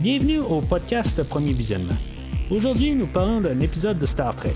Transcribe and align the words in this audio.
Bienvenue 0.00 0.38
au 0.38 0.60
podcast 0.60 1.20
Premier 1.24 1.52
Visionnement. 1.52 1.96
Aujourd'hui, 2.52 2.94
nous 2.94 3.08
parlons 3.08 3.40
d'un 3.40 3.58
épisode 3.58 3.98
de 3.98 4.06
Star 4.06 4.36
Trek. 4.36 4.52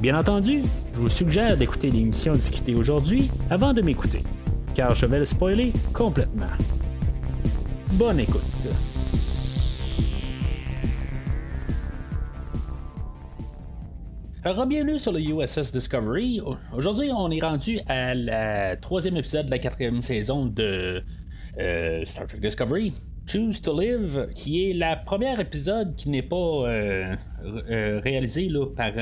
Bien 0.00 0.16
entendu, 0.16 0.62
je 0.94 1.00
vous 1.00 1.08
suggère 1.08 1.56
d'écouter 1.56 1.90
l'émission 1.90 2.32
discutée 2.32 2.76
aujourd'hui 2.76 3.28
avant 3.50 3.72
de 3.72 3.82
m'écouter, 3.82 4.22
car 4.72 4.94
je 4.94 5.04
vais 5.06 5.18
le 5.18 5.24
spoiler 5.24 5.72
complètement. 5.92 6.46
Bonne 7.94 8.20
écoute. 8.20 8.40
Alors, 14.44 14.64
bienvenue 14.66 15.00
sur 15.00 15.10
le 15.10 15.20
USS 15.22 15.72
Discovery. 15.72 16.40
Aujourd'hui, 16.72 17.10
on 17.12 17.32
est 17.32 17.42
rendu 17.42 17.80
à 17.88 18.14
la 18.14 18.76
troisième 18.76 19.16
épisode 19.16 19.46
de 19.46 19.50
la 19.50 19.58
quatrième 19.58 20.02
saison 20.02 20.46
de 20.46 21.02
euh, 21.58 22.04
Star 22.04 22.28
Trek 22.28 22.38
Discovery. 22.38 22.92
Choose 23.36 23.60
to 23.60 23.78
Live, 23.78 24.28
qui 24.34 24.70
est 24.70 24.72
la 24.72 24.96
première 24.96 25.38
épisode 25.40 25.94
qui 25.94 26.08
n'est 26.08 26.22
pas 26.22 26.36
euh, 26.36 27.14
euh, 27.44 28.00
réalisée 28.02 28.48
là, 28.48 28.64
par 28.64 28.92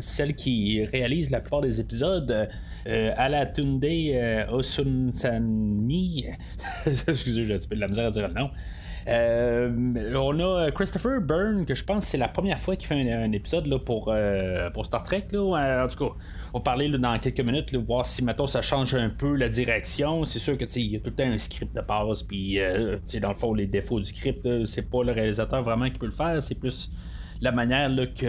celle 0.00 0.36
qui 0.36 0.84
réalise 0.84 1.30
la 1.30 1.40
plupart 1.40 1.62
des 1.62 1.80
épisodes, 1.80 2.48
Alatunde 2.86 3.84
Osunsanmi. 4.52 6.26
Excusez, 6.86 7.44
j'ai 7.44 7.54
un 7.54 7.58
petit 7.58 7.66
peu 7.66 7.74
de 7.74 7.80
la 7.80 7.88
misère 7.88 8.06
à 8.06 8.10
dire 8.12 8.28
le 8.28 8.34
nom. 8.34 8.50
Euh, 9.08 9.70
on 10.16 10.40
a 10.40 10.70
Christopher 10.72 11.20
Byrne, 11.20 11.64
que 11.64 11.74
je 11.74 11.84
pense 11.84 12.06
c'est 12.06 12.18
la 12.18 12.26
première 12.26 12.58
fois 12.58 12.74
qu'il 12.74 12.88
fait 12.88 13.12
un, 13.12 13.30
épisode 13.30 13.66
là, 13.66 13.78
pour, 13.78 14.08
euh, 14.08 14.68
pour 14.70 14.84
Star 14.84 15.02
Trek. 15.04 15.28
Là. 15.30 15.84
En 15.84 15.88
tout 15.88 16.04
cas, 16.04 16.14
on 16.52 16.58
va 16.58 16.64
parler 16.64 16.88
dans 16.88 17.18
quelques 17.18 17.40
minutes, 17.40 17.70
là, 17.72 17.78
voir 17.78 18.06
si 18.06 18.24
maintenant 18.24 18.46
ça 18.46 18.62
change 18.62 18.94
un 18.94 19.10
peu 19.10 19.36
la 19.36 19.48
direction. 19.48 20.24
C'est 20.24 20.40
sûr 20.40 20.58
que 20.58 20.64
il 20.76 20.92
y 20.92 20.96
a 20.96 20.98
tout 20.98 21.10
le 21.10 21.14
temps 21.16 21.30
un 21.30 21.38
script 21.38 21.74
de 21.74 21.80
base, 21.80 22.24
puis 22.24 22.58
euh, 22.58 22.96
dans 23.22 23.28
le 23.28 23.34
fond, 23.34 23.54
les 23.54 23.66
défauts 23.66 24.00
du 24.00 24.06
script, 24.06 24.66
c'est 24.66 24.90
pas 24.90 25.04
le 25.04 25.12
réalisateur 25.12 25.62
vraiment 25.62 25.88
qui 25.88 25.98
peut 25.98 26.06
le 26.06 26.12
faire, 26.12 26.42
c'est 26.42 26.58
plus 26.58 26.90
la 27.42 27.52
manière 27.52 27.90
là, 27.90 28.06
que 28.06 28.26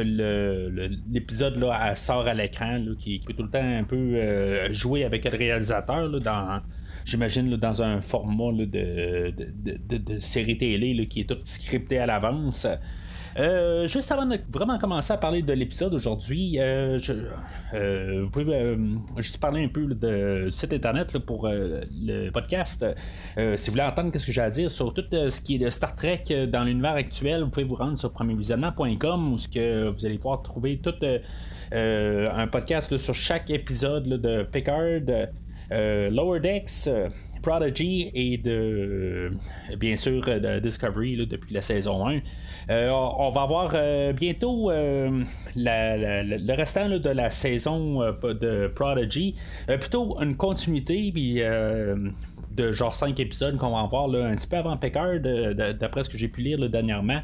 l'épisode 1.09 1.55
là, 1.55 1.95
sort 1.95 2.27
à 2.27 2.33
l'écran, 2.33 2.83
qui, 2.99 3.19
peut 3.25 3.33
tout 3.33 3.43
le 3.43 3.49
temps 3.49 3.63
un 3.63 3.83
peu 3.83 4.71
jouer 4.73 5.05
avec 5.05 5.23
le 5.31 5.35
réalisateur 5.35 6.09
dans 6.19 6.61
j'imagine, 7.07 7.55
dans 7.55 7.81
un 7.81 8.01
format 8.01 8.51
de, 8.51 10.19
série 10.19 10.57
télé 10.57 11.07
qui 11.07 11.21
est 11.21 11.25
tout 11.25 11.37
scripté 11.43 11.99
à 11.99 12.05
l'avance. 12.05 12.67
Euh, 13.37 13.85
juste 13.85 14.11
avant 14.11 14.25
de 14.25 14.39
vraiment 14.49 14.79
commencer 14.79 15.13
à 15.13 15.17
parler 15.17 15.43
de 15.43 15.53
l'épisode 15.53 15.93
aujourd'hui, 15.93 16.59
euh, 16.59 16.97
euh, 17.73 18.23
vous 18.23 18.31
pouvez 18.31 18.77
juste 19.17 19.39
parler 19.39 19.63
un 19.63 19.67
peu 19.67 19.85
de 19.85 20.47
site 20.49 20.73
internet 20.73 21.17
pour 21.19 21.47
le 21.47 22.29
podcast. 22.31 22.85
si 23.35 23.67
vous 23.67 23.73
voulez 23.73 23.83
entendre 23.83 24.17
ce 24.17 24.25
que 24.25 24.31
j'ai 24.31 24.41
à 24.41 24.49
dire 24.49 24.71
sur 24.71 24.93
tout 24.93 25.03
ce 25.11 25.41
qui 25.41 25.55
est 25.55 25.59
de 25.59 25.69
Star 25.69 25.95
Trek 25.95 26.47
dans 26.47 26.63
l'univers 26.63 26.95
actuel, 26.95 27.43
vous 27.43 27.49
pouvez 27.49 27.65
vous 27.65 27.75
rendre 27.75 27.99
sur 27.99 28.11
premiervisionnement.com 28.11 29.33
où 29.33 29.37
que 29.53 29.89
vous 29.89 30.05
allez 30.05 30.17
pouvoir 30.17 30.41
trouver 30.41 30.79
tout 30.79 30.95
un 31.71 32.47
podcast 32.47 32.97
sur 32.97 33.13
chaque 33.13 33.51
épisode 33.51 34.07
de 34.07 34.43
Picard. 34.43 35.27
Euh, 35.71 36.09
Lower 36.09 36.39
Decks, 36.39 36.87
euh, 36.87 37.09
Prodigy 37.41 38.09
et 38.13 38.37
de 38.37 39.31
bien 39.77 39.97
sûr 39.97 40.23
de 40.25 40.59
Discovery 40.59 41.17
depuis 41.27 41.53
la 41.53 41.61
saison 41.61 42.07
1. 42.07 42.19
Euh, 42.69 42.89
on 42.89 43.29
va 43.29 43.41
avoir 43.41 43.75
bientôt 44.13 44.69
le 44.71 46.53
restant 46.55 46.89
de 46.89 47.09
la 47.09 47.29
saison 47.29 47.99
de 48.01 48.67
Prodigy, 48.73 49.35
plutôt 49.67 50.19
une 50.21 50.35
continuité 50.35 51.11
de 51.11 52.71
genre 52.71 52.93
5 52.93 53.19
épisodes 53.19 53.57
qu'on 53.57 53.71
va 53.71 53.81
avoir 53.81 54.09
un 54.13 54.35
petit 54.35 54.47
peu 54.47 54.57
avant 54.57 54.75
Picard, 54.75 55.19
d'après 55.19 56.03
ce 56.03 56.09
que 56.09 56.17
j'ai 56.17 56.27
pu 56.27 56.41
lire 56.41 56.69
dernièrement. 56.69 57.21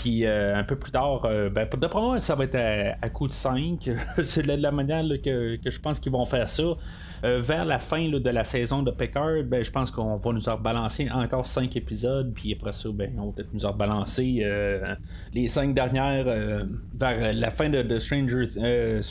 Puis 0.00 0.26
un 0.26 0.64
peu 0.64 0.76
plus 0.76 0.90
tard, 0.90 1.20
ben, 1.22 1.68
d'après 1.76 2.00
moi, 2.00 2.20
ça 2.20 2.34
va 2.34 2.44
être 2.44 2.56
à, 3.00 3.08
coup 3.10 3.28
de 3.28 3.32
5. 3.32 3.90
c'est 4.22 4.46
de 4.46 4.52
la 4.52 4.70
manière 4.70 5.04
que, 5.22 5.56
que, 5.56 5.70
je 5.70 5.80
pense 5.80 6.00
qu'ils 6.00 6.12
vont 6.12 6.24
faire 6.24 6.48
ça. 6.48 6.62
Euh, 7.22 7.38
vers 7.38 7.66
la 7.66 7.78
fin 7.78 8.08
de 8.08 8.30
la 8.30 8.44
saison 8.44 8.82
de 8.82 8.90
Picard, 8.90 9.42
ben, 9.44 9.62
je 9.62 9.70
pense 9.70 9.90
qu'on 9.90 10.16
va 10.16 10.32
nous 10.32 10.40
rebalancer 10.40 11.08
encore 11.10 11.46
5 11.46 11.76
épisodes, 11.76 12.32
puis 12.34 12.54
après 12.54 12.72
ça, 12.72 12.88
ben, 12.94 13.12
on 13.18 13.26
va 13.26 13.32
peut-être 13.32 13.52
nous 13.52 13.68
rebalancer 13.68 14.38
euh, 14.40 14.94
les 15.34 15.46
5 15.46 15.74
dernières 15.74 16.24
euh, 16.26 16.64
vers 16.98 17.34
la 17.34 17.50
fin 17.50 17.68
de, 17.68 17.98
Stranger, 17.98 18.46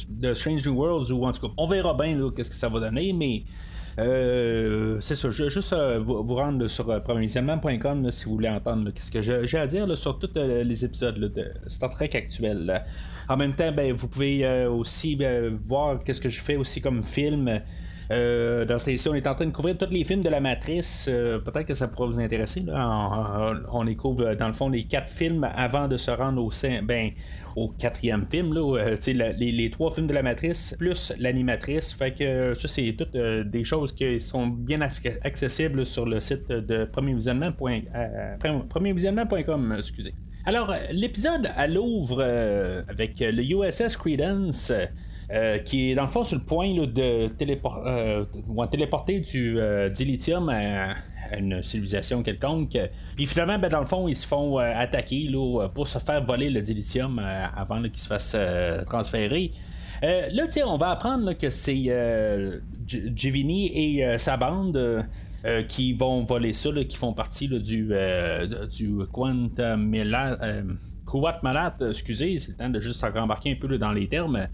de 0.09 0.33
Stranger 0.33 0.69
Worlds, 0.69 1.11
ou 1.11 1.23
en 1.25 1.31
tout 1.31 1.47
cas, 1.47 1.53
on 1.57 1.67
verra 1.67 1.93
bien 1.93 2.17
qu'est-ce 2.35 2.49
que 2.49 2.55
ça 2.55 2.69
va 2.69 2.79
donner, 2.79 3.13
mais. 3.13 3.43
C'est 5.01 5.15
ça, 5.15 5.29
je 5.29 5.43
vais 5.43 5.49
juste 5.49 5.75
vous, 5.99 6.35
rendre 6.35 6.67
sur 6.67 6.85
premiervisionnement.com 7.03 8.11
si 8.11 8.25
vous 8.25 8.31
voulez 8.31 8.49
entendre 8.49 8.91
ce 8.99 9.11
que 9.11 9.21
j'ai 9.21 9.57
à 9.57 9.67
dire 9.67 9.97
sur 9.97 10.17
tous 10.19 10.31
les 10.35 10.85
épisodes 10.85 11.19
de 11.19 11.51
Star 11.67 11.89
Trek 11.89 12.11
actuel. 12.13 12.83
En 13.27 13.37
même 13.37 13.53
temps, 13.53 13.71
ben, 13.71 13.93
vous 13.93 14.07
pouvez 14.07 14.65
aussi 14.67 15.15
ben, 15.15 15.55
voir 15.55 16.03
qu'est-ce 16.03 16.21
que 16.21 16.29
je 16.29 16.41
fais 16.41 16.55
aussi 16.55 16.81
comme 16.81 17.03
film. 17.03 17.61
Euh, 18.11 18.65
dans 18.65 18.79
cette 18.79 18.87
émission, 18.87 19.11
on 19.11 19.15
est 19.15 19.27
en 19.27 19.35
train 19.35 19.45
de 19.45 19.51
couvrir 19.51 19.77
tous 19.77 19.91
les 19.91 20.03
films 20.03 20.23
de 20.23 20.29
la 20.29 20.39
Matrice. 20.39 21.07
Euh, 21.09 21.37
peut-être 21.39 21.67
que 21.67 21.75
ça 21.75 21.87
pourrait 21.87 22.07
vous 22.07 22.19
intéresser. 22.19 22.65
On, 22.67 23.83
les 23.83 23.95
couvre 23.95 24.33
dans 24.35 24.47
le 24.47 24.53
fond 24.53 24.69
les 24.69 24.83
quatre 24.83 25.09
films 25.09 25.47
avant 25.55 25.87
de 25.87 25.95
se 25.97 26.09
rendre 26.09 26.43
au, 26.43 26.49
ben, 26.83 27.11
au 27.55 27.69
quatrième 27.69 28.25
film. 28.25 28.51
Là, 28.53 28.79
euh, 28.79 28.95
les, 29.37 29.69
trois 29.69 29.91
films 29.91 30.07
de 30.07 30.13
la 30.13 30.23
Matrice 30.23 30.75
plus 30.79 31.13
l'animatrice. 31.19 31.93
Fait 31.93 32.13
que 32.13 32.55
ça, 32.55 32.67
c'est 32.67 32.95
toutes 32.97 33.15
des 33.15 33.63
choses 33.63 33.93
qui 33.93 34.19
sont 34.19 34.47
bien 34.47 34.81
accessibles 34.81 35.85
sur 35.85 36.07
le 36.07 36.19
site 36.19 36.49
de 36.49 36.85
premiervisionnement.com. 36.85 39.75
excusez. 39.77 40.15
Alors, 40.45 40.73
l'épisode 40.91 41.51
à 41.55 41.67
Louvre 41.67 42.23
avec 42.87 43.19
le 43.19 43.43
USS 43.43 43.97
Credence. 43.97 44.71
Euh, 45.31 45.59
qui 45.59 45.91
est 45.91 45.95
dans 45.95 46.01
le 46.01 46.07
fond 46.07 46.23
sur 46.23 46.39
le 46.39 46.43
point 46.43 46.73
de 46.73 47.29
euh, 47.37 48.25
téléporter 48.71 49.19
du 49.19 49.59
euh, 49.59 49.87
dilithium 49.87 50.49
à, 50.49 50.95
une 51.37 51.61
civilisation 51.61 52.23
quelconque. 52.23 52.75
Puis 53.15 53.27
finalement, 53.27 53.59
ben, 53.59 53.69
dans 53.69 53.81
le 53.81 53.85
fond, 53.85 54.07
ils 54.07 54.15
se 54.15 54.25
font 54.25 54.57
attaquer 54.57 55.29
pour 55.75 55.87
se 55.87 55.99
faire 55.99 56.25
voler 56.25 56.49
le 56.49 56.61
dilithium 56.61 57.19
avant 57.19 57.79
qu'il 57.83 57.97
se 57.97 58.07
fasse 58.07 58.35
transférer. 58.87 59.51
là, 60.01 60.47
on 60.65 60.77
va 60.77 60.89
apprendre 60.89 61.33
que 61.33 61.51
c'est 61.51 61.93
Givini 62.87 63.99
et 63.99 64.17
sa 64.17 64.35
bande. 64.35 65.05
qui 65.67 65.93
vont 65.93 66.23
voler 66.23 66.53
ça, 66.53 66.71
qui 66.89 66.97
font 66.97 67.13
partie 67.13 67.47
du, 67.47 67.91
du 68.71 68.97
Quantum 69.13 69.93
Kuwait 71.09 71.41
Malat, 71.43 71.73
excusez, 71.89 72.39
c'est 72.39 72.49
le 72.49 72.55
temps 72.55 72.69
de 72.69 72.79
juste 72.79 73.03
embarquer 73.03 73.51
un 73.51 73.55
peu 73.55 73.77
dans 73.77 73.91
les 73.91 74.07
termes. 74.07 74.47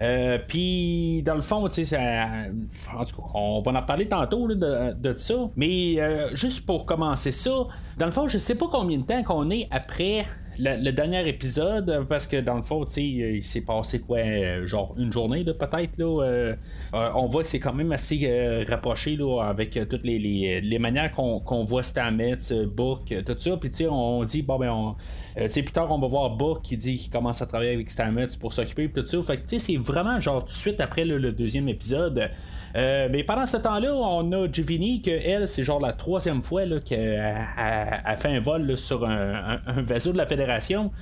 Euh, 0.00 0.38
puis, 0.46 1.22
dans 1.22 1.34
le 1.34 1.42
fond, 1.42 1.68
tu 1.68 1.84
sais, 1.84 1.96
en 1.96 3.04
tout 3.04 3.16
cas, 3.16 3.22
on 3.34 3.62
va 3.62 3.72
en 3.72 3.82
parler 3.82 4.06
tantôt 4.08 4.48
de, 4.48 4.92
de, 4.92 5.16
ça. 5.16 5.34
Mais 5.56 5.96
euh, 5.98 6.34
juste 6.34 6.66
pour 6.66 6.86
commencer 6.86 7.32
ça, 7.32 7.66
dans 7.98 8.06
le 8.06 8.12
fond, 8.12 8.28
je 8.28 8.38
sais 8.38 8.54
pas 8.54 8.66
combien 8.70 8.98
de 8.98 9.04
temps 9.04 9.22
qu'on 9.22 9.50
est 9.50 9.68
après 9.70 10.24
le, 10.58 10.90
dernier 10.90 11.28
épisode, 11.28 12.06
parce 12.08 12.26
que 12.26 12.40
dans 12.40 12.56
le 12.56 12.62
fond, 12.62 12.84
il 12.96 13.42
s'est 13.44 13.64
passé 13.64 14.00
quoi, 14.00 14.18
euh, 14.18 14.66
genre 14.66 14.94
une 14.98 15.12
journée 15.12 15.44
peut-être. 15.44 15.98
Là, 15.98 16.22
euh, 16.24 16.54
euh, 16.94 17.10
on 17.14 17.26
voit 17.26 17.42
que 17.42 17.48
c'est 17.48 17.60
quand 17.60 17.72
même 17.72 17.92
assez 17.92 18.64
rapproché 18.68 19.16
là, 19.16 19.42
avec 19.42 19.78
toutes 19.88 20.04
les, 20.04 20.60
les, 20.60 20.78
manières 20.78 21.10
qu'on, 21.12 21.64
voit 21.64 21.82
Stamets, 21.82 22.52
Book, 22.66 23.14
tout 23.24 23.38
ça. 23.38 23.56
Puis 23.56 23.86
on 23.88 24.24
dit, 24.24 24.42
bon 24.42 24.58
ben, 24.58 24.70
on, 24.70 24.96
plus 25.36 25.64
tard, 25.72 25.90
on 25.90 25.98
va 25.98 26.06
voir 26.06 26.30
Book 26.30 26.62
qui 26.62 26.76
dit 26.76 26.96
qu'il 26.96 27.12
commence 27.12 27.42
à 27.42 27.46
travailler 27.46 27.74
avec 27.74 27.90
Stamets 27.90 28.28
pour 28.40 28.52
s'occuper, 28.52 28.90
tout 28.90 29.06
ça. 29.06 29.22
Fait 29.22 29.38
que 29.38 29.58
c'est 29.58 29.76
vraiment 29.76 30.20
genre 30.20 30.40
tout 30.40 30.52
de 30.52 30.52
suite 30.52 30.80
après 30.80 31.04
le, 31.04 31.32
deuxième 31.32 31.68
épisode. 31.68 32.30
mais 32.74 33.24
pendant 33.24 33.46
ce 33.46 33.58
temps-là, 33.58 33.94
on 33.94 34.32
a 34.32 34.50
Giovanni, 34.50 35.02
que 35.02 35.10
elle, 35.10 35.48
c'est 35.48 35.64
genre 35.64 35.80
la 35.80 35.92
troisième 35.92 36.42
fois 36.42 36.62
qu'elle 36.84 37.20
a, 37.56 38.16
fait 38.16 38.28
un 38.28 38.40
vol 38.40 38.76
sur 38.78 39.04
un, 39.04 39.60
un, 39.66 39.82
vaisseau 39.82 40.12
de 40.12 40.18
la 40.18 40.26
Fédération 40.26 40.45
fédération 40.46 40.92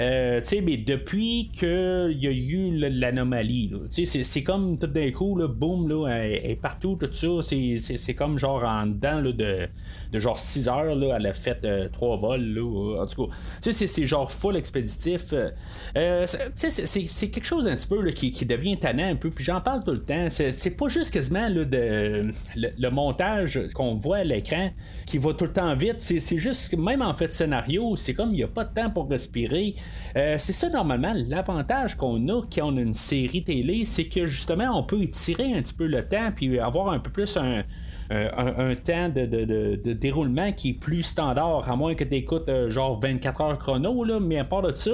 euh, 0.00 0.40
mais 0.62 0.76
depuis 0.76 1.50
qu'il 1.52 2.18
y 2.18 2.26
a 2.26 2.30
eu 2.30 2.76
l'anomalie, 2.78 3.72
c'est 3.90 4.42
comme 4.42 4.78
tout 4.78 4.86
d'un 4.86 5.10
coup, 5.10 5.36
là, 5.36 5.48
boum, 5.48 5.88
là, 5.88 6.24
est 6.24 6.60
partout, 6.60 6.96
tout 7.00 7.12
ça. 7.12 7.28
C'est 7.42 8.14
comme 8.14 8.38
genre 8.38 8.64
en 8.64 8.86
dedans 8.86 9.22
de, 9.22 9.68
de 10.12 10.18
genre 10.18 10.38
6 10.38 10.68
heures, 10.68 10.94
là, 10.94 11.16
elle 11.18 11.26
a 11.26 11.32
fait 11.32 11.64
euh, 11.64 11.88
trois 11.92 12.16
vols. 12.16 12.54
Là, 12.54 13.02
en 13.02 13.06
tout 13.06 13.26
cas, 13.26 13.32
c'est 13.60 14.06
genre 14.06 14.30
full 14.30 14.56
expéditif. 14.56 15.34
Euh, 15.96 16.26
c'est 16.54 17.30
quelque 17.30 17.46
chose 17.46 17.66
un 17.66 17.76
petit 17.76 17.88
peu 17.88 18.02
qui, 18.10 18.32
qui, 18.32 18.46
devient 18.46 18.78
tannant 18.78 19.08
un 19.10 19.16
peu, 19.16 19.30
puis 19.30 19.44
j'en 19.44 19.60
parle 19.60 19.84
tout 19.84 19.92
le 19.92 20.02
temps. 20.02 20.28
C'est 20.30 20.76
pas 20.76 20.88
juste 20.88 21.12
quasiment 21.12 21.48
là, 21.48 21.64
de, 21.64 22.30
le, 22.56 22.90
montage 22.90 23.60
qu'on 23.74 23.94
voit 23.94 24.18
à 24.18 24.24
l'écran 24.24 24.70
qui 25.06 25.18
va 25.18 25.34
tout 25.34 25.44
le 25.44 25.52
temps 25.52 25.74
vite. 25.74 26.00
C'est 26.00 26.38
juste, 26.38 26.76
même 26.76 27.02
en 27.02 27.14
fait 27.14 27.32
scénario, 27.32 27.96
c'est 27.96 28.14
comme 28.14 28.30
il 28.30 28.36
n'y 28.36 28.42
a 28.42 28.48
pas 28.48 28.64
de 28.64 28.74
temps 28.74 28.90
pour 28.90 29.08
respirer. 29.08 29.74
Euh, 30.16 30.36
c'est 30.38 30.52
ça 30.52 30.68
normalement 30.68 31.12
l'avantage 31.28 31.96
qu'on 31.96 32.28
a 32.28 32.42
quand 32.42 32.72
on 32.72 32.76
a 32.76 32.80
une 32.80 32.94
série 32.94 33.42
télé, 33.42 33.84
c'est 33.84 34.04
que 34.04 34.26
justement 34.26 34.78
on 34.78 34.84
peut 34.84 35.02
étirer 35.02 35.54
un 35.54 35.62
petit 35.62 35.74
peu 35.74 35.86
le 35.86 36.06
temps 36.06 36.30
puis 36.34 36.58
avoir 36.60 36.90
un 36.90 37.00
peu 37.00 37.10
plus 37.10 37.36
un 37.36 37.64
un, 38.10 38.74
temps 38.76 39.08
de, 39.08 39.92
déroulement 39.94 40.52
qui 40.52 40.70
est 40.70 40.74
plus 40.74 41.02
standard, 41.02 41.68
à 41.68 41.74
moins 41.74 41.94
que 41.94 42.04
tu 42.04 42.14
écoutes 42.14 42.50
genre 42.68 43.00
24 43.00 43.40
heures 43.40 43.58
chrono, 43.58 44.20
mais 44.20 44.38
à 44.38 44.44
part 44.44 44.62
de 44.62 44.74
ça, 44.74 44.92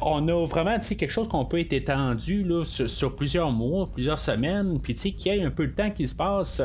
on 0.00 0.28
a 0.28 0.46
vraiment 0.46 0.78
quelque 0.78 1.10
chose 1.10 1.28
qu'on 1.28 1.44
peut 1.44 1.60
être 1.60 1.74
étendu 1.74 2.46
sur, 2.64 3.14
plusieurs 3.14 3.52
mois, 3.52 3.88
plusieurs 3.92 4.18
semaines, 4.18 4.80
puis 4.80 4.94
qu'il 4.94 5.34
y 5.34 5.36
ait 5.36 5.44
un 5.44 5.50
peu 5.50 5.66
de 5.66 5.72
temps 5.72 5.90
qui 5.90 6.08
se 6.08 6.14
passe. 6.14 6.62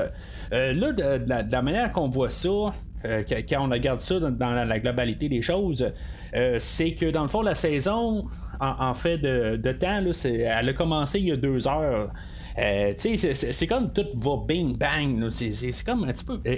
là, 0.51 0.91
de, 0.93 1.25
la, 1.27 1.61
manière 1.61 1.91
qu'on 1.91 2.07
voit 2.07 2.29
ça, 2.29 2.73
quand 3.03 3.65
on 3.65 3.69
regarde 3.69 3.99
ça 3.99 4.19
dans, 4.19 4.65
la, 4.65 4.79
globalité 4.79 5.29
des 5.29 5.41
choses, 5.41 5.91
c'est 6.57 6.91
que 6.91 7.11
dans 7.11 7.23
le 7.23 7.29
fond, 7.29 7.41
la 7.41 7.55
saison, 7.55 8.25
en, 8.59 8.93
fait 8.93 9.17
de, 9.17 9.71
temps, 9.71 10.01
elle 10.25 10.69
a 10.69 10.73
commencé 10.73 11.19
il 11.19 11.27
y 11.27 11.31
a 11.31 11.37
deux 11.37 11.67
heures. 11.67 12.11
Euh, 12.57 12.93
c'est 12.97 13.67
comme 13.67 13.93
tout 13.93 14.07
va 14.15 14.37
bing 14.45 14.77
bang. 14.77 15.29
C'est 15.29 15.83
comme 15.85 16.03
un 16.03 16.13
petit 16.13 16.25
peu. 16.25 16.39
Euh, 16.45 16.57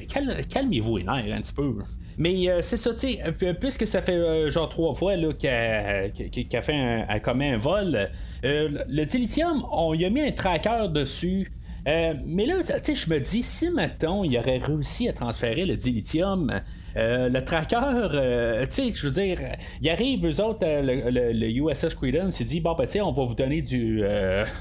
calmez-vous 0.49 0.97
les 0.97 1.03
nerfs 1.03 1.37
un 1.37 1.41
petit 1.41 1.53
peu. 1.53 1.75
Mais 2.17 2.49
euh, 2.49 2.61
c'est 2.61 2.77
ça, 2.77 2.93
tu 2.93 3.13
sais, 3.13 3.53
puisque 3.59 3.87
ça 3.87 4.01
fait 4.01 4.49
genre 4.49 4.69
trois 4.69 4.93
fois 4.93 5.13
qu'elle 5.39 6.11
a 6.53 6.61
fait 6.61 7.05
un, 7.07 7.19
commet 7.19 7.51
un 7.51 7.57
vol, 7.57 8.09
le 8.43 9.03
dilithium, 9.05 9.65
on 9.71 9.93
y 9.93 10.05
a 10.05 10.09
mis 10.09 10.21
un 10.21 10.31
tracker 10.31 10.87
dessus. 10.89 11.51
Mais 11.85 12.45
là, 12.45 12.55
tu 12.63 12.73
sais, 12.83 12.95
je 12.95 13.09
me 13.09 13.19
dis, 13.19 13.43
si 13.43 13.69
maintenant 13.69 14.23
il 14.23 14.37
aurait 14.37 14.59
réussi 14.59 15.09
à 15.09 15.13
transférer 15.13 15.65
le 15.65 15.77
dilithium 15.77 16.61
euh, 16.97 17.29
le 17.29 17.43
tracker, 17.43 17.77
euh, 18.13 18.65
tu 18.65 18.71
sais, 18.71 18.91
je 18.93 19.07
veux 19.07 19.13
dire, 19.13 19.37
il 19.81 19.89
arrive, 19.89 20.25
eux 20.25 20.43
autres, 20.43 20.65
euh, 20.65 21.31
le, 21.31 21.47
USS 21.47 21.95
Credence, 21.95 22.39
il 22.41 22.47
dit, 22.47 22.59
bon, 22.59 22.73
ben, 22.73 22.85
tu 22.85 22.93
sais, 22.93 23.01
on 23.01 23.13
va 23.13 23.23
vous 23.23 23.35
donner 23.35 23.61
du, 23.61 24.03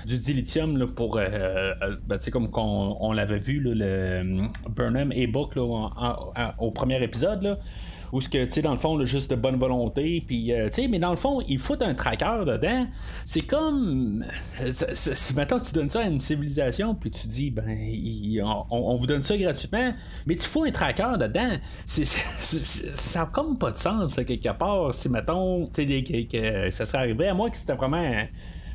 du 0.07 0.17
dilithium 0.17 0.93
pour, 0.95 1.17
ben, 1.17 1.99
tu 2.11 2.19
sais, 2.21 2.31
comme 2.31 2.49
on, 2.55 3.13
l'avait 3.13 3.39
vu, 3.39 3.61
le 3.61 4.49
Burnham 4.69 5.13
et 5.13 5.27
Book 5.27 5.57
au 5.57 6.71
premier 6.71 7.03
épisode, 7.03 7.43
là 7.43 7.59
ou 8.13 8.21
ce 8.21 8.29
que, 8.29 8.45
tu 8.45 8.51
sais, 8.51 8.63
dans 8.63 8.73
le 8.73 8.79
fond, 8.79 9.03
juste 9.05 9.31
de 9.31 9.37
bonne 9.37 9.57
volonté, 9.57 10.23
puis, 10.27 10.53
euh, 10.53 10.69
tu 10.69 10.83
sais, 10.83 10.89
mais 10.89 10.99
dans 10.99 11.11
le 11.11 11.17
fond, 11.17 11.41
il 11.49 11.59
faut 11.59 11.81
un 11.83 11.95
tracker 11.95 12.45
dedans. 12.47 12.87
C'est 13.25 13.43
comme. 13.43 14.25
Maintenant, 15.37 15.61
tu 15.61 15.73
donnes 15.73 15.91
ça 15.91 16.01
à 16.01 16.09
une 16.09 16.21
civilisation, 16.21 16.95
puis 16.95 17.11
tu 17.11 17.27
dis, 17.27 17.51
ben, 17.51 17.67
on, 18.71 18.97
vous 18.97 19.07
donne 19.07 19.23
ça 19.23 19.37
gratuitement, 19.37 19.93
mais 20.27 20.37
tu 20.37 20.47
fous 20.47 20.65
un 20.65 20.71
tracker 20.71 21.13
dedans. 21.19 21.57
ça 21.87 23.21
n'a 23.21 23.27
comme 23.27 23.59
pas 23.59 23.71
de 23.71 23.77
sens, 23.77 24.17
quelque 24.17 24.53
part. 24.53 24.95
Si, 24.95 25.09
mettons, 25.09 25.67
tu 25.67 25.87
sais, 25.87 26.27
que, 26.27 26.71
ça 26.71 26.87
serait 26.87 26.99
arrivé 26.99 27.29
à 27.29 27.35
moi 27.35 27.51
que 27.51 27.57
c'était 27.57 27.75
vraiment 27.75 28.25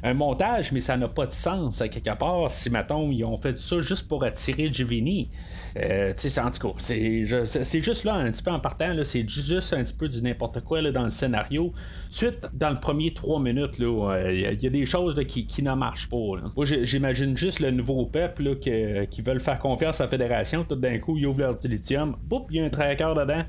un 0.04 0.14
montage, 0.14 0.72
mais 0.72 0.80
ça 0.80 0.98
n'a 0.98 1.08
pas 1.08 1.26
de 1.26 1.32
sens 1.32 1.82
à 1.82 1.88
quelque 1.88 2.16
part 2.18 2.50
si, 2.50 2.70
mettons, 2.70 3.12
ils 3.12 3.24
ont 3.24 3.38
fait 3.38 3.58
ça 3.60 3.82
juste 3.82 4.08
pour 4.08 4.24
attirer 4.24 4.72
Giovanni. 4.72 5.30
Euh, 5.78 6.14
tu 6.14 6.30
sais, 6.30 6.42
en 6.42 6.50
tout 6.52 6.70
cas, 6.70 6.80
c'est 6.80 7.82
juste 7.82 8.04
là, 8.04 8.16
un 8.16 8.32
petit 8.32 8.44
peu 8.44 8.52
en 8.52 8.60
partant, 8.60 8.94
c'est 9.04 9.28
juste 9.28 9.74
un 9.74 9.84
petit 9.84 9.94
peu 9.94 10.08
du 10.08 10.22
n'importe 10.22 10.62
quoi 10.62 10.82
là, 10.82 10.92
dans 10.92 11.04
le 11.04 11.10
scénario. 11.10 11.74
Suite, 12.10 12.48
dans 12.54 12.70
le 12.70 12.80
premier 12.80 13.14
trois 13.14 13.40
minutes, 13.40 13.76
il 13.80 13.86
euh, 13.86 14.34
y, 14.34 14.68
a 14.68 14.70
des 14.70 14.86
choses 14.86 15.20
qui, 15.28 15.46
qui, 15.46 15.64
ne 15.64 15.74
marchent 15.74 16.10
pas. 16.10 16.18
Moi, 16.56 16.66
j'imagine 16.66 17.36
juste 17.36 17.60
le 17.60 17.72
nouveau 17.72 18.06
peuple 18.06 18.58
qui 18.58 19.22
veulent 19.22 19.42
faire 19.42 19.60
confiance 19.60 20.02
à 20.02 20.06
la 20.06 20.10
fédération. 20.10 20.64
Tout 20.64 20.76
d'un 20.76 21.00
coup, 21.00 21.18
ils 21.18 21.26
ouvrent 21.26 21.40
leur 21.40 21.56
dilithium, 21.56 22.16
boum, 22.24 22.44
il 22.50 22.58
y 22.58 22.60
a 22.60 22.66
un 22.66 22.70
tracker 22.70 23.14
dedans. 23.18 23.44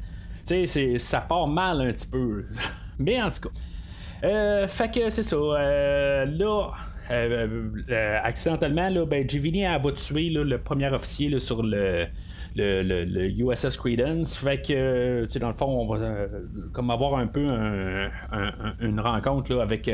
Tu 0.47 0.67
sais, 0.67 0.99
ça 0.99 1.21
part 1.21 1.49
mal 1.49 1.81
un 1.81 1.93
petit 1.93 2.07
peu. 2.07 2.45
Mais 2.99 3.21
en 3.21 3.31
tout 3.31 3.49
cas. 3.49 3.51
Euh, 4.25 4.67
fait 4.69 4.93
que 4.93 5.11
c'est 5.11 5.23
ça. 5.23 5.37
Euh, 5.37 6.27
là. 6.27 6.71
Euh, 7.09 8.19
accidentellement, 8.25 8.89
là, 8.89 9.07
ben, 9.07 9.29
Givini 9.29 9.63
va 9.63 9.93
tuer 9.93 10.29
le 10.29 10.59
premier 10.59 10.89
officier 10.89 11.39
sur 11.39 11.63
le, 11.63 12.07
le, 12.57 13.29
USS 13.31 13.77
Credence. 13.77 14.37
Fait 14.37 14.61
que, 14.61 15.25
tu 15.27 15.39
dans 15.39 15.47
le 15.47 15.55
fond, 15.55 15.67
on 15.67 15.87
va 15.87 16.27
comme 16.73 16.91
avoir 16.91 17.15
un 17.15 17.29
peu 17.29 17.47
une 18.81 18.99
rencontre 18.99 19.55
là, 19.55 19.63
avec 19.63 19.89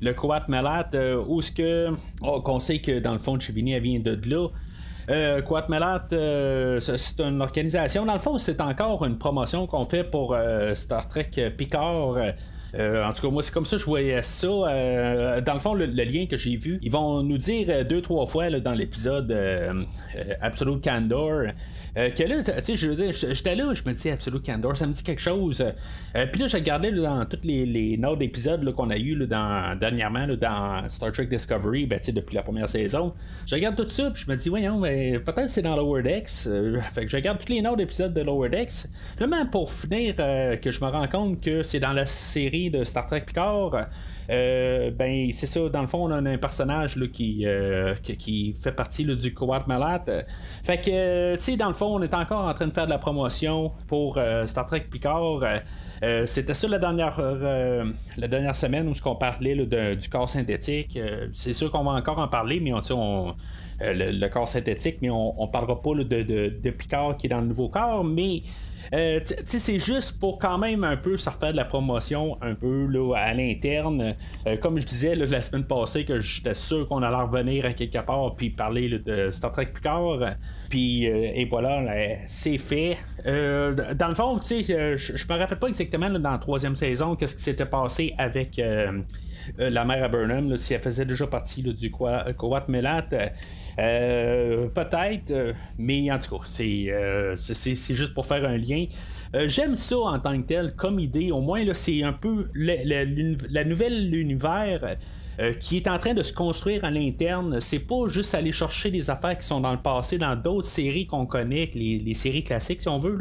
le 0.00 0.12
Coat 0.14 0.44
Malat, 0.48 0.88
où 1.26 1.42
ce 1.42 1.52
que, 1.52 1.90
oh, 2.22 2.40
qu'on 2.40 2.60
sait 2.60 2.78
que 2.78 2.98
dans 2.98 3.12
le 3.12 3.18
fond, 3.18 3.38
Givini 3.38 3.78
vient 3.78 4.00
de 4.00 4.18
là. 4.30 4.48
Euh, 5.10 5.42
Malat, 5.68 6.06
c'est 6.80 7.20
une 7.20 7.42
organisation. 7.42 8.06
Dans 8.06 8.14
le 8.14 8.20
fond, 8.20 8.38
c'est 8.38 8.62
encore 8.62 9.04
une 9.04 9.18
promotion 9.18 9.66
qu'on 9.66 9.84
fait 9.84 10.04
pour 10.04 10.34
Star 10.74 11.08
Trek 11.08 11.30
Picard. 11.58 12.16
Euh, 12.74 13.04
en 13.04 13.12
tout 13.12 13.22
cas, 13.22 13.32
moi, 13.32 13.42
c'est 13.42 13.52
comme 13.52 13.64
ça 13.64 13.76
que 13.76 13.82
je 13.82 13.86
voyais 13.86 14.22
ça. 14.22 14.46
Euh, 14.46 15.40
dans 15.40 15.54
le 15.54 15.60
fond, 15.60 15.74
le, 15.74 15.86
lien 15.86 16.26
que 16.26 16.36
j'ai 16.36 16.56
vu, 16.56 16.78
ils 16.82 16.90
vont 16.90 17.22
nous 17.22 17.38
dire 17.38 17.66
euh, 17.70 17.84
deux, 17.84 18.02
trois 18.02 18.26
fois 18.26 18.50
dans 18.50 18.72
l'épisode 18.72 19.34
Absolute 20.40 20.82
Candor 20.82 21.52
que 22.14 22.22
là, 22.22 22.42
tu 22.42 22.76
sais, 22.76 23.32
j'étais 23.34 23.54
là, 23.54 23.74
je 23.74 23.82
me 23.84 23.92
dis 23.92 24.10
Absolute 24.10 24.44
Candor, 24.44 24.76
ça 24.76 24.86
me 24.86 24.92
dit 24.92 25.02
quelque 25.02 25.22
chose. 25.22 25.64
Puis 26.12 26.40
là, 26.40 26.46
je 26.46 26.56
regardais 26.56 26.92
dans 26.92 27.24
toutes 27.26 27.44
les, 27.44 27.66
les 27.66 27.96
notes 27.96 28.18
d'épisodes 28.18 28.72
qu'on 28.72 28.90
a 28.90 28.96
eu 28.96 29.14
dans, 29.26 29.78
dernièrement 29.78 30.26
dans 30.28 30.88
Star 30.88 31.12
Trek 31.12 31.26
Discovery, 31.26 31.86
ben, 31.86 31.98
depuis 32.06 32.34
la 32.34 32.42
première 32.42 32.68
saison. 32.68 33.14
Je 33.46 33.54
regarde 33.54 33.76
tout 33.76 33.88
ça, 33.88 34.10
puis 34.10 34.22
je 34.24 34.30
me 34.30 34.36
dis, 34.36 34.48
voyons, 34.48 34.78
mais 34.78 35.18
peut-être 35.18 35.50
c'est 35.50 35.62
dans 35.62 35.76
Lower 35.76 36.02
Decks. 36.02 36.28
fait 36.92 37.04
que 37.04 37.08
je 37.08 37.16
regarde 37.16 37.38
tous 37.38 37.52
les 37.52 37.60
notes 37.60 37.78
d'épisodes 37.78 38.12
de 38.12 38.20
Lower 38.20 38.48
Decks. 38.48 38.86
Vraiment, 39.16 39.46
pour 39.46 39.72
finir, 39.72 40.16
que 40.16 40.70
je 40.70 40.84
me 40.84 40.90
rends 40.90 41.08
compte 41.08 41.40
que 41.40 41.62
c'est 41.62 41.80
dans 41.80 41.92
la 41.92 42.06
série 42.06 42.70
de 42.70 42.84
Star 42.84 43.06
Trek 43.06 43.22
Picard, 43.26 43.88
euh, 44.30 44.90
ben 44.90 45.30
c'est 45.32 45.46
ça, 45.46 45.68
dans 45.68 45.80
le 45.80 45.86
fond, 45.86 46.06
on 46.06 46.10
a 46.10 46.16
un 46.16 46.38
personnage 46.38 46.96
là, 46.96 47.06
qui, 47.06 47.46
euh, 47.46 47.94
qui, 47.96 48.54
fait 48.54 48.72
partie 48.72 49.04
du 49.04 49.32
Coat 49.32 49.64
Malat. 49.66 50.04
Fait 50.62 50.78
que, 50.78 51.34
tu 51.36 51.42
sais, 51.42 51.56
dans 51.56 51.68
le 51.68 51.74
fond, 51.74 51.98
on 51.98 52.02
est 52.02 52.14
encore 52.14 52.46
en 52.46 52.54
train 52.54 52.66
de 52.66 52.72
faire 52.72 52.86
de 52.86 52.90
la 52.90 52.98
promotion 52.98 53.72
pour 53.86 54.18
euh, 54.18 54.46
Star 54.46 54.66
Trek 54.66 54.84
Picard. 54.90 55.40
C'était 56.26 56.54
ça 56.54 56.68
la 56.68 56.78
dernière, 56.78 57.20
la 58.16 58.28
dernière 58.28 58.54
semaine 58.54 58.88
où 58.88 58.92
on 59.04 59.16
parlait 59.16 59.56
du 59.96 60.08
corps 60.08 60.28
synthétique. 60.28 60.98
c'est 61.34 61.52
sûr 61.52 61.70
qu'on 61.70 61.84
va 61.84 61.92
encore 61.92 62.18
en 62.18 62.28
parler, 62.28 62.60
mais 62.60 62.72
on, 62.72 62.80
on 62.92 63.34
le, 63.80 64.28
corps 64.28 64.48
synthétique, 64.48 64.98
mais 65.02 65.10
on, 65.10 65.48
parlera 65.48 65.80
pas 65.80 65.94
de, 65.94 66.02
de, 66.02 66.70
Picard 66.70 67.16
qui 67.16 67.26
est 67.26 67.30
dans 67.30 67.40
le 67.40 67.46
nouveau 67.46 67.68
corps, 67.68 68.04
mais 68.04 68.42
euh, 68.94 69.20
c'est 69.44 69.78
juste 69.78 70.18
pour 70.18 70.38
quand 70.38 70.58
même 70.58 70.84
un 70.84 70.96
peu 70.96 71.16
se 71.16 71.28
refaire 71.28 71.52
de 71.52 71.56
la 71.56 71.64
promotion 71.64 72.38
un 72.40 72.54
peu 72.54 72.86
là, 72.86 73.14
à 73.16 73.34
l'interne. 73.34 74.14
Euh, 74.46 74.56
comme 74.56 74.78
je 74.78 74.86
disais 74.86 75.14
la 75.14 75.42
semaine 75.42 75.64
passée 75.64 76.04
que 76.04 76.20
j'étais 76.20 76.54
sûr 76.54 76.88
qu'on 76.88 77.02
allait 77.02 77.16
revenir 77.16 77.66
à 77.66 77.72
quelque 77.72 77.98
part 77.98 78.34
puis 78.36 78.50
parler 78.50 78.98
de 78.98 79.30
Star 79.30 79.52
Trek 79.52 79.66
Picard. 79.74 80.18
Puis 80.70 81.08
euh, 81.08 81.32
et 81.34 81.44
voilà, 81.44 81.82
c'est 82.26 82.58
fait. 82.58 82.96
dans 83.24 84.08
le 84.08 84.14
fond, 84.14 84.38
tu 84.38 84.62
sais, 84.62 84.96
je 84.96 85.32
me 85.32 85.38
rappelle 85.38 85.58
pas 85.58 85.68
exactement 85.68 86.10
dans 86.10 86.30
la 86.30 86.38
troisième 86.38 86.76
saison 86.76 87.16
qu'est-ce 87.16 87.36
qui 87.36 87.42
s'était 87.42 87.66
passé 87.66 88.14
avec 88.18 88.60
la 89.56 89.84
mère 89.84 90.04
à 90.04 90.08
Burnham, 90.08 90.56
si 90.56 90.74
elle 90.74 90.80
faisait 90.80 91.06
déjà 91.06 91.26
partie 91.26 91.62
du 91.62 91.90
Coat 91.90 92.64
Melat. 92.68 93.08
Euh, 93.78 94.68
peut-être, 94.68 95.30
euh, 95.30 95.52
mais 95.78 96.10
en 96.10 96.18
tout 96.18 96.36
cas, 96.36 96.44
euh, 96.60 97.36
c'est, 97.36 97.94
juste 97.94 98.12
pour 98.12 98.26
faire 98.26 98.44
un 98.44 98.56
lien. 98.56 98.86
j'aime 99.46 99.76
ça 99.76 99.98
en 99.98 100.18
tant 100.18 100.40
que 100.40 100.46
tel, 100.46 100.74
comme 100.74 100.98
idée. 100.98 101.30
Au 101.30 101.40
moins, 101.40 101.62
c'est 101.74 102.02
un 102.02 102.12
peu 102.12 102.48
la, 102.54 103.64
nouvelle 103.64 104.14
univers. 104.14 104.96
qui 105.60 105.76
est 105.76 105.86
en 105.86 105.98
train 105.98 106.14
de 106.14 106.24
se 106.24 106.32
construire 106.32 106.84
à 106.84 106.90
l'interne. 106.90 107.60
C'est 107.60 107.86
pas 107.86 108.08
juste 108.08 108.34
aller 108.34 108.50
chercher 108.50 108.90
des 108.90 109.08
affaires 109.08 109.38
qui 109.38 109.46
sont 109.46 109.60
dans 109.60 109.70
le 109.70 109.78
passé, 109.78 110.18
dans 110.18 110.34
d'autres 110.34 110.66
séries 110.66 111.06
qu'on 111.06 111.26
connaît, 111.26 111.70
les, 111.74 112.14
séries 112.14 112.42
classiques, 112.42 112.82
si 112.82 112.88
on 112.88 112.98
veut, 112.98 113.16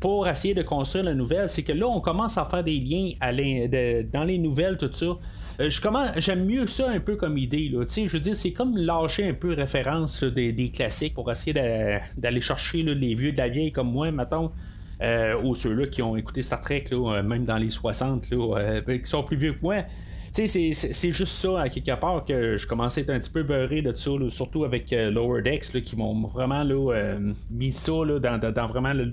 pour 0.00 0.26
essayer 0.26 0.54
de 0.54 0.62
construire 0.62 1.04
la 1.04 1.14
nouvelle, 1.14 1.48
c'est 1.48 1.62
que 1.62 1.72
là, 1.72 1.86
on 1.86 2.00
commence 2.00 2.36
à 2.36 2.44
faire 2.46 2.64
des 2.64 2.80
liens 2.80 3.12
dans 4.12 4.24
les 4.24 4.38
nouvelles, 4.38 4.76
tout 4.76 4.92
ça. 4.92 5.16
Euh, 5.60 5.68
j'aime 6.16 6.46
mieux 6.46 6.66
ça 6.66 6.88
un 6.88 7.00
peu 7.00 7.16
comme 7.16 7.36
idée. 7.36 7.68
Là. 7.68 7.84
Je 7.86 8.08
veux 8.08 8.20
dire, 8.20 8.34
c'est 8.34 8.52
comme 8.52 8.76
lâcher 8.76 9.28
un 9.28 9.34
peu 9.34 9.52
référence 9.52 10.24
des, 10.24 10.70
classiques 10.74 11.14
pour 11.14 11.30
essayer 11.30 11.52
d'aller 12.16 12.40
chercher 12.40 12.82
les 12.82 13.14
vieux 13.14 13.32
de 13.32 13.38
la 13.38 13.48
vieille 13.48 13.72
comme 13.72 13.90
moi, 13.90 14.10
mettons. 14.10 14.50
Euh, 15.02 15.40
ou 15.42 15.54
ceux-là 15.54 15.86
qui 15.86 16.02
ont 16.02 16.16
écouté 16.16 16.42
Star 16.42 16.60
Trek, 16.60 16.84
euh, 16.92 17.22
même 17.22 17.44
dans 17.44 17.56
les 17.56 17.70
60, 17.70 18.28
ben, 18.30 19.00
qui 19.00 19.10
sont 19.10 19.22
plus 19.22 19.36
vieux 19.36 19.52
que 19.52 19.62
moi. 19.62 19.84
C'est, 20.32 20.46
juste 21.10 21.32
ça, 21.32 21.62
à 21.62 21.68
quelque 21.68 21.98
part, 21.98 22.24
que 22.24 22.56
je 22.56 22.66
commençais 22.66 23.00
à 23.00 23.02
être 23.04 23.10
un 23.10 23.18
petit 23.18 23.30
peu 23.30 23.42
beurré 23.42 23.82
de 23.82 23.92
ça, 23.94 24.10
surtout 24.28 24.64
avec 24.64 24.90
Lower 24.90 25.42
Decks, 25.42 25.82
qui 25.82 25.96
m'ont 25.96 26.28
vraiment 26.28 26.64
mis 27.50 27.72
ça 27.72 27.92
dans, 27.92 28.66
vraiment 28.66 28.92
le, 28.92 29.10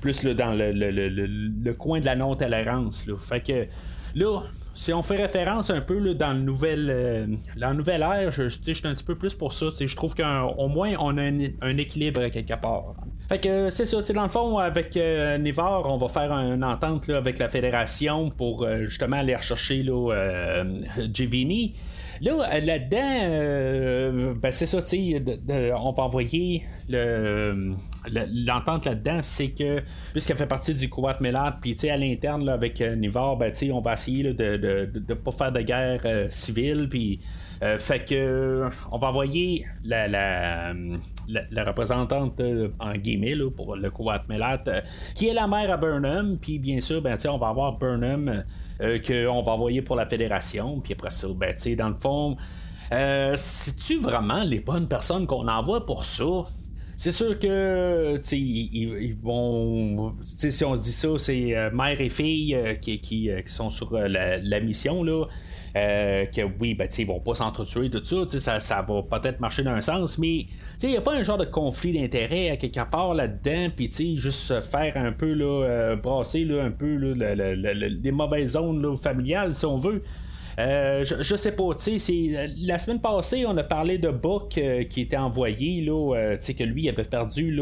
plus 0.00 0.24
dans 0.26 0.54
le, 0.54 1.72
coin 1.72 2.00
de 2.00 2.04
la 2.04 2.14
non-tolérance. 2.14 3.06
Fait 3.18 3.40
que 3.40 3.66
là, 4.14 4.42
si 4.80 4.94
on 4.94 5.02
fait 5.02 5.16
référence 5.16 5.68
un 5.68 5.82
peu 5.82 6.14
dans 6.14 6.32
le 6.32 6.38
nouvel, 6.40 6.88
euh, 6.88 7.26
la 7.54 7.74
nouvelle 7.74 8.00
ère, 8.00 8.32
je, 8.32 8.48
suis 8.48 8.80
un 8.84 8.94
petit 8.94 9.04
peu 9.04 9.14
plus 9.14 9.34
pour 9.34 9.52
ça. 9.52 9.66
Je 9.78 9.94
trouve 9.94 10.14
qu'au 10.14 10.68
moins 10.68 10.94
on 10.98 11.18
a 11.18 11.22
un, 11.22 11.76
équilibre 11.76 12.28
quelque 12.28 12.58
part. 12.58 12.94
Fait 13.28 13.38
que 13.38 13.68
c'est 13.68 13.84
ça, 13.84 14.00
dans 14.14 14.22
le 14.22 14.30
fond, 14.30 14.56
avec 14.56 14.96
euh, 14.96 15.36
Nivor, 15.36 15.86
on 15.86 15.98
va 15.98 16.08
faire 16.08 16.32
une 16.32 16.64
entente 16.64 17.10
avec 17.10 17.38
la 17.38 17.50
fédération 17.50 18.30
pour 18.30 18.62
euh, 18.62 18.86
justement 18.86 19.18
aller 19.18 19.36
rechercher 19.36 19.82
là, 19.82 20.14
euh, 20.14 20.64
Givini. 21.12 21.74
Là, 22.22 22.60
là-dedans, 22.60 24.34
ben 24.34 24.52
c'est 24.52 24.66
ça, 24.66 24.82
tu 24.82 24.88
sais, 24.88 25.22
on 25.74 25.94
peut 25.94 26.02
envoyer 26.02 26.64
le, 26.88 27.74
l'entente 28.46 28.84
là-dedans, 28.84 29.20
c'est 29.22 29.48
que, 29.48 29.80
puisqu'elle 30.12 30.36
fait 30.36 30.46
partie 30.46 30.74
du 30.74 30.90
Kuwait 30.90 31.14
Melat, 31.20 31.58
puis 31.62 31.74
tu 31.74 31.80
sais, 31.80 31.90
à 31.90 31.96
l'interne, 31.96 32.48
avec 32.48 32.80
Nivor, 32.80 33.38
ben 33.38 33.50
tu 33.52 33.72
on 33.72 33.80
va 33.80 33.94
essayer 33.94 34.34
de 34.34 34.90
ne 35.08 35.14
pas 35.14 35.32
faire 35.32 35.52
de 35.52 35.60
guerre 35.62 36.26
civile, 36.30 36.88
puis 36.90 37.20
euh, 37.62 37.76
fait 37.76 38.04
que 38.06 38.70
on 38.90 38.96
va 38.96 39.08
envoyer 39.08 39.66
la, 39.84 40.08
la, 40.08 40.72
représentante 41.64 42.40
euh, 42.40 42.68
en 42.80 42.94
guillemets 42.94 43.34
pour 43.54 43.76
le 43.76 43.90
Kuwait 43.90 44.20
Melat, 44.28 44.62
euh, 44.66 44.80
qui 45.14 45.28
est 45.28 45.34
la 45.34 45.46
mère 45.46 45.70
à 45.70 45.76
Burnham, 45.76 46.38
puis 46.40 46.58
bien 46.58 46.80
sûr, 46.80 47.02
ben, 47.02 47.18
on 47.28 47.36
va 47.36 47.48
avoir 47.48 47.76
Burnham 47.76 48.44
qu'on 48.80 49.42
va 49.42 49.52
envoyer 49.52 49.82
pour 49.82 49.96
la 49.96 50.06
fédération, 50.06 50.80
puis 50.80 50.94
après 50.94 51.10
ça, 51.10 51.28
ben, 51.34 51.54
dans 51.76 51.88
le 51.88 51.94
fond, 51.94 52.36
c'est-tu 52.90 53.98
vraiment 53.98 54.42
les 54.42 54.60
bonnes 54.60 54.88
personnes 54.88 55.26
qu'on 55.26 55.46
envoie 55.48 55.84
pour 55.86 56.04
ça? 56.04 56.46
C'est 57.00 57.12
sûr 57.12 57.38
que 57.38 58.20
ils, 58.30 59.16
vont. 59.22 60.16
Si 60.22 60.64
on 60.66 60.76
se 60.76 60.82
dit 60.82 60.92
ça, 60.92 61.08
c'est 61.16 61.70
mère 61.72 61.98
et 61.98 62.10
fille 62.10 62.54
qui, 62.82 63.00
qui, 63.00 63.30
sont 63.46 63.70
sur 63.70 63.94
la, 63.94 64.36
la, 64.36 64.60
mission. 64.60 65.02
Là. 65.02 65.24
Euh, 65.76 66.26
que 66.26 66.42
oui, 66.60 66.74
ben, 66.74 66.88
ils 66.98 67.06
vont 67.06 67.20
pas 67.20 67.36
s'entretuer, 67.36 67.90
tout 67.90 68.04
ça, 68.04 68.26
ça, 68.26 68.60
ça 68.60 68.82
va 68.82 69.02
peut-être 69.02 69.38
marcher 69.38 69.62
dans 69.62 69.70
un 69.70 69.82
sens, 69.82 70.18
mais 70.18 70.46
il 70.82 70.88
n'y 70.88 70.96
a 70.96 71.00
pas 71.00 71.14
un 71.14 71.22
genre 71.22 71.38
de 71.38 71.44
conflit 71.44 71.92
d'intérêt 71.92 72.50
à 72.50 72.56
quelque 72.56 72.84
part 72.90 73.14
là-dedans, 73.14 73.68
puis 73.74 74.18
juste 74.18 74.60
faire 74.62 74.96
un 74.96 75.12
peu, 75.12 75.32
là, 75.32 75.64
euh, 75.64 75.96
brasser 75.96 76.44
là, 76.44 76.64
un 76.64 76.72
peu 76.72 76.96
là, 76.96 77.34
les 77.54 78.12
mauvaises 78.12 78.52
zones 78.52 78.96
familiales, 78.96 79.54
si 79.54 79.64
on 79.64 79.76
veut. 79.76 80.02
Euh, 80.60 81.04
je, 81.04 81.36
sais 81.36 81.52
pas, 81.52 81.74
tu 81.74 81.98
sais, 81.98 82.50
la 82.58 82.78
semaine 82.78 83.00
passée, 83.00 83.44
on 83.46 83.56
a 83.56 83.62
parlé 83.62 83.98
de 83.98 84.10
Buck 84.10 84.60
qui 84.90 85.00
était 85.00 85.16
envoyé, 85.16 85.80
là, 85.82 86.36
tu 86.36 86.46
sais, 86.46 86.54
que 86.54 86.64
lui 86.64 86.88
avait 86.88 87.04
perdu 87.04 87.58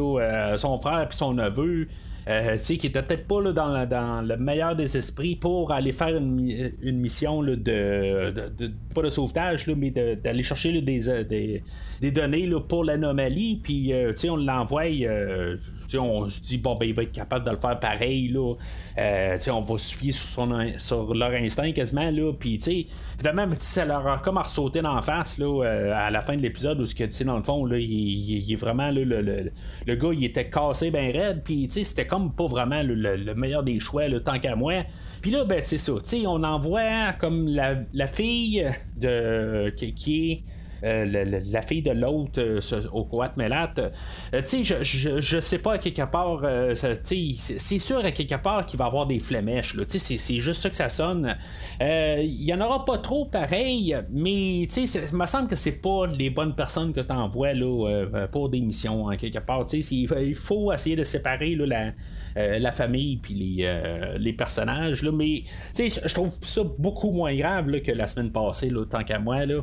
son 0.56 0.78
frère 0.78 1.06
puis 1.08 1.16
son 1.16 1.34
neveu. 1.34 1.86
Euh, 2.28 2.58
qui 2.58 2.74
était 2.74 3.02
peut-être 3.02 3.26
pas 3.26 3.40
dans, 3.52 4.20
le 4.22 4.36
meilleur 4.36 4.76
des 4.76 4.98
esprits 4.98 5.34
pour 5.34 5.72
aller 5.72 5.92
faire 5.92 6.14
une, 6.14 6.98
mission 6.98 7.42
de, 7.42 8.34
pas 8.94 9.00
de 9.00 9.08
sauvetage, 9.08 9.66
mais 9.68 9.90
d'aller 9.90 10.42
chercher 10.42 10.78
des, 10.82 11.62
des, 12.00 12.10
données 12.10 12.50
pour 12.68 12.84
l'anomalie, 12.84 13.60
puis 13.62 13.94
euh, 13.94 14.12
on 14.28 14.36
l'envoie 14.36 14.84
euh, 14.84 15.56
on 15.96 16.28
se 16.28 16.40
dit, 16.42 16.58
bon, 16.58 16.74
ben, 16.74 16.86
il 16.86 16.94
va 16.94 17.04
être 17.04 17.12
capable 17.12 17.46
de 17.46 17.50
le 17.50 17.56
faire 17.56 17.78
pareil, 17.80 18.28
là. 18.28 18.54
Euh, 18.98 19.38
on 19.50 19.60
va 19.60 19.78
se 19.78 19.96
fier 19.96 20.12
sur, 20.12 20.46
sur 20.78 21.14
leur 21.14 21.30
instinct 21.30 21.72
quasiment, 21.72 22.10
là. 22.10 22.32
Puis, 22.38 22.58
finalement, 23.16 23.46
ça 23.58 23.84
leur 23.84 24.06
a 24.06 24.18
comme 24.18 24.38
ressauté 24.38 24.82
dans 24.82 24.94
la 24.94 25.02
face, 25.02 25.38
là, 25.38 25.64
euh, 25.64 25.92
à 25.94 26.10
la 26.10 26.20
fin 26.20 26.36
de 26.36 26.42
l'épisode, 26.42 26.80
où, 26.80 26.86
ce 26.86 26.94
que, 26.94 27.24
dans 27.24 27.36
le 27.36 27.42
fond, 27.42 27.64
là, 27.64 27.78
il, 27.78 28.52
est 28.52 28.56
vraiment, 28.56 28.90
le, 28.90 29.04
le, 29.04 29.94
gars, 29.94 30.10
il 30.12 30.24
était 30.24 30.50
cassé 30.50 30.90
bien 30.90 31.10
raide, 31.10 31.42
puis, 31.44 31.68
c'était 31.70 32.06
comme 32.06 32.17
pas 32.20 32.46
vraiment 32.46 32.82
le, 32.82 33.34
meilleur 33.34 33.62
des 33.62 33.80
choix, 33.80 34.08
le 34.08 34.22
tant 34.22 34.38
qu'à 34.38 34.56
moi. 34.56 34.84
Puis 35.22 35.30
là, 35.30 35.44
ben, 35.44 35.60
c'est 35.62 35.78
ça, 35.78 35.92
on 36.26 36.42
envoie 36.42 37.12
comme 37.18 37.48
la, 37.48 38.06
fille 38.06 38.66
de, 38.96 39.70
qui 39.76 40.32
est 40.32 40.42
euh, 40.84 41.40
la 41.50 41.62
fille 41.62 41.82
de 41.82 41.90
l'autre 41.90 42.40
euh, 42.40 42.60
au 42.92 43.04
Coat 43.04 43.32
Melat. 43.36 43.74
Euh, 43.78 43.90
tu 44.42 44.64
sais, 44.64 44.82
je, 44.82 45.20
je, 45.20 45.40
sais 45.40 45.58
pas 45.58 45.78
quelque 45.78 46.02
part, 46.02 46.42
c'est 46.74 47.78
sûr 47.78 47.98
à 47.98 48.10
quelque 48.12 48.36
part 48.36 48.66
qu'il 48.66 48.78
va 48.78 48.86
avoir 48.86 49.06
des 49.06 49.18
flémèches. 49.18 49.76
C'est 49.86 50.38
juste 50.40 50.62
ça 50.62 50.70
que 50.70 50.76
ça 50.76 50.88
sonne. 50.88 51.36
Il 51.80 52.44
y 52.44 52.52
en 52.52 52.60
aura 52.60 52.84
pas 52.84 52.98
trop 52.98 53.24
pareil, 53.24 53.96
mais 54.10 54.66
tu 54.72 54.86
sais, 54.86 55.00
il 55.10 55.16
me 55.16 55.26
semble 55.26 55.48
que 55.48 55.56
c'est 55.56 55.80
pas 55.80 56.06
les 56.06 56.30
bonnes 56.30 56.54
personnes 56.54 56.92
que 56.92 57.00
tu 57.00 57.12
envoies 57.12 57.54
là, 57.54 58.26
pour 58.32 58.48
des 58.48 58.60
missions, 58.60 59.08
quelque 59.16 59.38
part. 59.38 59.64
Il 59.72 60.34
faut 60.34 60.72
essayer 60.72 60.96
de 60.96 61.04
séparer 61.04 61.54
là, 61.54 61.92
la, 62.36 62.58
la 62.58 62.72
famille 62.72 63.16
puis 63.16 63.34
les, 63.34 64.16
les 64.18 64.32
personnages. 64.32 65.02
Là, 65.02 65.12
mais 65.12 65.42
je 65.76 66.14
trouve 66.14 66.32
ça 66.42 66.62
beaucoup 66.78 67.10
moins 67.10 67.34
grave 67.34 67.80
que 67.80 67.92
la 67.92 68.06
semaine 68.06 68.30
passée, 68.30 68.70
là, 68.70 68.84
tant 68.84 69.04
qu'à 69.04 69.18
moi. 69.18 69.44
Là. 69.46 69.62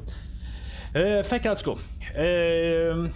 Euh, 0.95 1.23
fait 1.23 1.39
qu'en 1.39 1.55
tout 1.55 1.73
cas. 1.73 1.81
Euh, 2.17 3.07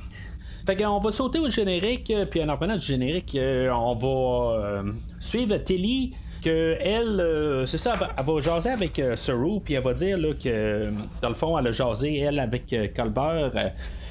fait 0.66 0.76
qu'on 0.76 1.00
va 1.00 1.12
sauter 1.12 1.40
au 1.40 1.50
générique, 1.50 2.14
puis 2.30 2.44
en 2.44 2.54
revenant 2.54 2.76
du 2.76 2.86
générique, 2.86 3.36
euh, 3.36 3.70
on 3.72 3.96
va 3.96 4.84
suivre 5.20 5.58
Tilly 5.58 6.14
que 6.44 6.78
elle, 6.80 7.64
c'est 7.68 7.78
ça, 7.78 7.96
elle 8.18 8.26
va, 8.26 8.42
jaser 8.42 8.70
avec 8.70 9.02
Saru, 9.16 9.60
puis 9.64 9.74
elle 9.74 9.84
va 9.84 9.94
dire 9.94 10.18
là, 10.18 10.34
que 10.34 10.92
dans 11.22 11.30
le 11.30 11.36
fond, 11.36 11.58
elle 11.58 11.68
a 11.68 11.72
jasé 11.72 12.18
elle 12.18 12.40
avec 12.40 12.74
Colbert 12.96 13.52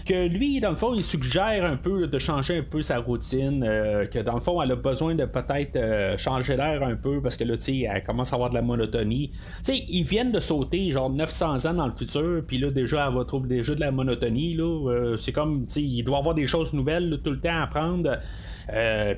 que 0.08 0.26
lui, 0.26 0.58
dans 0.58 0.70
le 0.70 0.76
fond, 0.76 0.94
il 0.94 1.04
suggère 1.04 1.66
un 1.66 1.76
peu 1.76 2.06
de 2.06 2.18
changer 2.18 2.56
un 2.56 2.62
peu 2.62 2.80
sa 2.80 2.98
routine, 2.98 3.62
euh, 3.62 4.06
que 4.06 4.18
dans 4.20 4.36
le 4.36 4.40
fond, 4.40 4.62
elle 4.62 4.72
a 4.72 4.76
besoin 4.76 5.14
de 5.14 5.26
peut-être 5.26 5.76
euh, 5.76 6.16
changer 6.16 6.56
l'air 6.56 6.82
un 6.82 6.96
peu 6.96 7.20
parce 7.20 7.36
que 7.36 7.44
là, 7.44 7.58
tu 7.58 7.64
sais, 7.64 7.80
elle 7.80 8.02
commence 8.02 8.32
à 8.32 8.36
avoir 8.36 8.48
de 8.48 8.54
la 8.54 8.62
monotonie. 8.62 9.28
Tu 9.28 9.38
sais, 9.64 9.84
ils 9.86 10.04
viennent 10.04 10.32
de 10.32 10.40
sauter 10.40 10.90
genre 10.90 11.10
900 11.10 11.66
ans 11.66 11.74
dans 11.74 11.86
le 11.86 11.92
futur, 11.92 12.42
puis 12.46 12.56
là, 12.56 12.70
déjà, 12.70 13.06
elle 13.06 13.14
va 13.16 13.26
trouver 13.26 13.48
déjà 13.48 13.74
de 13.74 13.80
la 13.80 13.90
monotonie, 13.90 14.54
là. 14.54 14.90
Euh, 14.90 15.16
c'est 15.18 15.32
comme, 15.32 15.66
tu 15.66 15.74
sais, 15.74 15.82
il 15.82 16.02
doit 16.02 16.18
avoir 16.18 16.34
des 16.34 16.46
choses 16.46 16.72
nouvelles 16.72 17.20
tout 17.22 17.30
le 17.30 17.40
temps 17.40 17.50
à 17.50 17.62
apprendre. 17.64 18.16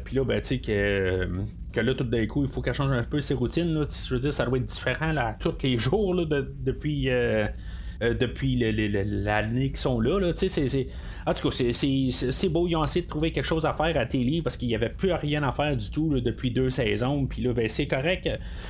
puis 0.04 0.16
là, 0.16 0.24
ben, 0.24 0.40
tu 0.40 0.48
sais, 0.48 0.58
que, 0.58 1.28
que 1.72 1.80
là, 1.80 1.94
tout 1.94 2.02
d'un 2.02 2.26
coup, 2.26 2.42
il 2.42 2.50
faut 2.50 2.62
qu'elle 2.62 2.74
change 2.74 2.90
un 2.90 3.04
peu 3.04 3.20
ses 3.20 3.34
routines. 3.34 3.86
Je 3.88 4.14
veux 4.14 4.20
dire, 4.20 4.32
ça 4.32 4.44
doit 4.44 4.58
être 4.58 4.66
différent 4.66 5.12
là, 5.12 5.36
tous 5.38 5.54
les 5.62 5.78
jours 5.78 6.14
là, 6.14 6.24
depuis. 6.26 7.08
Euh, 8.02 8.14
depuis 8.14 8.56
l'année 8.56 9.68
qu'ils 9.68 9.76
sont 9.76 10.00
là. 10.00 10.18
là 10.18 10.32
c'est, 10.34 10.86
En 11.26 11.34
tout 11.34 11.50
cas, 11.50 11.54
c'est, 11.54 12.48
beau. 12.48 12.66
Ils 12.66 12.74
ont 12.74 12.82
essayé 12.82 13.04
de 13.04 13.10
trouver 13.10 13.30
quelque 13.30 13.44
chose 13.44 13.66
à 13.66 13.74
faire 13.74 13.94
à 13.98 14.06
Télé 14.06 14.40
parce 14.42 14.56
qu'il 14.56 14.68
n'y 14.68 14.74
avait 14.74 14.88
plus 14.88 15.12
rien 15.12 15.42
à 15.42 15.52
faire 15.52 15.76
du 15.76 15.90
tout 15.90 16.18
depuis 16.18 16.50
deux 16.50 16.70
saisons. 16.70 17.26
Puis 17.26 17.42
là, 17.42 17.52
ben, 17.52 17.68
c'est 17.68 17.86
correct. 17.86 18.28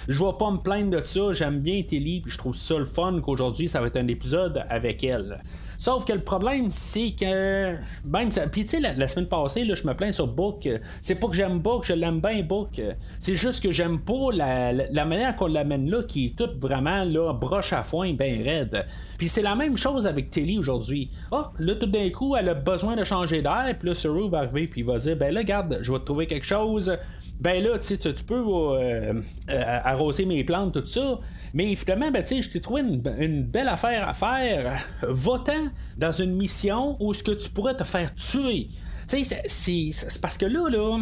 Je 0.09 0.19
vais 0.19 0.33
pas 0.37 0.51
me 0.51 0.59
plaindre 0.59 0.91
de 0.91 1.03
ça. 1.05 1.33
J'aime 1.33 1.61
bien 1.61 1.81
Télé. 1.83 2.21
Puis 2.23 2.33
je 2.33 2.39
trouve 2.39 2.57
ça 2.57 2.77
le 2.77 2.87
fun 2.87 3.21
qu'aujourd'hui, 3.23 3.69
ça 3.69 3.81
va 3.81 3.87
être 3.87 3.99
un 3.99 4.09
épisode 4.09 4.65
avec 4.69 5.05
elle. 5.05 5.41
Sauf 5.81 6.05
que 6.05 6.13
le 6.13 6.21
problème, 6.21 6.71
c'est 6.71 7.13
que. 7.13 7.75
Ben, 8.05 8.29
puis 8.53 8.67
tu 8.67 8.73
sais, 8.73 8.81
la, 8.81 9.09
semaine 9.09 9.29
passée, 9.29 9.67
je 9.67 9.87
me 9.87 9.95
plains 9.95 10.13
sur 10.13 10.27
Book. 10.27 10.69
C'est 11.01 11.15
pas 11.15 11.27
que 11.27 11.33
j'aime 11.33 11.59
Book, 11.59 11.87
je 11.87 11.95
l'aime 11.95 12.21
bien 12.21 12.43
Book. 12.43 12.83
C'est 13.19 13.35
juste 13.35 13.63
que 13.63 13.73
j'aime 13.73 13.99
pas 13.99 14.31
la, 14.31 15.05
manière 15.07 15.37
qu'on 15.37 15.47
l'amène 15.47 15.89
là, 15.89 16.03
qui 16.03 16.27
est 16.27 16.37
toute 16.37 16.61
vraiment 16.61 17.03
là, 17.05 17.33
broche 17.33 17.73
à 17.73 17.83
foin, 17.83 18.13
bien 18.13 18.43
raide. 18.45 18.85
Puis 19.17 19.31
c'est 19.31 19.41
la 19.41 19.55
même 19.55 19.79
chose 19.79 20.07
avec 20.07 20.29
Tilly 20.29 20.59
aujourd'hui. 20.59 21.09
oh, 21.31 21.45
là, 21.59 21.75
tout 21.75 21.87
d'un 21.87 22.11
coup, 22.11 22.37
elle 22.37 22.51
a 22.51 22.55
besoin 22.55 22.95
de 22.95 23.05
changer 23.05 23.41
d'air. 23.41 23.75
Puis 23.79 23.89
là, 23.89 23.95
Saru 23.95 24.29
va 24.29 24.41
arriver, 24.41 24.67
puis 24.67 24.83
il 24.83 24.87
va 24.87 24.99
dire 24.99 25.17
Ben 25.17 25.33
là, 25.33 25.43
garde, 25.45 25.79
je 25.81 25.91
vais 25.91 25.99
te 25.99 26.05
trouver 26.05 26.27
quelque 26.27 26.47
chose 26.47 26.95
ben 27.41 27.65
là, 27.65 27.79
tu, 27.79 27.97
tu 27.97 28.25
peux 28.25 28.35
euh, 28.35 29.15
euh, 29.49 29.79
arroser 29.85 30.27
mes 30.27 30.45
plantes, 30.45 30.75
tout 30.75 30.87
ça. 30.87 31.19
Mais 31.55 31.75
finalement, 31.75 32.11
ben, 32.11 32.23
je 32.25 32.49
t'ai 32.49 32.61
trouvé 32.61 32.83
une, 32.83 33.43
belle 33.45 33.69
affaire 33.69 34.07
à 34.07 34.13
faire. 34.13 34.85
Votant 35.09 35.69
dans 35.97 36.13
une 36.13 36.37
mission 36.37 36.97
où 37.01 37.15
ce 37.15 37.23
que 37.23 37.33
tu 37.33 37.49
pourrais 37.49 37.77
te 37.77 37.85
faire 37.85 38.15
tuer. 38.15 38.69
Tu 39.09 39.25
sais, 39.25 39.43
c'est 39.47 40.21
parce 40.21 40.37
que 40.37 40.47
là, 40.47 40.69
là, 40.69 41.01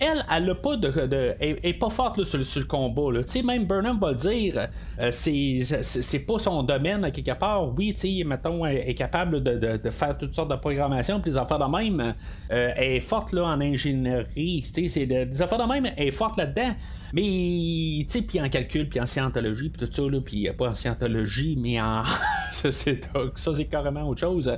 elle, 0.00 0.24
elle 0.30 0.50
a 0.50 0.54
pas 0.54 0.76
de. 0.76 1.36
elle, 1.40 1.58
est 1.62 1.74
pas 1.74 1.90
forte 1.90 2.22
sur, 2.24 2.38
le 2.38 2.64
combat. 2.64 3.22
Sais, 3.26 3.42
même 3.42 3.64
Burnham 3.64 3.98
va 3.98 4.10
le 4.10 4.16
dire, 4.16 4.68
euh, 5.00 5.10
c'est 5.10 6.26
pas 6.26 6.38
son 6.38 6.62
domaine 6.62 7.10
quelque 7.12 7.38
part. 7.38 7.74
Oui, 7.76 7.94
tu 7.94 8.18
sais, 8.18 8.24
mettons, 8.24 8.64
elle 8.66 8.88
est 8.88 8.94
capable 8.94 9.42
de, 9.42 9.90
faire 9.90 10.16
toutes 10.18 10.34
sortes 10.34 10.50
de 10.50 10.56
programmation, 10.56 11.20
puis 11.20 11.30
des 11.30 11.38
affaires 11.38 11.58
de 11.58 11.76
même. 11.76 12.14
Euh, 12.50 12.72
elle 12.76 12.92
est 12.92 13.00
forte 13.00 13.32
là, 13.32 13.44
en 13.44 13.60
ingénierie. 13.60 14.62
C'est 14.62 15.06
des 15.06 15.42
affaires 15.42 15.58
de 15.58 15.72
même, 15.72 15.86
elle 15.96 16.08
est 16.08 16.10
forte 16.10 16.36
là-dedans. 16.36 16.74
Mais, 17.12 17.22
tu 17.22 18.06
sais, 18.08 18.22
puis 18.22 18.40
en 18.40 18.48
calcul, 18.48 18.88
puis 18.88 19.00
en 19.00 19.06
scientologie, 19.06 19.70
puis 19.70 19.86
tout 19.86 19.92
ça, 19.92 20.02
là, 20.02 20.20
puis 20.20 20.48
pas 20.56 20.70
en 20.70 20.74
scientologie, 20.74 21.56
mais 21.58 21.80
en. 21.80 22.02
ça, 22.50 22.70
c'est 22.70 23.64
carrément 23.70 24.08
autre 24.08 24.20
chose. 24.20 24.52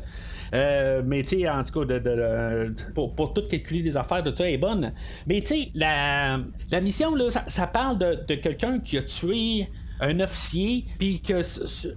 Euh, 0.54 1.02
mais 1.04 1.22
tu 1.22 1.40
sais, 1.40 1.48
en 1.48 1.62
tout 1.62 1.84
cas, 1.84 1.98
de, 1.98 2.74
pour, 2.94 3.32
tout 3.32 3.42
calculer 3.42 3.82
des 3.82 3.96
affaires, 3.96 4.22
tout 4.22 4.34
ça 4.34 4.48
est 4.48 4.58
bonne. 4.58 4.92
Mais 5.26 5.40
tu 5.40 5.48
sais, 5.48 5.70
la, 5.74 6.38
la, 6.70 6.80
mission, 6.80 7.14
là, 7.14 7.28
ça, 7.30 7.66
parle 7.66 7.98
de, 7.98 8.34
quelqu'un 8.34 8.78
qui 8.78 8.98
a 8.98 9.02
tué 9.02 9.68
un 10.00 10.20
officier, 10.20 10.84
puis 10.98 11.20
que 11.20 11.40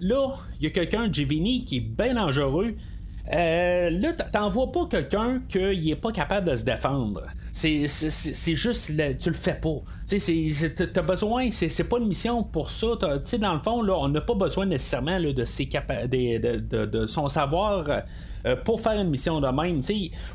là, 0.01 0.35
il 0.59 0.63
y 0.63 0.67
a 0.67 0.69
quelqu'un, 0.71 1.11
Givini, 1.11 1.65
qui 1.65 1.77
est 1.77 1.81
bien 1.81 2.15
dangereux. 2.15 2.75
Euh, 3.33 3.89
là, 3.91 4.13
t'en 4.13 4.49
vois 4.49 4.71
pas 4.71 4.87
quelqu'un 4.89 5.41
qui 5.47 5.91
est 5.91 5.95
pas 5.95 6.11
capable 6.11 6.49
de 6.49 6.55
se 6.55 6.65
défendre. 6.65 7.21
C'est, 7.51 8.55
juste, 8.55 8.91
tu 9.19 9.29
le 9.29 9.35
fais 9.35 9.55
pas. 9.55 9.81
Tu 10.07 10.19
sais, 10.19 10.73
t'as 10.73 11.01
besoin, 11.01 11.49
c'est, 11.51 11.83
pas 11.83 11.97
une 11.99 12.07
mission 12.07 12.43
pour 12.43 12.69
ça. 12.69 12.87
Tu 12.99 13.07
sais, 13.23 13.37
dans 13.37 13.53
le 13.53 13.59
fond, 13.59 13.81
là, 13.81 13.95
on 13.97 14.09
n'a 14.09 14.21
pas 14.21 14.35
besoin 14.35 14.65
nécessairement 14.65 15.19
de, 15.19 15.45
ses 15.45 15.65
de, 15.65 16.85
de, 16.85 17.07
son 17.07 17.27
savoir. 17.27 18.03
Euh, 18.45 18.55
pour 18.55 18.81
faire 18.81 18.99
une 18.99 19.09
mission 19.09 19.39
de 19.39 19.47
même. 19.47 19.81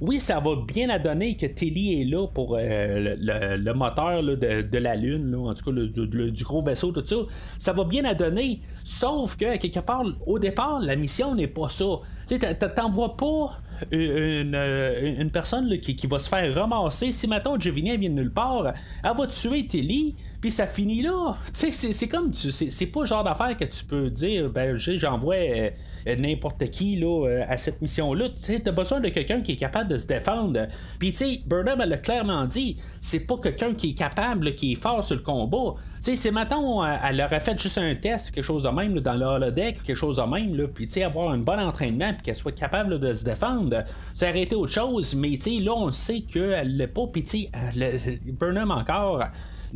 oui, 0.01 0.21
ça 0.21 0.39
va 0.39 0.51
bien 0.67 0.89
à 0.91 0.99
donner 0.99 1.37
que 1.37 1.47
Telly 1.47 2.03
est 2.03 2.05
là 2.05 2.27
pour 2.29 2.57
euh, 2.57 3.17
le, 3.19 3.73
moteur 3.73 4.23
de, 4.23 4.79
la 4.79 4.95
Lune, 4.95 5.35
en 5.35 5.55
tout 5.55 5.65
cas 5.65 5.73
du 5.73 6.45
gros 6.45 6.63
vaisseau, 6.63 6.93
tout 6.93 7.05
ça. 7.05 7.17
Ça 7.59 7.73
va 7.73 7.85
bien 7.85 8.05
à 8.05 8.15
donner, 8.15 8.61
sauf 8.85 9.37
que 9.37 9.57
quelque 9.57 9.81
part, 9.81 10.05
au 10.27 10.39
départ, 10.39 10.79
la 10.81 10.95
mission 10.95 11.35
n'est 11.35 11.49
pas 11.49 11.69
ça. 11.69 11.85
Tu 12.29 12.39
t'envoies 12.39 13.17
pas 13.17 13.59
une, 13.91 14.55
une, 14.55 15.31
personne 15.31 15.79
qui, 15.79 15.97
qui, 15.97 16.07
va 16.07 16.19
se 16.19 16.29
faire 16.29 16.55
ramasser. 16.55 17.13
Si 17.13 17.27
maintenant 17.27 17.59
Giovanni 17.59 17.97
vient 17.97 18.11
de 18.11 18.15
nulle 18.15 18.33
part, 18.33 18.73
elle 19.03 19.17
va 19.17 19.27
tuer 19.27 19.67
Telly, 19.67 20.15
puis 20.41 20.51
ça 20.51 20.67
finit 20.67 21.03
là. 21.03 21.37
Tu 21.53 21.73
sais, 21.73 21.93
c'est 21.93 22.09
comme, 22.09 22.33
c'est 22.33 22.87
pas 22.87 23.01
le 23.01 23.07
genre 23.07 23.25
d'affaire 23.25 23.57
que 23.57 23.65
tu 23.65 23.85
peux 23.85 24.11
dire, 24.11 24.51
ben, 24.51 24.77
j'envoie 24.79 25.37
euh, 25.37 25.71
n'importe 26.19 26.65
qui 26.71 26.97
là, 26.97 27.27
euh, 27.27 27.45
à 27.49 27.57
cette 27.57 27.81
mission-là. 27.81 28.29
Tu 28.29 28.35
sais, 28.39 28.61
t'as 28.61 28.73
besoin 28.73 29.01
de 29.01 29.09
quelqu'un 29.09 29.41
qui 29.41 29.53
est 29.53 29.57
capable 29.57 29.91
de 29.91 29.99
se 29.99 30.07
défendre. 30.07 30.67
Puis, 30.99 31.13
tu 31.13 31.19
sais, 31.19 31.41
Burnham, 31.47 31.81
elle 31.81 31.89
l'a 31.89 31.99
clairement 31.99 32.45
dit, 32.45 32.77
c'est 33.01 33.27
pas 33.27 33.37
quelqu'un 33.39 33.75
qui 33.75 33.91
est 33.91 33.95
capable, 33.95 34.55
qui 34.55 34.73
est 34.73 34.77
fort 34.77 35.03
sur 35.03 35.17
le 35.17 35.23
combat. 35.23 35.75
Tu 35.97 36.03
sais, 36.03 36.17
c'est 36.17 36.31
maintenant, 36.31 36.85
elle 36.85 37.21
aurait 37.21 37.41
fait 37.41 37.59
juste 37.59 37.79
un 37.79 37.95
test, 37.95 38.31
quelque 38.31 38.45
chose 38.45 38.63
de 38.63 38.69
même, 38.69 39.01
dans 39.01 39.15
le 39.15 39.25
holodeck, 39.25 39.83
quelque 39.83 39.97
chose 39.97 40.17
de 40.17 40.23
même, 40.23 40.55
là, 40.57 40.67
puis, 40.69 40.87
tu 40.87 40.95
sais, 40.95 41.03
avoir 41.03 41.31
un 41.31 41.39
bon 41.39 41.59
entraînement, 41.59 42.13
puis 42.13 42.23
qu'elle 42.23 42.35
soit 42.35 42.53
capable 42.53 43.01
de 43.01 43.15
se 43.15 43.25
défendre. 43.25 43.85
Ça 44.13 44.29
aurait 44.29 44.43
été 44.43 44.55
autre 44.55 44.73
chose, 44.73 45.15
mais, 45.15 45.37
tu 45.37 45.59
sais, 45.59 45.65
là, 45.65 45.73
on 45.75 45.91
sait 45.91 46.21
qu'elle 46.21 46.77
l'est 46.77 46.87
pas, 46.87 47.07
puis, 47.07 47.23
tu 47.23 47.49
sais, 47.49 48.21
Burnham 48.27 48.71
encore 48.71 49.25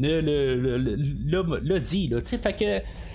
l'a 0.01 1.79
dit. 1.81 2.09
Là, 2.09 2.19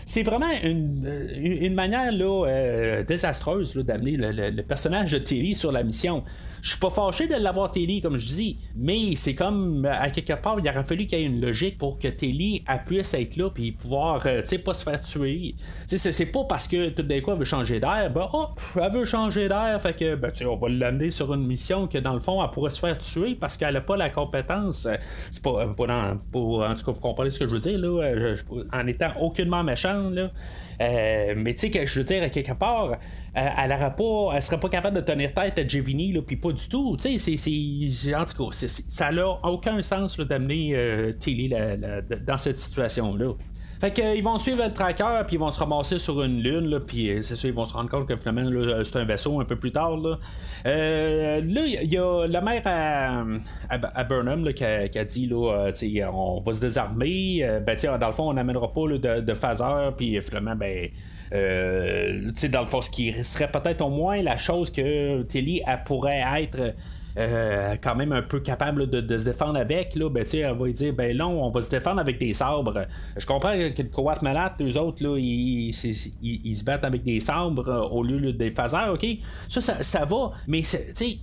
c'est 0.06 0.24
vraiment 0.24 0.52
une, 0.64 1.08
une 1.36 1.74
manière 1.74 2.12
là, 2.12 2.46
euh, 2.48 3.04
désastreuse 3.04 3.76
d'amener 3.76 4.18
le, 4.18 4.62
personnage 4.62 5.12
de 5.12 5.18
Terry 5.18 5.56
sur 5.56 5.72
la 5.72 5.84
mission. 5.84 6.24
Je 6.66 6.72
suis 6.72 6.80
pas 6.80 6.90
fâché 6.90 7.28
de 7.28 7.36
l'avoir 7.36 7.70
Telly, 7.70 8.02
comme 8.02 8.18
je 8.18 8.26
dis, 8.26 8.58
mais 8.76 9.16
c'est 9.16 9.36
comme, 9.36 9.86
à 9.86 10.10
quelque 10.10 10.34
part, 10.34 10.58
il 10.60 10.68
aurait 10.68 10.84
fallu 10.84 11.06
qu'il 11.06 11.20
y 11.20 11.22
ait 11.22 11.26
une 11.26 11.40
logique 11.40 11.78
pour 11.78 12.00
que 12.00 12.08
Telly 12.08 12.66
puisse 12.88 13.14
être 13.14 13.36
là 13.38 13.52
puis 13.52 13.72
pouvoir, 13.72 14.24
euh, 14.26 14.42
tu 14.42 14.48
sais, 14.48 14.58
pas 14.58 14.74
se 14.74 14.84
faire 14.84 15.00
tuer. 15.00 15.54
Tu 15.88 16.00
sais, 16.00 16.12
c'est 16.12 16.26
pas 16.26 16.44
parce 16.46 16.68
que 16.68 16.90
tout 16.90 17.04
d'un 17.04 17.22
coup 17.22 17.30
elle 17.30 17.38
veut 17.38 17.46
changer 17.46 17.80
d'air, 17.80 18.10
ben, 18.12 18.28
hop, 18.34 18.60
elle 18.82 18.92
veut 18.92 19.06
changer 19.06 19.48
d'air, 19.48 19.80
fait 19.80 19.96
que, 19.96 20.16
ben, 20.16 20.32
tu 20.32 20.44
on 20.48 20.56
va 20.56 20.68
l'amener 20.70 21.12
sur 21.12 21.32
une 21.36 21.46
mission 21.46 21.86
que 21.86 22.00
dans 22.00 22.16
le 22.16 22.20
fond, 22.20 22.44
elle 22.44 22.50
pourrait 22.50 22.72
se 22.72 22.80
faire 22.80 22.98
tuer 22.98 23.36
parce 23.36 23.58
qu'elle 23.58 23.76
a 23.76 23.82
pas 23.82 23.96
la 23.96 24.10
compétence. 24.10 24.88
C'est 25.30 25.44
pas, 25.44 25.62
euh, 25.62 25.68
pas 25.68 25.86
dans, 25.86 26.18
pour, 26.32 26.64
en 26.64 26.74
tout 26.74 26.84
cas, 26.84 26.92
vous 26.94 27.00
comprenez 27.00 27.30
ce 27.30 27.38
que 27.38 27.46
je 27.46 27.52
veux 27.52 27.60
dire, 27.60 27.78
là, 27.78 28.02
euh, 28.06 28.36
en 28.74 28.88
étant 28.88 29.12
aucunement 29.22 29.64
méchant, 29.64 30.10
là. 30.10 30.32
mais 30.80 31.54
tu 31.54 31.72
sais, 31.72 31.86
je 31.86 32.00
veux 32.00 32.06
dire, 32.06 32.24
à 32.24 32.30
quelque 32.30 32.54
part, 32.54 32.94
elle, 33.36 33.72
elle 33.72 34.42
serait 34.42 34.60
pas 34.60 34.70
capable 34.70 34.96
de 34.96 35.02
tenir 35.02 35.34
tête 35.34 35.60
à 35.60 35.68
Gevini, 35.68 36.14
là, 36.14 36.22
puis 36.26 36.38
pas 36.38 36.54
du 36.54 36.68
tout. 36.70 36.96
Tu 36.98 37.20
sais, 37.20 37.38
c'est, 37.38 38.16
en 38.16 38.24
tout 38.24 38.50
cas, 38.50 38.68
ça 38.88 39.12
n'a 39.12 39.28
aucun 39.44 39.84
sens 39.84 40.18
d'amener 40.18 40.72
euh, 40.74 41.12
Tilly 41.12 41.50
dans 41.50 42.38
cette 42.38 42.58
situation-là. 42.58 43.34
Fait 43.82 43.92
qu'ils 43.92 44.24
vont 44.24 44.38
suivre 44.38 44.64
le 44.64 44.72
tracker, 44.72 45.24
puis 45.28 45.36
ils 45.36 45.40
vont 45.40 45.52
se 45.52 45.60
ramasser 45.60 46.00
sur 46.00 46.24
une 46.24 46.42
lune, 46.42 46.70
là, 46.70 46.80
puis 46.80 47.10
euh, 47.10 47.22
c'est 47.24 47.36
ça, 47.36 47.46
ils 47.46 47.54
vont 47.54 47.66
se 47.66 47.74
rendre 47.74 47.90
compte 47.90 48.08
que 48.08 48.16
finalement, 48.16 48.50
c'est 48.86 48.96
un 48.96 49.04
vaisseau 49.04 49.42
un 49.42 49.44
peu 49.44 49.58
plus 49.58 49.74
tard. 49.74 49.98
Là, 49.98 50.18
euh, 50.66 51.42
il 51.44 51.92
y 51.92 51.98
a 51.98 52.26
la 52.26 52.40
mère 52.40 52.62
à, 52.66 54.04
Burnham 54.06 54.46
qui, 54.54 54.64
a, 54.64 55.04
dit 55.04 55.28
là, 55.28 55.72
on 56.14 56.40
va 56.40 56.54
se 56.54 56.62
désarmer. 56.62 57.46
ben, 57.68 57.78
dans 58.00 58.08
le 58.08 58.14
fond, 58.14 58.30
on 58.30 58.34
n'amènera 58.34 58.72
pas 58.72 58.88
de, 58.88 59.20
de 59.20 59.34
phaser, 59.34 59.90
puis 59.98 60.22
finalement, 60.22 60.56
ben. 60.56 60.90
Euh, 61.34 62.32
dans 62.50 62.62
le 62.62 62.68
fond, 62.68 62.82
ce 62.82 62.90
qui 62.90 63.12
serait 63.24 63.52
peut-être 63.52 63.82
au 63.82 63.90
moins 63.90 64.22
la 64.22 64.38
chose 64.38 64.72
que 64.72 65.24
Tilly 65.24 65.62
pourrait 65.86 66.24
être 66.42 66.74
euh, 67.18 67.78
quand 67.82 67.96
même 67.96 68.12
un 68.12 68.22
peu 68.22 68.42
capable 68.42 68.90
de, 68.90 69.18
se 69.18 69.24
défendre 69.24 69.58
avec, 69.58 69.96
là, 69.96 70.10
ben, 70.10 70.26
elle 70.34 70.54
va 70.54 70.70
dire 70.70 70.94
ben 70.94 71.16
non, 71.16 71.46
on 71.46 71.50
va 71.50 71.62
se 71.62 71.70
défendre 71.70 72.02
avec 72.02 72.20
des 72.20 72.34
sabres. 72.34 72.88
Je 73.16 73.26
comprends 73.26 73.54
que 73.54 73.82
le 73.82 73.88
Coat 73.88 74.22
Malade, 74.22 74.54
eux 74.60 74.78
autres, 74.78 75.02
là, 75.02 75.18
ils, 75.18 75.74
se 75.74 76.64
battent 76.64 76.84
avec 76.84 77.04
des 77.04 77.22
sabres 77.22 77.70
euh, 77.70 77.88
au 77.88 78.04
lieu 78.04 78.34
des 78.34 78.52
phasers, 78.52 78.92
ok? 78.92 79.06
Ça, 79.48 79.62
ça, 79.82 80.06
va, 80.06 80.32
mais 80.48 80.64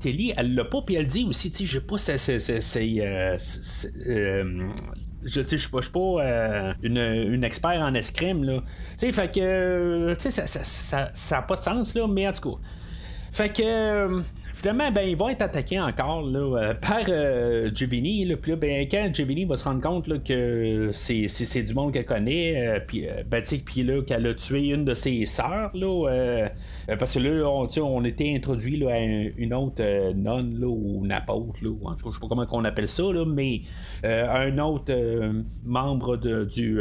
Telly, 0.01 0.33
elle 0.37 0.55
l'a 0.55 0.65
pas, 0.65 0.81
puis 0.81 0.95
elle 0.95 1.07
dit 1.07 1.27
aussi, 1.29 1.51
tu 1.51 1.59
sais, 1.59 1.67
j'ai 1.67 1.81
pas 1.81 1.99
ces. 1.99 2.39
Je 5.25 5.41
ne 5.41 5.47
suis 5.47 5.69
pas, 5.69 5.81
pas 5.81 6.75
une, 6.83 6.99
une, 6.99 7.45
expert 7.45 7.81
en 7.81 7.95
escrime 7.95 8.45
là. 8.45 8.61
Tu 8.99 9.07
sais, 9.07 9.13
fait 9.13 9.33
que 9.33 10.15
tu 10.15 10.21
sais 10.21 10.31
ça 10.31 10.47
ça, 10.47 10.65
ça, 10.65 11.11
ça, 11.15 11.39
a 11.39 11.43
pas 11.43 11.57
de 11.57 11.63
sens 11.63 11.95
là, 11.95 12.07
mais 12.09 12.29
en 12.29 12.33
tout 12.33 12.53
cas. 12.53 12.59
Fait 13.33 13.49
que 13.49 14.23
Ben, 14.65 14.93
ils 15.05 15.17
vont 15.17 15.29
être 15.29 15.43
attaqués 15.43 15.81
encore 15.81 16.23
là, 16.23 16.39
euh, 16.39 16.75
par 16.81 17.03
euh, 17.09 17.69
Giovanni. 17.75 18.33
Puis 18.41 18.53
là, 18.53 18.57
ben, 18.57 18.87
quand 18.89 19.11
Giovanni 19.13 19.45
va 19.45 19.57
se 19.57 19.65
rendre 19.65 19.81
compte 19.81 20.07
là, 20.07 20.19
que 20.19 20.91
c'est, 20.93 21.27
c'est, 21.27 21.63
du 21.65 21.75
monde 21.75 21.93
qu'elle 21.93 22.05
connaît, 22.05 22.69
euh, 22.69 22.79
puis 22.87 23.09
ben, 23.29 23.43
puis 23.43 23.83
là, 23.83 24.03
qu'elle 24.03 24.25
a 24.25 24.35
tué 24.35 24.69
une 24.69 24.85
de 24.85 24.95
ses 24.95 25.27
sœurs, 25.27 25.73
là, 25.75 26.49
parce 26.97 27.15
que 27.15 27.19
là, 27.19 27.49
on, 27.49 27.69
on 27.83 28.05
était 28.05 28.33
introduit 28.37 28.77
là, 28.77 28.93
à 28.93 28.99
une 28.99 29.53
autre 29.53 29.83
nonne 30.15 30.61
là, 30.61 30.69
ou 30.69 31.01
une 31.05 31.09
là, 31.09 31.25
ou 31.27 31.89
en 31.89 31.95
tout 31.95 32.05
cas, 32.05 32.11
je 32.11 32.15
sais 32.15 32.21
pas 32.21 32.29
comment 32.29 32.47
on 32.53 32.65
appelle 32.65 32.89
ça, 32.89 33.03
là, 33.03 33.25
mais 33.27 33.63
un 34.05 34.59
autre 34.59 34.93
membre 35.65 36.17
de, 36.17 36.45
du 36.45 36.81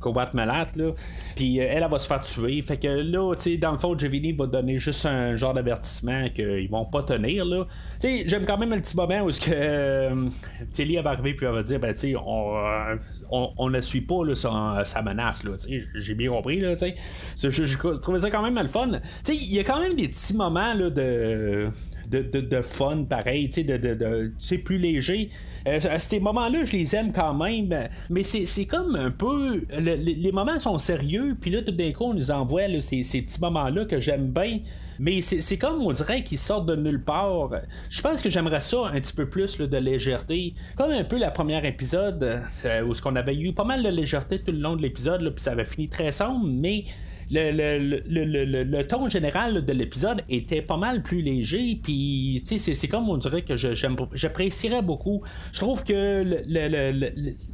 combat 0.00 0.30
malade, 0.34 0.94
puis 1.34 1.58
elle, 1.58 1.82
elle, 1.82 1.90
va 1.90 1.98
se 1.98 2.06
faire 2.06 2.22
tuer. 2.22 2.60
Fait 2.60 2.76
que 2.76 2.88
là, 2.88 3.34
dans 3.58 3.72
le 3.72 3.78
fond, 3.78 3.96
Giovanni 3.98 4.32
va 4.32 4.46
donner 4.46 4.78
juste 4.78 5.06
un 5.06 5.36
genre 5.36 5.54
d'avertissement 5.54 6.28
qu'ils 6.28 6.68
pas 6.84 7.02
tenir. 7.02 7.44
Là. 7.44 7.66
J'aime 8.02 8.44
quand 8.46 8.58
même 8.58 8.70
le 8.70 8.80
petit 8.80 8.96
moment 8.96 9.22
où 9.22 9.30
ce 9.30 9.40
que 9.40 9.50
euh, 9.52 10.28
Tilly 10.72 10.96
va 10.96 11.10
arriver 11.10 11.34
puis 11.34 11.46
elle 11.46 11.52
va 11.52 11.62
dire 11.62 11.78
ben, 11.78 11.94
on, 12.26 12.56
euh, 12.56 12.96
on, 13.30 13.50
on, 13.58 13.70
ne 13.70 13.80
suit 13.80 14.00
pas 14.00 14.24
là, 14.24 14.34
sa, 14.34 15.02
menace. 15.02 15.42
J'ai 15.94 16.14
bien 16.14 16.30
compris. 16.30 16.60
Là, 16.60 16.74
je, 16.74 17.50
je, 17.50 17.78
trouvais 17.98 18.20
ça 18.20 18.30
quand 18.30 18.42
même 18.42 18.60
le 18.60 18.68
fun. 18.68 18.90
Il 19.28 19.52
y 19.52 19.58
a 19.58 19.64
quand 19.64 19.80
même 19.80 19.94
des 19.94 20.08
petits 20.08 20.34
moments 20.34 20.74
là, 20.74 20.90
de 20.90 21.70
de, 22.08 22.40
de, 22.40 22.62
fun 22.62 23.04
pareil, 23.04 23.48
tu 23.48 23.54
sais, 23.54 23.62
de, 23.64 23.76
de, 23.76 24.56
plus 24.62 24.78
léger. 24.78 25.30
Euh, 25.66 25.80
à 25.90 25.98
ces 25.98 26.20
moments-là, 26.20 26.64
je 26.64 26.72
les 26.72 26.94
aime 26.94 27.12
quand 27.12 27.34
même, 27.34 27.88
mais 28.10 28.22
c'est 28.22 28.66
comme 28.66 28.96
un 28.96 29.10
peu. 29.10 29.62
les 29.78 30.32
moments 30.32 30.58
sont 30.58 30.78
sérieux, 30.78 31.36
puis 31.40 31.50
là, 31.50 31.62
tout 31.62 31.72
d'un 31.72 31.92
coup, 31.92 32.04
on 32.04 32.14
nous 32.14 32.30
envoie 32.30 32.62
ces, 32.80 33.04
ces, 33.04 33.22
petits 33.22 33.40
moments-là 33.40 33.84
que 33.84 34.00
j'aime 34.00 34.28
bien, 34.28 34.60
mais 34.98 35.22
c'est 35.22 35.58
comme 35.58 35.82
on 35.82 35.92
dirait 35.92 36.22
qu'ils 36.24 36.38
sortent 36.38 36.66
de 36.66 36.76
nulle 36.76 37.02
part. 37.02 37.50
Je 37.90 38.02
pense 38.02 38.22
que 38.22 38.28
j'aimerais 38.28 38.60
ça 38.60 38.86
un 38.86 39.00
petit 39.00 39.12
peu 39.12 39.28
plus 39.28 39.58
de 39.58 39.76
légèreté, 39.76 40.54
comme 40.76 40.90
un 40.90 41.04
peu 41.04 41.18
la 41.18 41.30
première 41.30 41.64
épisode, 41.64 42.42
euh, 42.64 42.82
où 42.82 42.94
ce 42.94 43.02
qu'on 43.02 43.16
avait 43.16 43.36
eu 43.36 43.52
pas 43.52 43.64
mal 43.64 43.82
de 43.82 43.88
légèreté 43.88 44.38
tout 44.38 44.52
le 44.52 44.58
long 44.58 44.76
de 44.76 44.82
l'épisode, 44.82 45.28
puis 45.34 45.42
ça 45.42 45.52
avait 45.52 45.64
fini 45.64 45.88
très 45.88 46.12
sombre, 46.12 46.46
mais 46.46 46.84
le, 47.30 48.82
ton 48.82 49.08
général 49.08 49.64
de 49.64 49.72
l'épisode 49.72 50.22
était 50.28 50.62
pas 50.62 50.76
mal 50.76 51.02
plus 51.02 51.22
léger. 51.22 51.78
Puis, 51.82 52.42
c'est 52.44 52.88
comme 52.88 53.08
on 53.08 53.16
dirait 53.16 53.42
que 53.42 53.56
j'apprécierais 53.56 54.82
beaucoup. 54.82 55.22
Je 55.52 55.60
trouve 55.60 55.84
que 55.84 56.42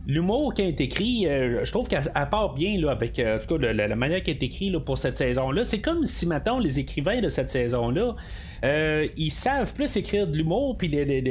l'humour 0.07 0.55
qui 0.55 0.63
est 0.63 0.81
écrit, 0.81 1.27
euh, 1.27 1.65
je 1.65 1.71
trouve 1.71 1.89
qu'elle 1.89 2.11
part 2.31 2.55
bien 2.55 2.81
là, 2.81 2.91
avec 2.93 3.19
euh, 3.19 3.37
en 3.37 3.41
tout 3.41 3.59
cas, 3.59 3.73
la, 3.73 3.97
manière 3.97 4.23
qui 4.23 4.31
est 4.31 4.43
écrit 4.43 4.71
là, 4.71 4.81
pour 4.81 4.99
cette 4.99 5.17
saison-là. 5.17 5.65
C'est 5.65 5.81
comme 5.81 6.07
si, 6.07 6.27
maintenant 6.27 6.59
les 6.59 6.79
écrivains 6.79 7.21
de 7.21 7.29
cette 7.29 7.51
saison-là, 7.51 8.15
euh, 8.65 9.07
ils 9.17 9.31
savent 9.31 9.73
plus 9.75 9.97
écrire 9.97 10.27
de 10.27 10.37
l'humour, 10.37 10.77
puis 10.77 10.91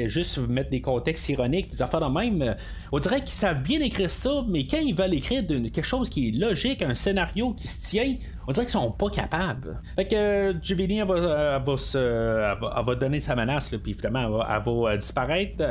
juste 0.10 0.38
mettre 0.48 0.70
des 0.70 0.82
contextes 0.82 1.30
ironiques, 1.30 1.72
des 1.72 1.82
affaires 1.82 2.02
de 2.02 2.13
même. 2.13 2.56
On 2.92 3.00
dirait 3.00 3.20
qu'ils 3.22 3.30
savent 3.30 3.62
bien 3.62 3.80
écrire 3.82 4.10
ça, 4.10 4.44
mais 4.48 4.65
quand 4.65 4.80
ils 4.80 4.96
veulent 4.96 5.13
écrire 5.13 5.46
quelque 5.48 5.84
chose 5.84 6.10
qui 6.10 6.30
est 6.30 6.32
logique, 6.32 6.82
un 6.82 6.96
scénario 6.96 7.54
qui 7.54 7.68
se 7.68 7.88
tient, 7.88 8.15
on 8.48 8.52
dirait 8.52 8.65
qu'ils 8.65 8.74
sont 8.74 8.92
pas 8.92 9.10
capables. 9.10 9.80
Fait 9.96 10.06
que 10.06 10.15
euh, 10.15 10.54
Giovanni, 10.62 11.02
va, 11.02 11.60
va, 11.60 12.96
donner 12.96 13.22
sa 13.22 13.36
menace, 13.36 13.70
puis 13.70 13.94
finalement, 13.94 14.42
elle 14.42 14.63
va, 14.63 14.92
euh, 14.92 14.98
disparaître. 14.98 15.63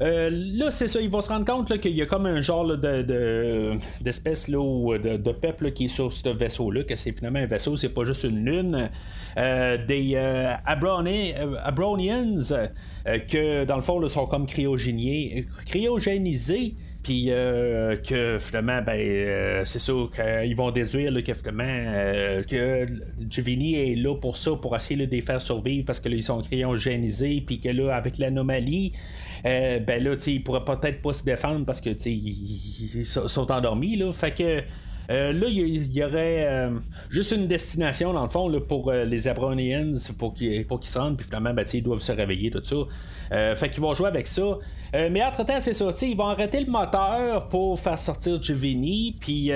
là, 0.00 0.70
c'est 0.70 0.88
ça, 0.88 1.00
ils 1.00 1.10
vont 1.10 1.20
se 1.20 1.28
rendre 1.28 1.44
compte 1.44 1.78
qu'il 1.80 1.94
y 1.94 2.02
a 2.02 2.06
comme 2.06 2.26
un 2.26 2.40
genre 2.40 2.76
de, 2.78 3.78
d'espèce 4.00 4.48
de, 4.48 5.16
de, 5.16 5.32
peuple 5.32 5.72
qui 5.72 5.86
est 5.86 5.88
sur 5.88 6.12
ce 6.12 6.28
vaisseau-là, 6.30 6.84
que 6.84 6.96
c'est 6.96 7.12
finalement 7.12 7.40
un 7.40 7.46
vaisseau, 7.46 7.76
c'est 7.76 7.90
pas 7.90 8.04
juste 8.04 8.24
une 8.24 8.44
lune. 8.44 8.90
des 9.36 10.16
Abronians, 11.62 12.42
que 13.04 13.64
dans 13.64 13.76
le 13.76 13.82
fond, 13.82 14.06
sont 14.08 14.26
comme 14.26 14.46
cryogénisés 14.46 15.46
puis 17.04 17.26
euh, 17.28 17.96
que 17.96 18.38
finalement, 18.40 18.80
ben, 18.80 18.98
euh, 18.98 19.62
c'est 19.66 19.78
sûr 19.78 20.10
qu'ils 20.10 20.56
vont 20.56 20.70
déduire 20.70 21.12
que 21.22 21.34
finalement, 21.34 22.42
que 22.48 22.86
est 23.74 23.94
là 23.94 24.14
pour 24.16 24.38
ça, 24.38 24.52
pour 24.52 24.74
essayer 24.74 25.06
de 25.06 25.10
les 25.10 25.20
faire 25.20 25.40
survivre 25.42 25.84
parce 25.84 26.00
que 26.00 26.08
là, 26.08 26.16
ils 26.16 26.22
sont 26.22 26.40
cryogénisés, 26.40 27.42
puis 27.46 27.60
que 27.60 27.68
là, 27.68 27.94
avec 27.94 28.16
l'anomalie, 28.16 28.92
ben 29.44 30.02
là, 30.02 30.16
ils 30.26 30.42
pourraient 30.42 30.64
peut-être 30.64 31.02
pas 31.02 31.12
se 31.12 31.24
défendre 31.24 31.66
parce 31.66 31.82
que 31.82 31.90
ils, 32.08 33.04
sont 33.04 33.52
endormis. 33.52 33.96
Là. 33.96 34.10
Fait 34.10 34.32
que 34.32 34.62
euh, 35.10 35.32
là, 35.32 35.46
il 35.48 35.94
y, 35.94 36.02
aurait 36.02 36.46
euh, 36.46 36.70
juste 37.10 37.32
une 37.32 37.46
destination, 37.46 38.12
dans 38.12 38.22
le 38.22 38.30
fond, 38.30 38.48
là, 38.48 38.60
pour 38.60 38.90
euh, 38.90 39.04
les 39.04 39.28
Abronians, 39.28 39.92
pour 40.18 40.34
qu'ils 40.34 40.66
pour 40.66 40.84
se 40.84 40.98
rendent, 40.98 41.16
puis 41.16 41.26
finalement, 41.26 41.52
ben, 41.52 41.66
ils 41.72 41.82
doivent 41.82 42.00
se 42.00 42.12
réveiller, 42.12 42.50
tout 42.50 42.62
ça. 42.62 42.76
fait 43.56 43.70
qu'ils 43.70 43.82
vont 43.82 43.92
jouer 43.94 44.08
avec 44.08 44.26
ça. 44.26 44.58
mais 44.92 45.22
entre-temps, 45.22 45.60
c'est 45.60 45.74
ça, 45.74 45.92
ils 46.02 46.16
vont 46.16 46.26
arrêter 46.26 46.60
le 46.60 46.70
moteur 46.70 47.48
pour 47.48 47.78
faire 47.78 47.98
sortir 47.98 48.42
Giovanni, 48.42 49.16
puis 49.20 49.50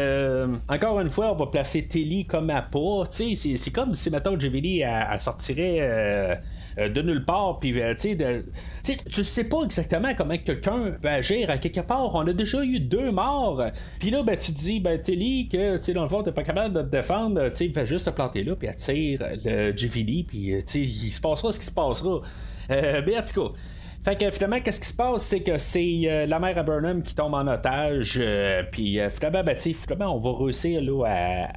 encore 0.68 1.00
une 1.00 1.10
fois, 1.10 1.32
on 1.32 1.36
va 1.36 1.46
placer 1.46 1.86
Telly 1.86 2.24
comme 2.24 2.50
à 2.50 2.62
pas. 2.62 3.04
C'est 3.10 3.70
comme 3.72 3.94
si, 3.94 4.10
maintenant 4.10 4.38
Giovanni, 4.38 4.80
elle, 4.80 5.20
sortirait 5.20 6.40
de 6.76 7.02
nulle 7.02 7.24
part, 7.24 7.58
puis 7.58 7.72
tu 7.72 8.16
sais, 8.82 8.96
tu 9.10 9.24
sais 9.24 9.48
pas 9.48 9.62
exactement 9.64 10.14
comment 10.16 10.36
quelqu'un 10.38 10.92
va 11.00 11.12
agir. 11.14 11.50
À 11.50 11.58
quelque 11.58 11.80
part, 11.80 12.14
on 12.14 12.26
a 12.26 12.32
déjà 12.32 12.62
eu 12.64 12.80
deux 12.80 13.10
morts, 13.10 13.62
puis 13.98 14.10
là, 14.10 14.22
ben, 14.22 14.36
tu 14.36 14.52
te 14.52 14.58
dis, 14.58 14.80
ben, 14.80 15.00
Telly, 15.00 15.37
que, 15.46 15.76
tu 15.76 15.92
dans 15.92 16.02
le 16.02 16.08
fond, 16.08 16.22
t'es 16.22 16.32
pas 16.32 16.42
capable 16.42 16.74
de 16.74 16.82
te 16.82 16.88
défendre, 16.88 17.48
tu 17.50 17.70
fait 17.72 17.86
juste 17.86 18.06
te 18.06 18.10
planter 18.10 18.42
là, 18.42 18.56
puis 18.56 18.68
attire 18.68 19.20
le 19.44 19.76
JVD, 19.76 20.24
puis, 20.26 20.54
tu 20.58 20.62
sais, 20.66 20.80
il 20.80 21.10
se 21.10 21.20
passera 21.20 21.52
ce 21.52 21.58
qui 21.58 21.66
se 21.66 21.72
passera. 21.72 22.20
Euh, 22.70 23.02
tout 23.34 23.52
fait 24.04 24.16
que 24.16 24.30
finalement, 24.30 24.60
qu'est-ce 24.60 24.80
qui 24.80 24.86
se 24.86 24.94
passe, 24.94 25.24
c'est 25.24 25.40
que 25.40 25.58
c'est 25.58 26.02
euh, 26.04 26.24
la 26.26 26.38
mère 26.38 26.56
à 26.56 26.62
Burnham 26.62 27.02
qui 27.02 27.14
tombe 27.14 27.34
en 27.34 27.46
otage, 27.48 28.18
euh, 28.22 28.62
puis 28.70 29.00
euh, 29.00 29.10
finalement, 29.10 29.42
ben, 29.42 29.58
finalement, 29.58 30.14
on 30.14 30.18
va 30.18 30.44
réussir 30.44 30.80
là, 30.80 31.04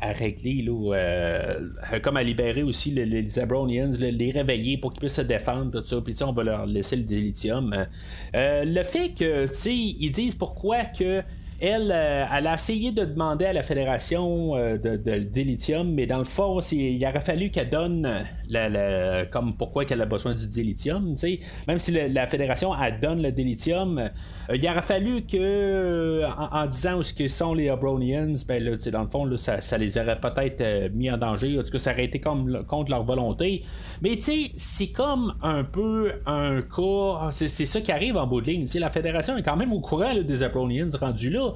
à, 0.02 0.12
régler, 0.12 0.63
là, 0.63 2.00
comme 2.02 2.17
à 2.17 2.24
libérer 2.24 2.63
aussi 2.63 2.91
les 2.91 3.39
Abronians, 3.39 3.91
les 4.00 4.32
réveiller 4.32 4.78
pour 4.78 4.91
qu'ils 4.91 5.02
puissent 5.02 5.15
se 5.15 5.22
défendre, 5.22 5.80
tout 5.80 5.86
ça, 5.86 6.02
puis 6.02 6.15
on 6.24 6.34
va 6.34 6.44
leur 6.44 6.65
laisser 6.65 6.96
le 6.96 7.04
dilithium. 7.04 7.86
le 8.34 8.84
fait 8.84 9.10
que, 9.10 9.46
tu 9.46 9.72
ils 9.72 10.12
disent 10.12 10.36
pourquoi 10.36 10.86
que 10.86 11.22
elle, 11.62 11.91
euh, 11.93 12.26
elle 12.34 12.47
a 12.47 12.56
essayé 12.56 12.91
de 12.91 13.06
demander 13.06 13.45
à 13.45 13.54
la 13.54 13.62
fédération 13.62 14.56
euh, 14.56 14.78
de, 14.78 14.97
de, 14.97 15.84
mais 15.84 16.08
dans 16.08 16.17
le 16.17 16.24
fond, 16.24 16.60
il 16.71 17.06
aurait 17.06 17.21
fallu 17.21 17.52
qu'elle 17.52 17.69
donne 17.69 18.26
la, 18.50 19.26
comme 19.28 19.56
pourquoi 19.56 19.86
qu'elle 19.86 20.02
a 20.02 20.06
besoin 20.06 20.34
du 20.34 20.47
dilithium. 20.47 21.15
Même 21.67 21.78
si 21.78 21.91
la 21.91 22.28
fédération 22.28 22.71
elle 22.82 23.00
donne 23.00 23.21
le 23.21 23.32
dilithium, 23.32 24.00
euh, 24.00 24.10
il 24.56 24.67
aurait 24.67 24.82
fallu 24.82 25.21
que, 25.21 26.24
en, 26.52 26.65
disant 26.65 26.97
où 26.97 27.04
ce 27.04 27.13
que 27.13 27.28
sont 27.28 27.54
les 27.54 27.69
Abronians, 27.69 28.34
ben 28.47 28.63
là, 28.63 28.71
dans 28.91 29.04
le 29.04 29.08
fond, 29.08 29.38
ça, 29.38 29.78
les 29.78 29.97
aurait 30.00 30.19
peut-être 30.19 30.91
mis 30.93 31.12
en 31.12 31.17
danger. 31.17 31.60
En 31.60 31.63
tout 31.63 31.71
cas, 31.71 31.80
ça 31.80 31.91
aurait 31.91 32.06
été 32.06 32.19
contre 32.19 32.89
leur 32.89 33.04
volonté. 33.04 33.62
Mais 34.02 34.17
c'est 34.19 34.88
comme 34.88 35.36
un 35.43 35.63
peu 35.63 36.12
un 36.26 36.62
cas. 36.63 37.30
C'est, 37.32 37.47
ça 37.47 37.82
qui 37.82 37.91
arrive 37.91 38.17
en 38.17 38.26
bout 38.26 38.41
de 38.41 38.47
ligne. 38.47 38.67
la 38.76 38.89
fédération 38.89 39.38
est 39.38 39.43
quand 39.43 39.56
même 39.56 39.74
au 39.74 39.80
courant 39.80 40.15
des 40.15 40.43
Abronians 40.43 40.89
rendus 41.00 41.30
là. 41.30 41.50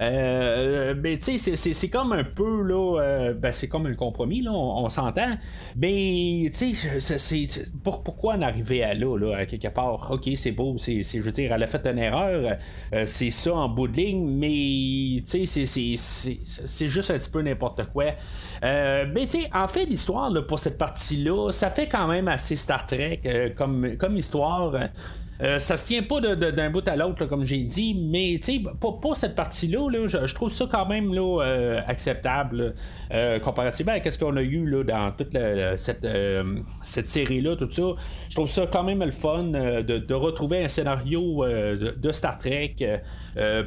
Euh, 0.00 0.94
mais 0.96 1.18
tu 1.18 1.38
sais, 1.38 1.56
c'est 1.56 1.88
comme 1.90 2.12
un 2.12 2.24
peu 2.24 2.62
là, 2.62 3.00
euh, 3.00 3.34
ben, 3.34 3.52
c'est 3.52 3.68
comme 3.68 3.86
un 3.86 3.94
compromis 3.94 4.40
là, 4.42 4.52
on, 4.52 4.88
s'entend. 4.88 5.36
Mais 5.76 6.50
tu 6.54 6.74
sais, 6.74 7.64
pourquoi 7.84 8.34
en 8.34 8.42
arriver 8.42 8.82
à 8.82 8.94
là, 8.94 9.16
là, 9.18 9.46
quelque 9.46 9.68
part? 9.68 10.10
Ok, 10.10 10.30
c'est 10.36 10.52
beau, 10.52 10.76
c'est, 10.78 11.02
je 11.02 11.20
veux 11.20 11.32
dire, 11.32 11.52
elle 11.52 11.62
a 11.62 11.66
fait 11.66 11.86
une 11.86 11.98
erreur, 11.98 12.56
euh, 12.94 13.04
c'est 13.06 13.30
ça 13.30 13.54
en 13.54 13.68
bout 13.68 13.88
de 13.88 13.96
ligne, 13.96 14.26
mais 14.26 15.22
tu 15.22 15.46
sais, 15.46 15.66
c'est 15.66 16.88
juste 16.88 17.10
un 17.10 17.18
petit 17.18 17.30
peu 17.30 17.42
n'importe 17.42 17.84
quoi. 17.92 18.06
mais 18.62 19.26
tu 19.26 19.40
sais, 19.40 19.50
en 19.54 19.68
fait, 19.68 19.84
l'histoire 19.84 20.30
pour 20.46 20.58
cette 20.58 20.78
partie-là, 20.78 21.52
ça 21.52 21.70
fait 21.70 21.88
quand 21.88 22.08
même 22.08 22.28
assez 22.28 22.56
Star 22.56 22.86
Trek 22.86 23.52
comme, 23.56 23.96
comme 23.98 24.16
histoire. 24.16 24.72
Euh, 25.42 25.58
ça 25.58 25.76
se 25.76 25.86
tient 25.86 26.02
pas 26.02 26.20
d'un 26.20 26.70
bout 26.70 26.86
à 26.86 26.96
l'autre, 26.96 27.24
comme 27.26 27.44
j'ai 27.44 27.62
dit, 27.62 27.94
mais 27.94 28.38
pour, 28.78 29.16
cette 29.16 29.34
partie-là, 29.34 30.06
je, 30.06 30.34
trouve 30.34 30.50
ça 30.50 30.66
quand 30.70 30.86
même 30.86 31.12
euh, 31.16 31.80
acceptable 31.86 32.74
euh, 33.12 33.38
comparativement 33.38 33.92
à 33.92 34.10
ce 34.10 34.18
qu'on 34.18 34.36
a 34.36 34.42
eu 34.42 34.84
dans 34.84 35.12
toute 35.12 35.36
cette, 35.78 36.06
cette 36.82 37.08
série-là, 37.08 37.56
tout 37.56 37.70
ça. 37.70 37.94
Je 38.28 38.34
trouve 38.34 38.48
ça 38.48 38.66
quand 38.70 38.82
même 38.82 39.02
le 39.02 39.10
fun 39.10 39.44
de, 39.44 40.14
retrouver 40.14 40.64
un 40.64 40.68
scénario 40.68 41.44
de, 41.46 42.12
Star 42.12 42.38
Trek 42.38 42.76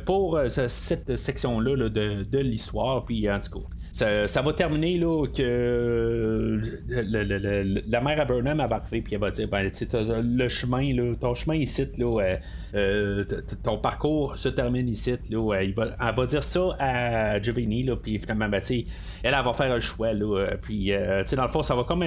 pour 0.05 0.39
cette 0.47 1.17
section-là 1.17 1.89
de, 1.89 2.23
de 2.23 2.39
l'histoire. 2.39 3.05
Puis 3.05 3.29
en 3.29 3.39
tout 3.39 3.59
cas 3.59 3.67
ça, 3.93 4.41
va 4.41 4.53
terminer 4.53 4.97
là, 4.97 5.27
que 5.27 6.59
la 6.89 8.01
mère 8.01 8.19
à 8.19 8.25
Burnham 8.25 8.57
va 8.57 8.75
arriver 8.75 9.01
puis 9.01 9.13
elle 9.13 9.21
va 9.21 9.29
dire 9.29 9.47
ben, 9.47 9.69
le 9.69 10.49
chemin, 10.49 10.93
là, 10.95 11.13
ton 11.19 11.35
chemin 11.35 11.62
euh, 11.99 12.37
euh, 12.75 13.23
ton 13.63 13.77
parcours 13.77 14.37
se 14.37 14.49
termine 14.49 14.87
ici. 14.87 15.15
Là, 15.29 15.53
elle, 15.53 15.73
va, 15.73 16.25
dire 16.25 16.43
ça 16.43 16.75
à 16.79 17.41
Giovanni, 17.41 17.89
puis 18.01 18.19
finalement, 18.19 18.49
ben, 18.49 18.61
elle, 18.69 18.85
elle, 19.23 19.31
va 19.31 19.53
faire 19.53 19.71
un 19.71 19.79
choix. 19.79 20.13
Là, 20.13 20.55
puis 20.61 20.91
euh, 20.91 21.23
dans 21.35 21.43
le 21.45 21.51
fond, 21.51 21.63
ça 21.63 21.75
va 21.75 21.83
comme 21.83 22.03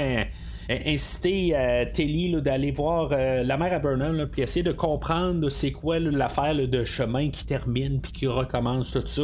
inciter 0.69 1.55
Telly 1.93 2.41
d'aller 2.43 2.73
voir 2.73 3.11
la 3.11 3.57
mère 3.57 3.73
à 3.73 3.79
Burnham 3.79 4.27
puis 4.27 4.43
essayer 4.43 4.65
de 4.65 4.73
comprendre 4.73 5.49
c'est 5.49 5.71
quoi 5.71 6.01
l'affaire 6.01 6.57
de 6.57 6.85
chemin 6.85 7.31
qui 7.31 7.47
termine 7.47 8.01
puis 8.01 8.11
qui 8.11 8.27
recommence 8.27 8.93
tout 8.93 9.07
ça. 9.07 9.23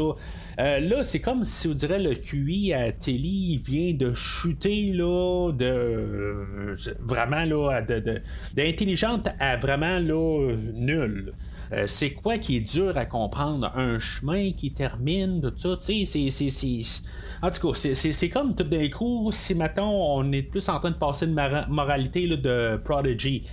Euh, 0.58 0.80
là, 0.80 1.02
c'est 1.02 1.20
comme 1.20 1.44
si 1.44 1.68
on 1.68 1.74
dirait 1.74 1.98
le 1.98 2.14
QI 2.14 2.72
à 2.72 2.92
Telly 2.92 3.58
vient 3.58 3.94
de 3.94 4.12
chuter 4.12 4.92
là, 4.92 5.50
de 5.52 5.64
euh, 5.64 6.76
vraiment 7.00 7.44
là, 7.44 7.82
d'intelligente 8.54 9.28
à 9.38 9.56
vraiment 9.56 9.98
là, 9.98 10.54
nul. 10.74 11.32
Euh, 11.72 11.86
c'est 11.86 12.10
quoi 12.10 12.36
qui 12.36 12.58
est 12.58 12.60
dur 12.60 12.98
à 12.98 13.06
comprendre? 13.06 13.72
Un 13.74 13.98
chemin 13.98 14.52
qui 14.52 14.72
termine, 14.72 15.40
tout 15.40 15.52
ça, 15.56 15.76
tu 15.76 16.04
sais, 16.04 16.28
c'est. 16.30 16.82
En 17.40 17.50
tout 17.50 17.72
cas, 17.72 17.94
c'est 17.94 18.28
comme 18.28 18.54
tout 18.54 18.64
d'un 18.64 18.88
coup, 18.88 19.30
si 19.32 19.54
maintenant 19.54 19.90
on 19.90 20.30
est 20.32 20.42
plus 20.42 20.68
en 20.68 20.78
train 20.78 20.90
de 20.90 20.96
passer 20.96 21.26
une 21.26 21.40
moralité 21.68 22.26
de 22.28 22.76
Prodigy 22.84 23.44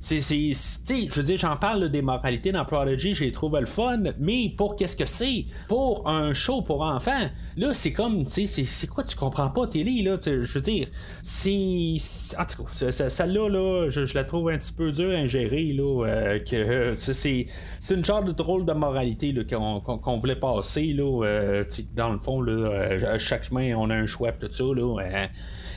c'est, 0.00 0.20
je 0.20 1.14
veux 1.14 1.22
dire, 1.22 1.36
j'en 1.36 1.56
parle 1.56 1.88
des 1.88 2.02
moralités 2.02 2.52
dans 2.52 2.64
Prodigy, 2.64 3.14
j'ai 3.14 3.32
trouvé 3.32 3.60
le 3.60 3.66
fun, 3.66 3.98
mais 4.18 4.52
pour 4.56 4.76
qu'est-ce 4.76 4.96
que 4.96 5.06
c'est? 5.06 5.46
Pour 5.68 6.08
un 6.08 6.32
show 6.34 6.62
pour 6.62 6.82
enfants, 6.82 7.28
là, 7.56 7.72
c'est 7.72 7.92
comme, 7.92 8.24
tu 8.24 8.46
sais, 8.46 8.64
c'est, 8.64 8.86
quoi, 8.86 9.04
tu 9.04 9.16
comprends 9.16 9.50
pas, 9.50 9.66
télé, 9.66 10.02
là, 10.02 10.18
je 10.24 10.52
veux 10.52 10.60
dire, 10.60 10.88
c'est. 11.22 11.96
En 12.38 12.44
tout 12.44 12.64
cas, 12.64 13.08
celle-là, 13.08 13.48
là, 13.48 13.88
je, 13.88 14.14
la 14.14 14.24
trouve 14.24 14.50
un 14.50 14.58
petit 14.58 14.72
peu 14.72 14.92
dure 14.92 15.10
à 15.10 15.14
ingérer, 15.14 15.72
là, 15.72 16.06
euh, 16.06 16.38
que 16.38 16.94
c'est, 16.94 17.46
c'est 17.80 17.94
une 17.94 18.04
genre 18.04 18.22
de 18.22 18.32
drôle 18.32 18.64
de 18.64 18.72
moralité 18.72 19.32
là, 19.32 19.42
qu'on, 19.44 20.18
voulait 20.18 20.36
passer, 20.36 20.86
là, 20.92 21.24
euh, 21.24 21.64
dans 21.94 22.10
le 22.10 22.18
fond, 22.18 22.40
là, 22.40 22.52
euh, 22.52 23.14
à 23.14 23.18
chaque 23.18 23.44
chemin, 23.44 23.74
on 23.76 23.90
a 23.90 23.94
un 23.94 24.06
choix, 24.06 24.32
tout 24.32 24.48
ça, 24.50 24.64
là. 24.64 25.28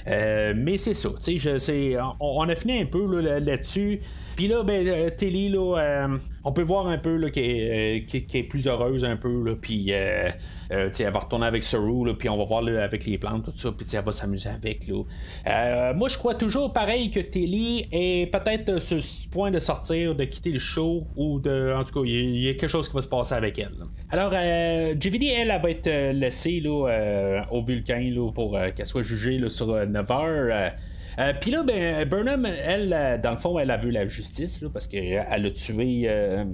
Euh, 0.07 0.53
mais 0.55 0.77
c'est 0.77 0.93
ça, 0.93 1.09
tu 1.23 1.39
sais, 1.39 1.97
on, 2.19 2.47
a 2.49 2.55
fini 2.55 2.81
un 2.81 2.85
peu 2.85 3.21
là-dessus. 3.21 4.01
Puis 4.35 4.47
là, 4.47 4.63
ben, 4.63 4.87
euh, 4.87 5.09
Telly, 5.09 5.49
là, 5.49 5.77
euh, 5.77 6.17
on 6.43 6.51
peut 6.51 6.61
voir 6.61 6.87
un 6.87 6.97
peu 6.97 7.29
qu'elle 7.29 7.45
est, 7.45 8.49
plus 8.49 8.67
heureuse 8.67 9.05
un 9.05 9.17
peu. 9.17 9.57
Puis 9.61 9.89
elle 9.89 10.33
va 10.69 11.19
retourner 11.19 11.45
avec 11.45 11.63
Saru, 11.63 12.15
puis 12.17 12.29
on 12.29 12.37
va 12.37 12.45
voir 12.45 12.65
avec 12.67 13.05
les 13.05 13.17
plantes, 13.17 13.45
tout 13.45 13.51
ça. 13.55 13.71
Puis 13.71 13.85
elle 13.93 14.03
va 14.03 14.11
s'amuser 14.11 14.49
avec. 14.49 14.87
Là. 14.87 15.93
moi, 15.93 16.09
je 16.09 16.17
crois 16.17 16.35
toujours 16.35 16.73
pareil 16.73 17.11
que 17.11 17.19
Telly 17.19 17.87
est 17.91 18.31
peut-être 18.31 18.81
sur 18.81 19.01
ce 19.01 19.27
point 19.27 19.51
de 19.51 19.59
sortir, 19.59 20.15
de 20.15 20.23
quitter 20.23 20.51
le 20.51 20.59
show, 20.59 21.03
ou 21.15 21.39
de. 21.39 21.73
En 21.75 21.83
tout 21.83 22.01
cas, 22.01 22.05
il 22.05 22.37
y, 22.39 22.49
a 22.49 22.53
quelque 22.53 22.67
chose 22.67 22.89
qui 22.89 22.95
va 22.95 23.01
se 23.01 23.07
passer 23.07 23.35
avec 23.35 23.59
elle. 23.59 23.71
Alors, 24.09 24.31
JVD, 24.31 25.25
elle, 25.27 25.51
elle, 25.51 25.61
va 25.61 25.69
être 25.69 26.13
laissée 26.13 26.59
là, 26.59 27.45
au 27.51 27.61
Vulcain 27.61 28.01
pour 28.33 28.57
qu'elle 28.75 28.85
soit 28.85 29.03
jugée 29.03 29.41
sur 29.49 29.67
9 29.85 30.11
heures. 30.11 30.71
Euh, 31.19 31.33
puis 31.39 31.51
là, 31.51 31.63
ben, 31.63 32.07
Burnham, 32.07 32.45
elle, 32.45 32.93
euh, 32.93 33.17
dans 33.17 33.31
le 33.31 33.37
fond, 33.37 33.59
elle 33.59 33.71
a 33.71 33.77
vu 33.77 33.91
la 33.91 34.07
justice, 34.07 34.61
là, 34.61 34.69
parce 34.71 34.87
qu'elle 34.87 35.17
a 35.19 35.51
tué 35.51 36.03
euh, 36.05 36.45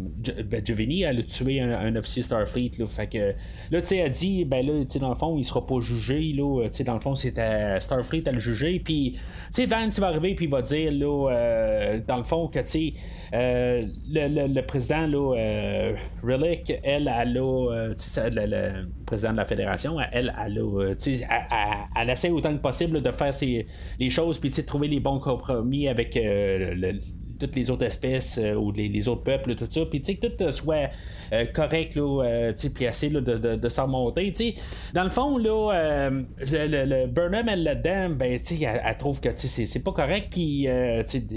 ben, 0.46 0.66
Giovanni, 0.66 1.04
elle 1.04 1.20
a 1.20 1.24
tué 1.24 1.62
un, 1.62 1.96
officier 1.96 2.24
Starfleet. 2.24 2.72
Là, 2.80 2.88
fait 2.88 3.08
que 3.08 3.34
là, 3.72 3.82
tu 3.82 3.88
sais, 3.88 3.98
elle 3.98 4.12
dit, 4.12 4.46
ben 4.46 4.66
là, 4.66 4.74
tu 4.84 4.92
sais, 4.92 5.00
dans 5.00 5.10
le 5.10 5.16
fond, 5.16 5.38
il 5.38 5.46
sera 5.46 5.66
pas 5.66 5.80
jugé, 5.80 6.34
là, 6.34 6.66
tu 6.66 6.78
sais, 6.78 6.84
dans 6.84 6.96
le 6.96 7.00
fond, 7.00 7.16
c'est 7.16 7.34
Starfleet 7.80 8.28
à 8.28 8.32
le 8.32 8.40
juger. 8.40 8.82
Puis, 8.84 9.14
tu 9.14 9.20
sais, 9.52 9.66
Vance 9.66 10.00
va 10.00 10.08
arriver, 10.08 10.36
puis 10.36 10.46
il 10.46 10.52
va 10.52 10.62
dire, 10.62 10.92
là, 10.92 12.00
dans 12.08 12.18
le 12.18 12.24
fond, 12.24 12.48
que, 12.48 12.60
tu 12.60 12.66
sais, 12.66 12.94
le, 13.32 14.48
le, 14.48 14.62
président, 14.62 15.08
là, 15.08 15.94
Relic, 16.24 16.74
elle, 16.84 17.08
elle 17.08 17.08
a, 17.08 17.26
le, 17.26 18.46
le, 18.46 18.88
président 19.06 19.32
de 19.32 19.38
la 19.38 19.46
fédération, 19.46 19.98
elle, 20.12 20.34
elle, 20.44 20.60
a, 20.60 20.96
tu 20.96 21.18
sais, 21.18 21.28
elle, 21.30 21.58
elle, 21.96 22.10
essaie 22.10 22.30
autant 22.30 22.54
que 22.54 22.62
possible 22.62 23.02
de 23.02 23.12
faire 23.12 23.34
ses, 23.34 23.68
les 24.00 24.10
choses, 24.10 24.40
puis 24.50 24.66
trouver 24.66 24.88
les 24.88 25.00
bons 25.00 25.20
compromis 25.20 25.88
avec 25.88 26.16
le, 26.16 27.00
toutes 27.40 27.56
les 27.56 27.70
autres 27.70 27.86
espèces 27.86 28.38
euh, 28.38 28.56
ou 28.56 28.72
les, 28.72 29.08
autres 29.08 29.24
peuples, 29.24 29.56
tout 29.56 29.68
ça. 29.70 29.82
Puis, 29.86 30.02
que 30.02 30.28
tout 30.28 30.52
soit 30.52 30.90
euh, 31.34 31.46
correct, 31.46 31.96
là, 31.96 32.24
euh, 32.24 32.54
puis 32.74 32.88
assez 32.88 33.10
de, 33.10 33.20
de, 33.20 33.56
de 33.56 33.70
s'en 33.70 33.88
monter. 33.88 34.32
Tu 34.32 34.54
sais, 34.54 34.54
dans 34.94 35.04
le 35.04 35.10
fond, 35.10 35.38
là, 35.38 36.10
le, 36.10 36.86
le, 36.86 37.08
Burnham, 37.08 37.48
elle, 37.50 37.64
là-dedans, 37.64 38.16
ben, 38.16 38.40
elle, 38.62 38.98
trouve 38.98 39.20
que 39.20 39.30
c'est 39.36 39.84
pas 39.84 39.92
correct, 39.92 40.28
puis, 40.32 40.68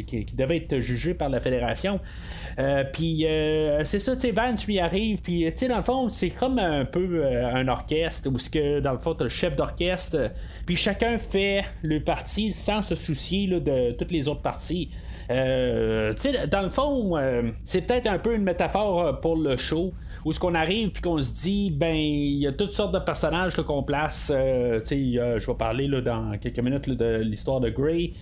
qu'il 0.07 0.37
devait 0.37 0.57
être 0.59 0.81
jugé 0.81 1.14
par 1.14 1.29
la 1.29 1.40
Fédération. 1.40 2.01
Puis, 2.93 3.27
c'est 3.85 3.99
ça, 3.99 4.15
tu 4.15 4.21
sais, 4.21 4.31
Vance 4.33 4.67
lui 4.67 4.79
arrive, 4.79 5.21
puis, 5.23 5.45
tu 5.53 5.59
sais, 5.59 5.69
dans 5.69 5.79
le 5.79 5.83
fond, 5.83 6.09
c'est 6.09 6.31
comme 6.31 6.59
un 6.59 6.85
peu 6.85 7.25
un 7.27 7.67
orchestre, 7.69 8.29
où 8.31 8.39
ce 8.39 8.51
que, 8.51 8.81
dans 8.81 8.93
le 8.93 8.99
fond, 8.99 9.15
t'as 9.15 9.25
le 9.25 9.31
chef 9.31 9.57
d'orchestre, 9.57 10.31
puis 10.67 10.77
chacun 10.77 11.19
fait 11.19 11.65
le 11.83 12.01
parti 12.01 12.53
sans 12.53 12.83
se 12.83 12.95
soucier 12.95 13.47
là, 13.47 13.61
de 13.61 13.93
toutes 13.93 14.13
les 14.13 14.29
autres 14.29 14.43
parties. 14.43 14.91
Euh, 15.31 16.13
dans 16.51 16.63
le 16.63 16.71
fond, 16.71 17.17
euh, 17.17 17.51
c'est 17.63 17.83
peut-être 17.83 18.09
un 18.09 18.19
peu 18.19 18.35
une 18.35 18.43
métaphore 18.43 19.01
euh, 19.01 19.13
pour 19.13 19.37
le 19.37 19.57
show 19.57 19.93
où 20.25 20.33
ce 20.33 20.41
qu'on 20.41 20.55
arrive 20.55 20.91
puis 20.91 21.01
qu'on 21.01 21.23
se 21.23 21.33
dit 21.33 21.71
ben 21.71 21.95
il 21.95 22.39
y 22.39 22.47
a 22.47 22.53
toutes 22.53 22.73
sortes 22.73 22.93
de 22.93 22.99
personnages 22.99 23.57
qu'on 23.57 23.83
place 23.83 24.31
je 24.31 25.47
vais 25.47 25.55
parler 25.55 25.87
là, 25.87 26.03
dans 26.03 26.37
quelques 26.37 26.59
minutes 26.59 26.91
de 26.91 27.23
l'histoire 27.23 27.61
de 27.61 27.71
Grey 27.71 28.13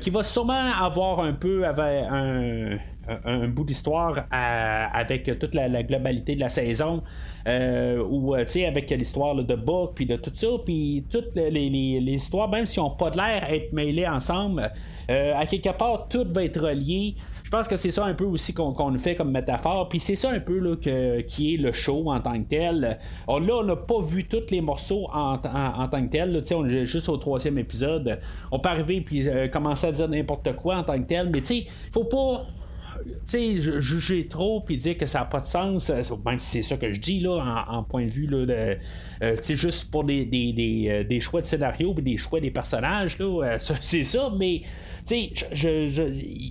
qui 0.00 0.10
va 0.10 0.22
sûrement 0.22 0.72
avoir 0.80 1.20
un 1.20 1.32
peu 1.32 1.66
avec 1.66 2.04
un, 2.08 2.76
un 3.24 3.48
bout 3.48 3.64
d'histoire 3.64 4.26
avec 4.30 5.38
toute 5.38 5.54
la, 5.54 5.82
globalité 5.82 6.34
de 6.34 6.40
la 6.40 6.48
saison 6.48 7.02
ou 7.46 8.34
avec 8.34 8.90
l'histoire 8.90 9.34
de 9.34 9.54
Book 9.54 9.92
puis 9.94 10.06
de 10.06 10.16
tout 10.16 10.32
ça 10.34 10.48
puis 10.64 11.04
toutes 11.10 11.36
les, 11.36 12.00
histoires 12.08 12.48
même 12.48 12.66
si 12.66 12.80
on 12.80 12.90
pas 12.90 13.10
de 13.10 13.16
l'air 13.16 13.44
être 13.50 13.72
mêlées 13.72 14.06
ensemble 14.06 14.70
euh, 15.10 15.32
à 15.34 15.46
quelque 15.46 15.70
part, 15.70 16.08
tout 16.08 16.26
va 16.28 16.44
être 16.44 16.60
relié. 16.60 17.14
Je 17.42 17.50
pense 17.50 17.66
que 17.66 17.76
c'est 17.76 17.90
ça 17.90 18.04
un 18.04 18.12
peu 18.12 18.24
aussi 18.24 18.52
qu'on 18.52 18.98
fait 18.98 19.14
comme 19.14 19.30
métaphore. 19.30 19.88
Puis 19.88 20.00
c'est 20.00 20.16
ça 20.16 20.30
un 20.30 20.40
peu 20.40 20.58
là, 20.58 20.76
que, 20.76 21.22
qui 21.22 21.54
est 21.54 21.56
le 21.56 21.72
show 21.72 22.10
en 22.10 22.20
tant 22.20 22.38
que 22.42 22.48
tel. 22.48 22.98
Oh, 23.26 23.38
là, 23.38 23.54
on 23.56 23.62
n'a 23.62 23.76
pas 23.76 24.00
vu 24.00 24.26
tous 24.26 24.50
les 24.50 24.60
morceaux 24.60 25.08
en, 25.12 25.38
tant 25.38 26.02
que 26.04 26.10
tel. 26.10 26.32
Là, 26.32 26.40
on 26.54 26.68
est 26.68 26.84
juste 26.84 27.08
au 27.08 27.16
troisième 27.16 27.56
épisode. 27.58 28.20
On 28.52 28.58
peut 28.58 28.68
arriver 28.68 29.00
puis 29.00 29.26
euh, 29.26 29.48
commencer 29.48 29.86
à 29.86 29.92
dire 29.92 30.08
n'importe 30.08 30.54
quoi 30.56 30.76
en 30.76 30.82
tant 30.82 30.98
que 30.98 31.06
tel. 31.06 31.30
Mais 31.30 31.40
tu 31.40 31.46
sais, 31.46 31.64
faut 31.90 32.04
pas 32.04 32.44
tu 33.04 33.10
sais, 33.24 33.80
juger 33.80 34.26
trop 34.28 34.60
puis 34.60 34.76
dire 34.76 34.96
que 34.96 35.06
ça 35.06 35.20
n'a 35.20 35.24
pas 35.26 35.40
de 35.40 35.46
sens, 35.46 35.90
euh, 35.90 36.02
même 36.24 36.40
si 36.40 36.50
c'est 36.50 36.62
ça 36.62 36.76
que 36.76 36.92
je 36.92 37.00
dis 37.00 37.20
là, 37.20 37.64
en, 37.68 37.82
point 37.82 38.04
de 38.04 38.10
vue 38.10 38.26
là, 38.26 38.46
de, 38.46 38.76
euh, 39.22 39.36
juste 39.42 39.90
pour 39.90 40.04
des, 40.04 40.24
des, 40.24 40.52
des, 40.52 40.88
euh, 40.88 41.04
des, 41.04 41.20
choix 41.20 41.40
de 41.40 41.46
scénario 41.46 41.92
puis 41.94 42.02
des 42.02 42.16
choix 42.16 42.40
des 42.40 42.50
personnages, 42.50 43.18
là, 43.18 43.58
c'est 43.80 44.04
ça, 44.04 44.32
mais 44.36 44.62
tu 45.06 45.30
sais, 45.32 45.32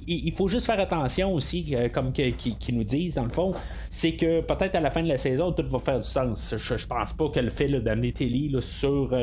il 0.08 0.34
faut 0.36 0.48
juste 0.48 0.66
faire 0.66 0.80
attention 0.80 1.34
aussi, 1.34 1.76
comme 1.94 2.12
qu'ils 2.12 2.36
qui 2.36 2.74
nous 2.74 2.84
disent 2.84 3.16
dans 3.16 3.26
le 3.26 3.30
fond, 3.30 3.54
c'est 3.90 4.14
que 4.14 4.42
peut-être 4.42 4.76
à 4.76 4.80
la 4.80 4.90
fin 4.90 5.04
de 5.04 5.08
la 5.08 5.18
saison, 5.18 5.52
tout 5.52 5.66
va 5.68 5.80
faire 5.80 6.00
du 6.00 6.08
sens. 6.08 6.56
Je, 6.58 6.78
je 6.78 6.88
pense 6.88 7.14
pas 7.14 7.30
que 7.30 7.40
le 7.40 7.52
fait 7.52 7.68
d'amener 7.68 8.12
Telly 8.14 8.56
sur, 8.62 9.16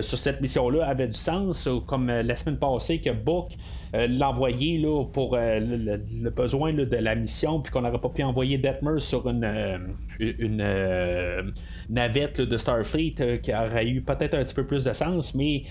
sur 0.00 0.18
cette 0.18 0.40
mission-là 0.40 0.86
avait 0.86 1.08
du 1.08 1.16
sens, 1.16 1.68
comme 1.86 2.08
la 2.08 2.36
semaine 2.36 2.58
passée 2.58 3.00
que 3.00 3.10
Book 3.10 3.52
euh, 3.94 4.06
l'envoyer 4.06 4.84
pour 5.12 5.34
euh, 5.34 5.60
le, 5.60 6.30
besoin 6.30 6.72
de 6.72 6.96
la 6.96 7.14
mission, 7.14 7.60
puis 7.60 7.72
qu'on 7.72 7.82
n'aurait 7.82 8.00
pas 8.00 8.10
pu 8.10 8.22
envoyer 8.22 8.58
Detmer 8.58 9.00
sur 9.00 9.28
une, 9.28 9.44
euh, 9.44 9.78
une 10.20 11.52
navette 11.88 12.40
de 12.40 12.56
Starfleet 12.56 13.40
qui 13.42 13.52
aurait 13.54 13.88
eu 13.88 14.02
peut-être 14.02 14.34
un 14.34 14.44
petit 14.44 14.54
peu 14.54 14.66
plus 14.66 14.84
de 14.84 14.92
sens, 14.92 15.34
mais 15.34 15.62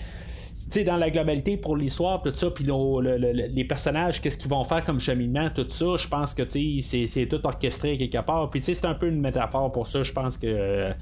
dans 0.84 0.96
la 0.96 1.10
globalité 1.10 1.56
pour 1.56 1.76
l'histoire, 1.76 2.22
tout 2.22 2.32
ça, 2.34 2.50
puis 2.50 2.64
les 2.64 3.64
personnages, 3.64 4.20
qu'est-ce 4.20 4.38
qu'ils 4.38 4.50
vont 4.50 4.64
faire 4.64 4.84
comme 4.84 5.00
cheminement, 5.00 5.48
tout 5.54 5.66
ça, 5.68 5.96
je 5.96 6.08
pense 6.08 6.34
que 6.34 6.42
c'est 6.46 7.26
tout 7.28 7.44
orchestré 7.46 7.96
quelque 7.96 8.20
part. 8.24 8.50
Puis 8.50 8.60
c'est 8.62 8.84
un 8.84 8.94
peu 8.94 9.08
une 9.08 9.20
métaphore 9.20 9.72
pour 9.72 9.86
ça, 9.86 10.02
je 10.02 10.12
pense 10.12 10.38
que 10.38 10.92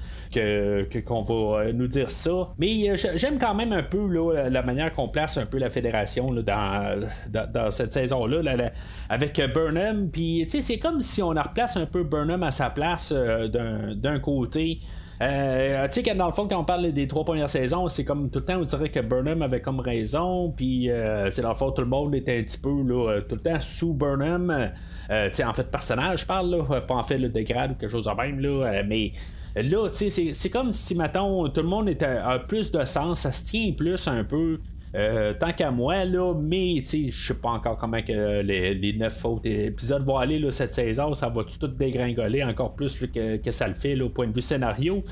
qu'on 1.07 1.23
va 1.23 1.35
euh, 1.35 1.73
nous 1.73 1.89
dire 1.89 2.11
ça. 2.11 2.49
Mais 2.59 2.91
euh, 2.91 2.97
j'aime 3.15 3.39
quand 3.39 3.55
même 3.55 3.73
un 3.73 3.83
peu 3.83 4.07
la 4.49 4.63
manière 4.63 4.93
qu'on 4.93 5.09
place 5.09 5.37
un 5.37 5.47
peu 5.47 5.59
la 5.59 5.71
fédération 5.71 6.33
dans, 6.33 7.71
cette 7.71 7.93
saison-là, 7.93 8.71
avec 9.09 9.41
Burnham. 9.53 10.11
Puis 10.11 10.47
c'est 10.49 10.79
comme 10.79 11.03
si 11.03 11.23
on 11.23 11.31
replace 11.31 11.77
un 11.77 11.87
peu 11.87 12.05
Burnham 12.05 12.43
à 12.43 12.51
sa 12.51 12.71
place 12.71 13.13
euh, 13.15 13.49
d'un 13.95 14.19
côté. 14.19 14.81
Euh, 15.23 15.89
tu 15.89 16.03
sais, 16.03 16.15
dans 16.15 16.27
le 16.27 16.33
fond, 16.33 16.47
quand 16.47 16.59
on 16.59 16.65
parle 16.65 16.93
des 16.93 17.09
trois 17.09 17.25
premières 17.25 17.49
saisons, 17.49 17.89
c'est 17.89 18.05
comme 18.05 18.31
tout 18.31 18.41
le 18.41 18.45
temps, 18.45 18.59
on 18.59 18.65
dirait 18.65 18.91
que 18.91 19.01
Burnham 19.01 19.43
avait 19.43 19.61
comme 19.61 19.81
raison, 19.81 20.51
puis 20.51 20.91
euh, 20.91 21.31
c'est 21.31 21.43
dans 21.43 21.51
le 21.51 21.55
fond, 21.55 21.71
tout 21.71 21.83
le 21.83 21.89
monde 21.89 22.15
était 22.15 22.39
un 22.39 22.43
petit 22.43 22.59
peu 22.59 22.83
là, 22.83 23.21
tout 23.23 23.37
le 23.37 23.41
temps 23.41 23.61
sous 23.61 23.95
Burnham. 23.95 24.71
Euh, 25.11 25.29
tu 25.29 25.37
sais, 25.37 25.45
en 25.45 25.55
fait, 25.55 25.71
personnage, 25.71 26.21
je 26.23 26.27
parle, 26.27 26.51
là, 26.51 26.81
pas 26.83 26.95
en 26.95 27.03
fait 27.03 27.19
le 27.19 27.29
degrade 27.29 27.73
ou 27.73 27.75
quelque 27.75 27.91
chose 27.91 28.05
de 28.05 28.11
même, 28.11 28.41
là, 28.41 28.83
mais. 28.83 29.13
Là, 29.55 29.89
tu 29.89 30.11
sais, 30.11 30.35
c'est 30.35 30.51
comme 30.51 30.75
si, 30.75 30.95
mettons, 30.95 31.49
tout 31.49 31.63
le 31.63 31.69
monde 31.69 31.89
était, 31.89 32.05
a 32.05 32.39
plus 32.39 32.71
de 32.73 32.85
sens, 32.85 33.21
ça 33.21 33.33
se 33.33 33.43
tient 33.43 33.73
plus 33.73 34.07
un 34.07 34.23
peu. 34.23 34.59
Euh, 34.97 35.35
tant 35.35 35.53
qu'à 35.53 35.71
moi, 35.71 36.05
là, 36.05 36.33
mais 36.35 36.83
je 36.83 37.11
sais 37.11 37.35
pas 37.35 37.51
encore 37.51 37.77
comment 37.77 38.01
que 38.01 38.41
les, 38.41 38.75
les 38.75 38.95
9 38.95 39.25
autres 39.27 39.47
épisodes 39.47 40.03
vont 40.05 40.17
aller 40.17 40.39
là, 40.39 40.51
cette 40.51 40.73
saison. 40.73 41.15
Ça 41.15 41.29
va 41.29 41.45
tout 41.45 41.69
dégringoler 41.69 42.43
encore 42.43 42.75
plus 42.75 42.99
que, 42.99 43.37
que, 43.37 43.51
ça 43.51 43.69
le 43.69 43.75
fait 43.75 44.01
au 44.01 44.09
point 44.09 44.27
de 44.27 44.33
vue 44.33 44.41
scénario. 44.41 45.03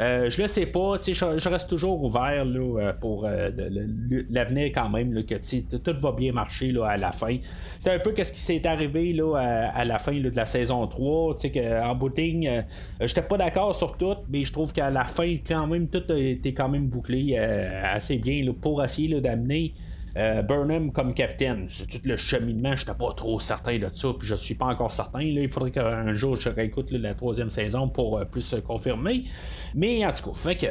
Euh, 0.00 0.30
je 0.30 0.40
le 0.40 0.48
sais 0.48 0.66
pas, 0.66 0.96
je, 0.98 1.48
reste 1.48 1.68
toujours 1.68 2.02
ouvert 2.02 2.44
là, 2.44 2.80
euh, 2.80 2.92
pour 2.94 3.28
l'avenir 4.30 4.70
quand 4.74 4.88
même, 4.88 5.12
là, 5.12 5.22
que 5.22 5.34
tout 5.76 6.00
va 6.00 6.12
bien 6.12 6.32
marcher 6.32 6.72
là, 6.72 6.86
à 6.86 6.96
la 6.96 7.12
fin. 7.12 7.36
C'est 7.78 7.92
un 7.92 7.98
peu 7.98 8.14
ce 8.16 8.32
qui 8.32 8.40
s'est 8.40 8.66
arrivé 8.66 9.12
là, 9.12 9.34
à, 9.74 9.84
la 9.84 9.98
fin 9.98 10.18
de 10.18 10.30
la 10.34 10.46
saison 10.46 10.86
3. 10.86 11.36
Que, 11.36 11.84
en 11.84 11.94
bout 11.94 12.08
de 12.08 12.14
j'étais 13.00 13.22
pas 13.22 13.36
d'accord 13.36 13.74
sur 13.74 13.98
tout, 13.98 14.16
mais 14.30 14.44
je 14.44 14.52
trouve 14.52 14.72
qu'à 14.72 14.90
la 14.90 15.04
fin, 15.04 15.36
quand 15.46 15.66
même, 15.66 15.88
tout 15.88 16.02
a 16.08 16.16
été 16.16 16.54
quand 16.54 16.68
même 16.68 16.86
bouclé 16.86 17.36
assez 17.36 18.16
bien 18.16 18.40
pour 18.60 18.82
essayer 18.82 19.08
d'amener. 19.34 19.74
Burnham 20.46 20.92
comme 20.92 21.12
capitaine. 21.12 21.66
C'est 21.68 21.88
tout 21.88 22.08
le 22.08 22.16
cheminement, 22.16 22.76
je 22.76 22.82
n'étais 22.82 22.96
pas 22.96 23.12
trop 23.14 23.40
certain 23.40 23.76
de 23.80 23.88
ça, 23.92 24.10
puis 24.16 24.28
je 24.28 24.36
suis 24.36 24.54
pas 24.54 24.66
encore 24.66 24.92
certain. 24.92 25.20
Il 25.20 25.48
faudrait 25.48 25.72
qu'un 25.72 26.14
jour 26.14 26.36
je 26.36 26.50
réécoute 26.50 26.92
la 26.92 27.14
troisième 27.14 27.50
saison 27.50 27.88
pour 27.88 28.24
plus 28.26 28.42
se 28.42 28.54
confirmer. 28.54 29.24
Mais 29.74 30.06
en 30.06 30.12
tout 30.12 30.30
cas, 30.30 30.36
fait 30.36 30.56
que. 30.56 30.66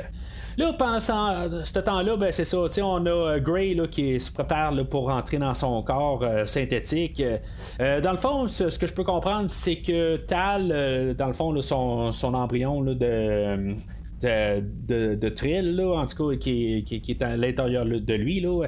Là, 0.57 0.73
pendant 0.73 0.99
ce, 0.99 1.79
temps-là, 1.79 2.15
ben, 2.15 2.31
c'est 2.31 2.45
ça. 2.45 2.57
On 2.57 3.05
a 3.05 3.09
euh, 3.09 3.39
Gray 3.39 3.79
qui 3.89 4.19
se 4.19 4.31
prépare 4.31 4.73
pour 4.85 5.07
rentrer 5.07 5.37
dans 5.37 5.53
son 5.55 5.81
corps 5.81 6.21
euh, 6.21 6.45
synthétique. 6.45 7.23
Euh, 7.79 8.01
dans 8.01 8.11
le 8.11 8.17
fond, 8.17 8.47
ce, 8.47 8.77
que 8.77 8.85
je 8.85 8.93
peux 8.93 9.03
comprendre, 9.03 9.49
c'est 9.49 9.77
que 9.77 10.17
Tal, 10.17 11.15
dans 11.15 11.27
le 11.27 11.33
fond, 11.33 11.59
son, 11.61 12.33
embryon 12.33 12.81
de, 12.81 13.75
de, 14.23 15.15
de, 15.15 15.29
Trill, 15.29 15.75
là, 15.75 15.99
en 15.99 16.05
tout 16.05 16.29
cas, 16.29 16.37
qui, 16.37 16.83
qui, 16.83 17.11
est 17.11 17.21
à 17.21 17.37
l'intérieur 17.37 17.85
de 17.85 18.13
lui. 18.13 18.39
Là. 18.39 18.67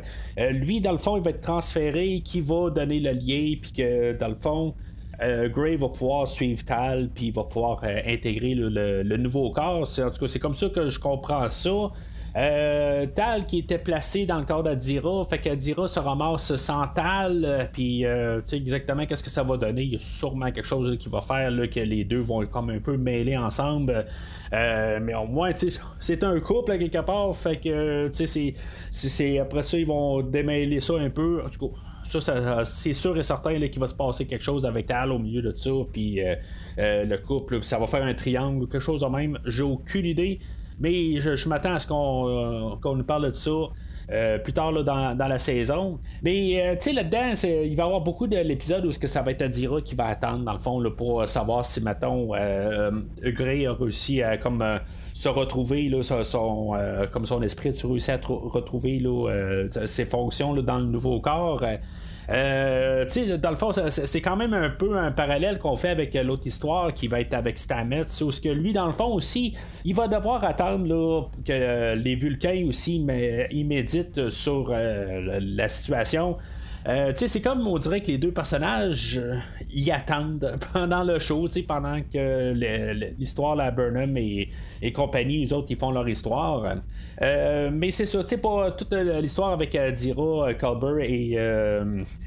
lui, 0.51 0.81
dans 0.81 0.91
le 0.91 0.97
fond, 0.97 1.17
il 1.17 1.23
va 1.23 1.31
être 1.31 1.41
transféré, 1.41 2.21
qui 2.23 2.41
va 2.41 2.69
donner 2.69 2.99
le 2.99 3.11
lien, 3.11 3.55
puis 3.61 3.71
que, 3.71 4.17
dans 4.17 4.29
le 4.29 4.35
fond, 4.35 4.73
euh, 5.21 5.49
Gray 5.49 5.75
va 5.75 5.89
pouvoir 5.89 6.27
suivre 6.27 6.63
Tal, 6.65 7.09
puis 7.13 7.27
il 7.27 7.33
va 7.33 7.43
pouvoir 7.43 7.81
euh, 7.83 8.01
intégrer 8.07 8.53
le, 8.55 9.17
nouveau 9.17 9.51
corps. 9.51 9.81
En 9.81 10.09
tout 10.09 10.19
cas, 10.19 10.27
c'est 10.27 10.39
comme 10.39 10.53
ça 10.53 10.69
que 10.69 10.89
je 10.89 10.99
comprends 10.99 11.49
ça. 11.49 11.91
Euh, 12.37 13.05
Tal 13.15 13.45
qui 13.45 13.59
était 13.59 13.77
placé 13.77 14.25
dans 14.25 14.39
le 14.39 14.45
corps 14.45 14.63
d'Adira, 14.63 15.23
fait 15.25 15.39
qu'Adira 15.39 15.87
se 15.87 15.99
ramasse 15.99 16.55
sans 16.57 16.87
Tal, 16.87 17.69
puis 17.71 18.03
tu 18.03 18.41
sais 18.45 18.57
exactement 18.57 19.05
qu'est-ce 19.05 19.23
que 19.23 19.29
ça 19.29 19.43
va 19.43 19.57
donner. 19.57 19.83
Il 19.83 19.93
y 19.93 19.95
a 19.95 19.99
sûrement 19.99 20.51
quelque 20.51 20.67
chose 20.67 20.97
qui 20.97 21.07
va 21.09 21.21
faire 21.21 21.49
que 21.69 21.79
les 21.79 22.03
deux 22.03 22.21
vont 22.21 22.45
comme 22.45 22.69
un 22.69 22.79
peu 22.79 22.97
mêler 22.97 23.37
ensemble. 23.37 24.05
mais 24.51 25.13
au 25.13 25.27
moins, 25.27 25.51
c'est 25.99 26.23
un 26.23 26.39
couple 26.39 26.77
quelque 26.77 27.05
part, 27.05 27.35
fait 27.35 27.57
que 27.57 28.09
tu 28.09 28.27
sais, 28.27 29.39
après 29.39 29.63
ça, 29.63 29.77
ils 29.77 29.87
vont 29.87 30.21
démêler 30.21 30.81
ça 30.81 30.95
un 30.95 31.09
peu. 31.09 31.41
En 31.45 31.49
tout 31.49 31.69
cas, 31.69 31.75
ça, 32.05 32.65
c'est 32.65 32.93
sûr 32.93 33.17
et 33.17 33.23
certain 33.23 33.59
qu'il 33.59 33.79
va 33.79 33.87
se 33.87 33.95
passer 33.95 34.25
quelque 34.25 34.43
chose 34.43 34.65
avec 34.65 34.85
Tal 34.85 35.11
au 35.11 35.19
milieu 35.19 35.41
de 35.41 35.53
ça, 35.55 35.71
puis 35.91 36.21
euh, 36.21 36.35
euh, 36.77 37.05
le 37.05 37.17
couple, 37.17 37.63
ça 37.63 37.79
va 37.79 37.87
faire 37.87 38.03
un 38.03 38.13
triangle 38.13 38.63
ou 38.63 38.67
quelque 38.67 38.81
chose 38.81 39.01
de 39.01 39.07
même. 39.07 39.39
J'ai 39.45 39.63
aucune 39.63 40.05
idée, 40.05 40.39
mais 40.79 41.19
je, 41.19 41.49
m'attends 41.49 41.73
à 41.73 41.79
ce 41.79 41.87
qu'on, 41.87 42.27
euh, 42.27 42.95
nous 42.95 43.03
parle 43.03 43.27
de 43.27 43.33
ça. 43.33 43.51
plus 44.43 44.53
tard 44.53 44.71
dans, 44.83 45.15
la 45.17 45.39
saison. 45.39 45.99
Mais 46.23 46.77
tu 46.77 46.83
sais, 46.83 46.93
là-dedans, 46.93 47.33
il 47.43 47.75
va 47.75 47.83
y 47.83 47.85
avoir 47.85 48.01
beaucoup 48.01 48.27
de 48.27 48.37
l'épisode 48.37 48.85
où 48.85 48.91
ce 48.91 48.99
que 48.99 49.07
ça 49.07 49.21
va 49.21 49.31
être 49.31 49.41
Adira 49.41 49.81
qui 49.81 49.95
va 49.95 50.05
attendre, 50.05 50.43
dans 50.43 50.53
le 50.53 50.59
fond, 50.59 50.83
pour 50.91 51.27
savoir 51.27 51.65
si, 51.65 51.81
mettons, 51.81 52.31
Gray 53.23 53.65
a 53.65 53.73
réussi 53.73 54.21
à 54.21 54.37
comme 54.37 54.63
se 55.13 55.29
retrouver, 55.29 55.89
là, 55.89 56.03
son, 56.03 56.73
comme 57.11 57.25
son 57.25 57.41
esprit 57.41 57.69
a 57.69 57.87
réussi 57.87 58.11
à 58.11 58.19
retrouver 58.23 58.99
là, 58.99 59.67
ses 59.85 60.05
fonctions 60.05 60.53
dans 60.53 60.77
le 60.77 60.85
nouveau 60.85 61.19
corps. 61.19 61.63
Euh, 62.29 63.05
dans 63.37 63.49
le 63.51 63.55
fond, 63.55 63.71
c'est 63.89 64.21
quand 64.21 64.35
même 64.35 64.53
un 64.53 64.69
peu 64.69 64.97
un 64.97 65.11
parallèle 65.11 65.59
qu'on 65.59 65.75
fait 65.75 65.89
avec 65.89 66.13
l'autre 66.15 66.47
histoire 66.47 66.93
qui 66.93 67.07
va 67.07 67.21
être 67.21 67.33
avec 67.33 67.57
Stamets. 67.57 68.07
ce 68.07 68.41
que 68.41 68.49
lui, 68.49 68.73
dans 68.73 68.87
le 68.87 68.93
fond 68.93 69.13
aussi, 69.13 69.55
il 69.83 69.95
va 69.95 70.07
devoir 70.07 70.43
attendre 70.43 70.87
là, 70.87 71.23
que 71.45 71.95
les 71.95 72.15
Vulcains 72.15 72.65
aussi 72.67 73.05
ils 73.51 73.65
méditent 73.65 74.29
sur 74.29 74.71
la 74.71 75.69
situation. 75.69 76.37
Euh, 76.87 77.13
c'est 77.15 77.41
comme 77.41 77.65
on 77.67 77.77
dirait 77.79 78.01
que 78.01 78.07
les 78.07 78.19
deux 78.19 78.31
personnages 78.31 79.17
euh, 79.17 79.37
y 79.73 79.89
attendent 79.89 80.55
pendant 80.73 81.03
le 81.03 81.17
show, 81.17 81.47
pendant 81.67 81.99
que 82.01 82.53
l'histoire 83.17 83.55
la 83.55 83.71
Burnham 83.71 84.15
et, 84.17 84.49
compagnie, 84.93 85.39
les 85.39 85.53
autres, 85.53 85.67
ils 85.71 85.77
font 85.77 85.91
leur 85.91 86.07
histoire. 86.07 86.75
Euh, 87.21 87.71
mais 87.73 87.89
c'est 87.89 88.05
ça, 88.05 88.23
tu 88.23 88.37
pas 88.37 88.71
toute 88.71 88.93
l'histoire 88.93 89.51
avec 89.51 89.75
Dira, 89.95 90.53
Culber 90.53 91.35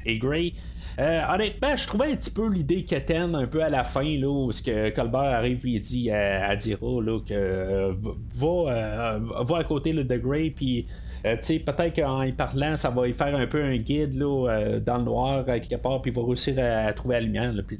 et, 0.05 0.17
Gray. 0.17 0.53
honnêtement, 0.97 1.75
je 1.75 1.87
trouvais 1.87 2.11
un 2.11 2.15
petit 2.15 2.31
peu 2.31 2.49
l'idée 2.49 2.83
qu'Eten 2.83 3.35
un 3.35 3.47
peu 3.47 3.63
à 3.63 3.69
la 3.69 3.85
fin, 3.85 4.17
là, 4.17 4.27
où 4.27 4.51
ce 4.51 4.61
que 4.61 4.89
Colbert 4.89 5.21
arrive 5.21 5.65
et 5.65 5.79
dit 5.79 6.11
à, 6.11 6.53
Dira 6.57 7.01
là, 7.01 7.19
que 7.25 7.95
va, 8.33 9.19
va 9.43 9.57
à 9.57 9.63
côté 9.63 9.93
de 9.93 10.17
Gray, 10.17 10.51
puis 10.51 10.85
euh, 11.25 11.35
peut-être 11.35 11.95
qu'en 11.95 12.23
y 12.23 12.31
parlant, 12.31 12.77
ça 12.77 12.89
va 12.89 13.07
y 13.07 13.13
faire 13.13 13.35
un 13.35 13.47
peu 13.47 13.63
un 13.63 13.77
guide 13.77 14.15
là, 14.15 14.49
euh, 14.49 14.79
dans 14.79 14.97
le 14.97 15.03
noir, 15.03 15.43
euh, 15.47 15.59
quelque 15.59 15.75
part, 15.75 16.01
puis 16.01 16.11
il 16.11 16.15
va 16.15 16.25
réussir 16.25 16.55
à, 16.57 16.91
trouver 16.93 17.15
la 17.15 17.21
lumière, 17.21 17.53
puis 17.67 17.77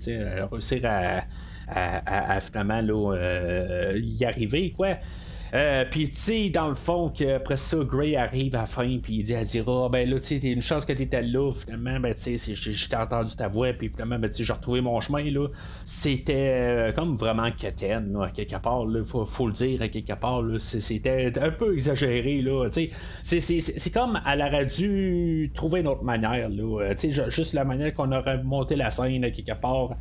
réussir 0.51 0.81
à, 0.85 1.21
à, 1.67 2.39
finalement 2.39 2.81
y 2.81 4.25
arriver, 4.25 4.73
quoi. 4.75 4.97
Euh, 5.53 5.85
puis, 5.89 6.09
tu 6.09 6.15
sais, 6.15 6.49
dans 6.49 6.67
le 6.67 6.75
fond, 6.75 7.09
qu'après 7.09 7.57
ça, 7.57 7.77
Gray 7.77 8.15
arrive 8.15 8.55
à 8.55 8.59
la 8.59 8.65
fin, 8.65 8.97
puis 9.01 9.15
il 9.15 9.23
dit 9.23 9.35
à 9.35 9.43
Dira, 9.43 9.89
ben 9.89 10.09
là, 10.09 10.19
tu 10.19 10.39
sais, 10.39 10.47
une 10.47 10.61
chance 10.61 10.85
que 10.85 10.93
t'étais 10.93 11.21
là, 11.21 11.51
finalement, 11.53 11.99
ben, 11.99 12.13
tu 12.13 12.37
sais, 12.37 12.53
j'ai 12.55 12.95
entendu 12.95 13.35
ta 13.35 13.47
voix, 13.47 13.73
puis 13.73 13.89
finalement, 13.89 14.19
ben, 14.19 14.29
tu 14.29 14.37
sais, 14.37 14.43
j'ai 14.43 14.53
retrouvé 14.53 14.81
mon 14.81 14.99
chemin, 14.99 15.23
là. 15.31 15.47
C'était 15.85 16.33
euh, 16.33 16.91
comme 16.91 17.15
vraiment 17.15 17.51
quétaine, 17.51 18.13
là, 18.13 18.25
à 18.25 18.29
quelque 18.29 18.57
part, 18.57 18.85
là, 18.85 19.03
faut, 19.03 19.25
faut 19.25 19.47
le 19.47 19.53
dire, 19.53 19.81
à 19.81 19.87
quelque 19.87 20.13
part, 20.13 20.41
là. 20.41 20.59
C'était 20.59 21.31
un 21.39 21.51
peu 21.51 21.73
exagéré, 21.73 22.41
là, 22.41 22.69
tu 22.69 22.89
sais. 23.23 23.39
C'est 23.41 23.93
comme, 23.93 24.21
elle 24.27 24.41
aurait 24.41 24.65
dû 24.65 25.51
trouver 25.55 25.81
une 25.81 25.87
autre 25.87 26.03
manière, 26.03 26.49
là. 26.49 26.83
Euh, 26.83 26.95
tu 26.95 27.13
sais, 27.13 27.29
juste 27.29 27.53
la 27.53 27.63
manière 27.63 27.93
qu'on 27.93 28.11
aurait 28.11 28.43
monté 28.43 28.75
la 28.75 28.91
scène, 28.91 29.23
à 29.23 29.31
quelque 29.31 29.59
part. 29.59 29.95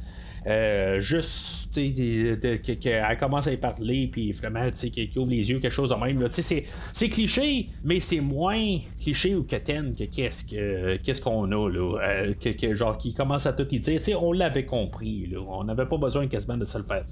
Euh, 0.46 1.00
juste 1.00 1.74
qu'elle 1.74 3.18
commence 3.18 3.46
à 3.46 3.52
y 3.52 3.56
parler, 3.56 4.08
puis 4.10 4.32
finalement, 4.32 4.70
qu'elle 4.70 5.08
ouvre 5.16 5.30
les 5.30 5.50
yeux, 5.50 5.58
quelque 5.58 5.72
chose 5.72 5.90
de 5.90 5.94
même. 5.94 6.26
C'est 6.30 7.08
cliché, 7.08 7.68
mais 7.84 8.00
c'est 8.00 8.20
moins 8.20 8.78
cliché 9.00 9.34
ou 9.34 9.42
quétaine 9.42 9.94
que 9.94 10.04
qu'est-ce 10.04 10.44
que 10.44 10.96
qu'est-ce 10.96 11.20
qu'on 11.20 11.50
a 11.50 11.68
là, 11.68 11.98
euh, 12.02 12.34
que, 12.34 12.74
genre 12.74 12.96
qui 12.98 13.14
commence 13.14 13.46
à 13.46 13.52
tout 13.52 13.66
y 13.70 13.78
dire. 13.78 14.22
on 14.22 14.32
l'avait 14.32 14.64
compris, 14.64 15.26
là, 15.26 15.40
on 15.40 15.64
n'avait 15.64 15.86
pas 15.86 15.98
besoin 15.98 16.26
quasiment 16.26 16.56
de 16.56 16.64
se 16.64 16.78
le 16.78 16.84
faire. 16.84 17.04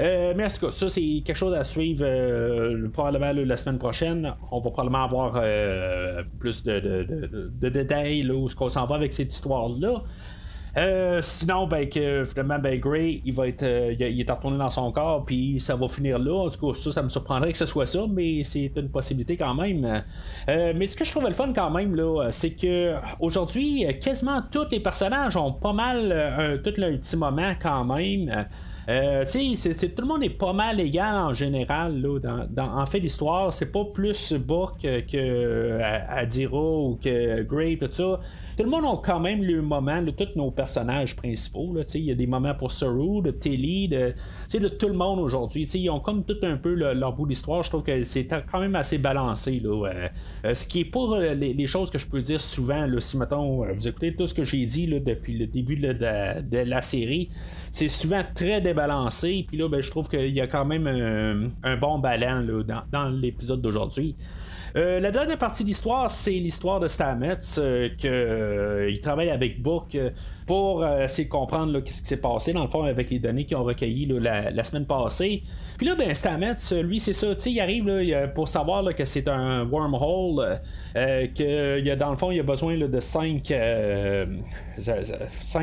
Euh, 0.00 0.34
mais 0.36 0.44
en 0.44 0.48
tout 0.48 0.66
cas, 0.66 0.70
ça 0.72 0.88
c'est 0.88 1.22
quelque 1.24 1.36
chose 1.36 1.54
à 1.54 1.62
suivre 1.62 2.04
probablement 2.88 3.32
la 3.32 3.56
semaine 3.56 3.78
prochaine. 3.78 4.34
On 4.50 4.60
va 4.60 4.70
probablement 4.70 5.04
avoir 5.04 5.42
plus 6.38 6.62
de, 6.64 6.80
de, 7.60 7.68
détails 7.68 8.22
là, 8.22 8.34
où 8.34 8.48
ce 8.48 8.56
qu'on 8.56 8.68
s'en 8.68 8.86
va 8.86 8.96
avec 8.96 9.12
cette 9.12 9.32
histoire-là. 9.32 10.02
Euh, 10.76 11.20
sinon, 11.22 11.66
ben, 11.66 11.88
que 11.88 12.24
finalement, 12.24 12.58
ben, 12.58 12.78
Gray, 12.80 13.22
il 13.24 13.32
va 13.32 13.48
être, 13.48 13.62
euh, 13.62 13.94
il, 13.98 14.20
est 14.20 14.30
retourné 14.30 14.58
dans 14.58 14.70
son 14.70 14.90
corps, 14.90 15.24
puis 15.24 15.60
ça 15.60 15.76
va 15.76 15.86
finir 15.88 16.18
là. 16.18 16.46
En 16.46 16.50
tout 16.50 16.72
cas, 16.72 16.78
ça, 16.78 16.90
ça 16.90 17.02
me 17.02 17.08
surprendrait 17.08 17.52
que 17.52 17.58
ce 17.58 17.66
soit 17.66 17.86
ça, 17.86 18.04
mais 18.10 18.42
c'est 18.44 18.72
une 18.76 18.88
possibilité 18.88 19.36
quand 19.36 19.54
même. 19.54 20.02
Euh, 20.48 20.72
mais 20.74 20.86
ce 20.86 20.96
que 20.96 21.04
je 21.04 21.10
trouve 21.10 21.24
le 21.24 21.32
fun 21.32 21.52
quand 21.54 21.70
même, 21.70 21.94
là, 21.94 22.28
c'est 22.30 22.50
que 22.50 22.94
aujourd'hui, 23.20 23.86
quasiment 24.00 24.42
tous 24.50 24.68
les 24.70 24.80
personnages 24.80 25.36
ont 25.36 25.52
pas 25.52 25.72
mal 25.72 26.60
tout 26.64 26.72
leur 26.76 26.90
petit 26.90 27.16
moment 27.16 27.52
quand 27.60 27.84
même. 27.84 28.46
Euh, 28.88 29.24
tu 29.24 29.56
sais, 29.56 29.74
tout 29.74 30.02
le 30.02 30.08
monde 30.08 30.22
est 30.22 30.30
pas 30.30 30.52
mal 30.52 30.78
égal 30.80 31.14
en 31.16 31.34
général. 31.34 32.00
Là, 32.00 32.18
dans, 32.50 32.78
en 32.78 32.86
fait, 32.86 32.98
l'histoire, 32.98 33.52
c'est 33.52 33.72
pas 33.72 33.84
plus 33.84 34.34
Book 34.34 34.80
que, 34.80 35.80
Adira 35.80 36.58
ou 36.58 36.98
que 37.02 37.42
Gray, 37.42 37.78
tout 37.78 37.88
ça. 37.90 38.20
Tout 38.56 38.64
le 38.64 38.70
monde 38.70 38.84
a 38.84 39.00
quand 39.04 39.20
même 39.20 39.42
le 39.42 39.62
moment, 39.62 40.00
de 40.02 40.10
tous 40.10 40.28
nos 40.36 40.50
personnages 40.50 41.16
principaux. 41.16 41.74
Il 41.94 42.04
y 42.04 42.10
a 42.10 42.14
des 42.14 42.26
moments 42.26 42.54
pour 42.54 42.72
Saru, 42.72 43.22
de 43.22 43.30
Telly, 43.30 43.88
de, 43.88 44.14
de 44.52 44.68
tout 44.68 44.88
le 44.88 44.94
monde 44.94 45.18
aujourd'hui. 45.20 45.64
Ils 45.64 45.90
ont 45.90 46.00
comme 46.00 46.24
tout 46.24 46.36
un 46.42 46.56
peu 46.56 46.74
leur 46.74 47.12
bout 47.12 47.26
d'histoire. 47.26 47.62
Je 47.62 47.70
trouve 47.70 47.82
que 47.82 48.04
c'est 48.04 48.26
quand 48.50 48.60
même 48.60 48.76
assez 48.76 48.98
balancé. 48.98 49.60
Euh, 49.64 50.08
euh, 50.44 50.54
ce 50.54 50.66
qui 50.66 50.80
est 50.80 50.84
pas 50.84 51.34
les, 51.34 51.66
choses 51.66 51.90
que 51.90 51.98
je 51.98 52.06
peux 52.06 52.20
dire 52.20 52.40
souvent, 52.40 52.86
si 52.98 53.16
mettons, 53.16 53.64
vous 53.72 53.88
écoutez 53.88 54.14
tout 54.14 54.26
ce 54.26 54.34
que 54.34 54.44
j'ai 54.44 54.64
dit 54.66 54.86
depuis 54.86 55.36
le 55.36 55.46
début 55.46 55.76
de 55.76 56.58
la 56.58 56.82
série 56.82 57.30
c'est 57.74 57.88
souvent 57.88 58.22
très 58.32 58.60
débalancé. 58.60 59.44
Puis 59.48 59.56
là, 59.56 59.68
ben, 59.68 59.82
je 59.82 59.90
trouve 59.90 60.08
qu'il 60.08 60.30
y 60.30 60.40
a 60.40 60.46
quand 60.46 60.64
même 60.64 60.86
un, 61.64 61.76
bon 61.76 61.98
ballon 61.98 62.62
dans, 62.92 63.08
l'épisode 63.08 63.60
d'aujourd'hui. 63.60 64.14
Euh, 64.76 64.98
la 64.98 65.12
dernière 65.12 65.38
partie 65.38 65.62
de 65.62 65.68
l'histoire, 65.68 66.10
c'est 66.10 66.32
l'histoire 66.32 66.80
de 66.80 66.88
Stamets, 66.88 67.38
euh, 67.58 67.88
qu'il 67.96 68.10
euh, 68.10 68.92
travaille 69.00 69.30
avec 69.30 69.62
Book 69.62 69.96
pour 70.46 70.86
essayer 70.86 71.24
de 71.24 71.30
comprendre 71.30 71.80
qu'est-ce 71.80 72.02
qui 72.02 72.08
s'est 72.08 72.20
passé, 72.20 72.52
dans 72.52 72.64
le 72.64 72.68
fond, 72.68 72.82
avec 72.82 73.08
les 73.08 73.18
données 73.18 73.46
qu'ils 73.46 73.56
ont 73.56 73.64
recueillies 73.64 74.06
la, 74.06 74.64
semaine 74.64 74.84
passée. 74.84 75.42
Puis 75.78 75.86
là, 75.86 75.94
ben, 75.94 76.14
Stamets, 76.14 76.82
lui, 76.82 77.00
c'est 77.00 77.14
ça, 77.14 77.28
il 77.46 77.60
arrive 77.60 77.90
pour 78.34 78.48
savoir 78.48 78.94
que 78.94 79.06
c'est 79.06 79.26
un 79.28 79.64
wormhole, 79.64 80.58
que 80.94 81.80
y 81.80 81.90
a, 81.90 81.96
dans 81.96 82.10
le 82.10 82.16
fond, 82.18 82.30
il 82.30 82.40
a 82.40 82.42
besoin 82.42 82.76
de 82.76 83.00
5 83.00 83.52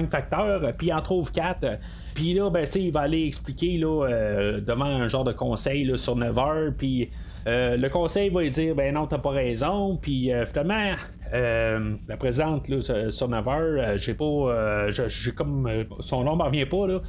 facteurs, 0.10 0.74
puis 0.78 0.88
il 0.88 0.93
en 0.93 1.02
trouve 1.02 1.32
4 1.32 1.78
puis 2.13 2.34
là, 2.34 2.50
ben, 2.50 2.67
il 2.76 2.91
va 2.91 3.02
aller 3.02 3.26
expliquer 3.26 3.78
là, 3.78 4.06
euh, 4.06 4.62
devant 4.62 4.86
un 4.86 5.08
genre 5.08 5.24
de 5.24 5.32
conseil 5.32 5.86
là, 5.86 5.97
sur 5.97 6.15
9 6.15 6.38
heures. 6.38 6.71
Puis 6.78 7.10
euh, 7.47 7.77
le 7.77 7.89
conseil 7.89 8.30
va 8.30 8.41
lui 8.41 8.49
dire 8.49 8.75
ben 8.75 8.93
non, 8.93 9.08
t'as 9.08 9.17
pas 9.17 9.32
raison. 9.32 9.97
Puis 9.97 10.32
euh, 10.32 10.45
finalement, 10.45 10.93
la 11.34 12.17
présidente 12.17 12.67
là, 12.67 13.12
sur 13.12 13.27
9 13.27 13.47
heures, 13.47 13.97
j'ai 13.97 14.13
pas. 14.13 14.91
j'ai 14.91 15.32
comme. 15.32 15.69
son 15.99 16.23
nom 16.23 16.36
ne 16.36 16.43
revient 16.43 16.65
pas. 16.65 16.88
Là. 16.88 16.99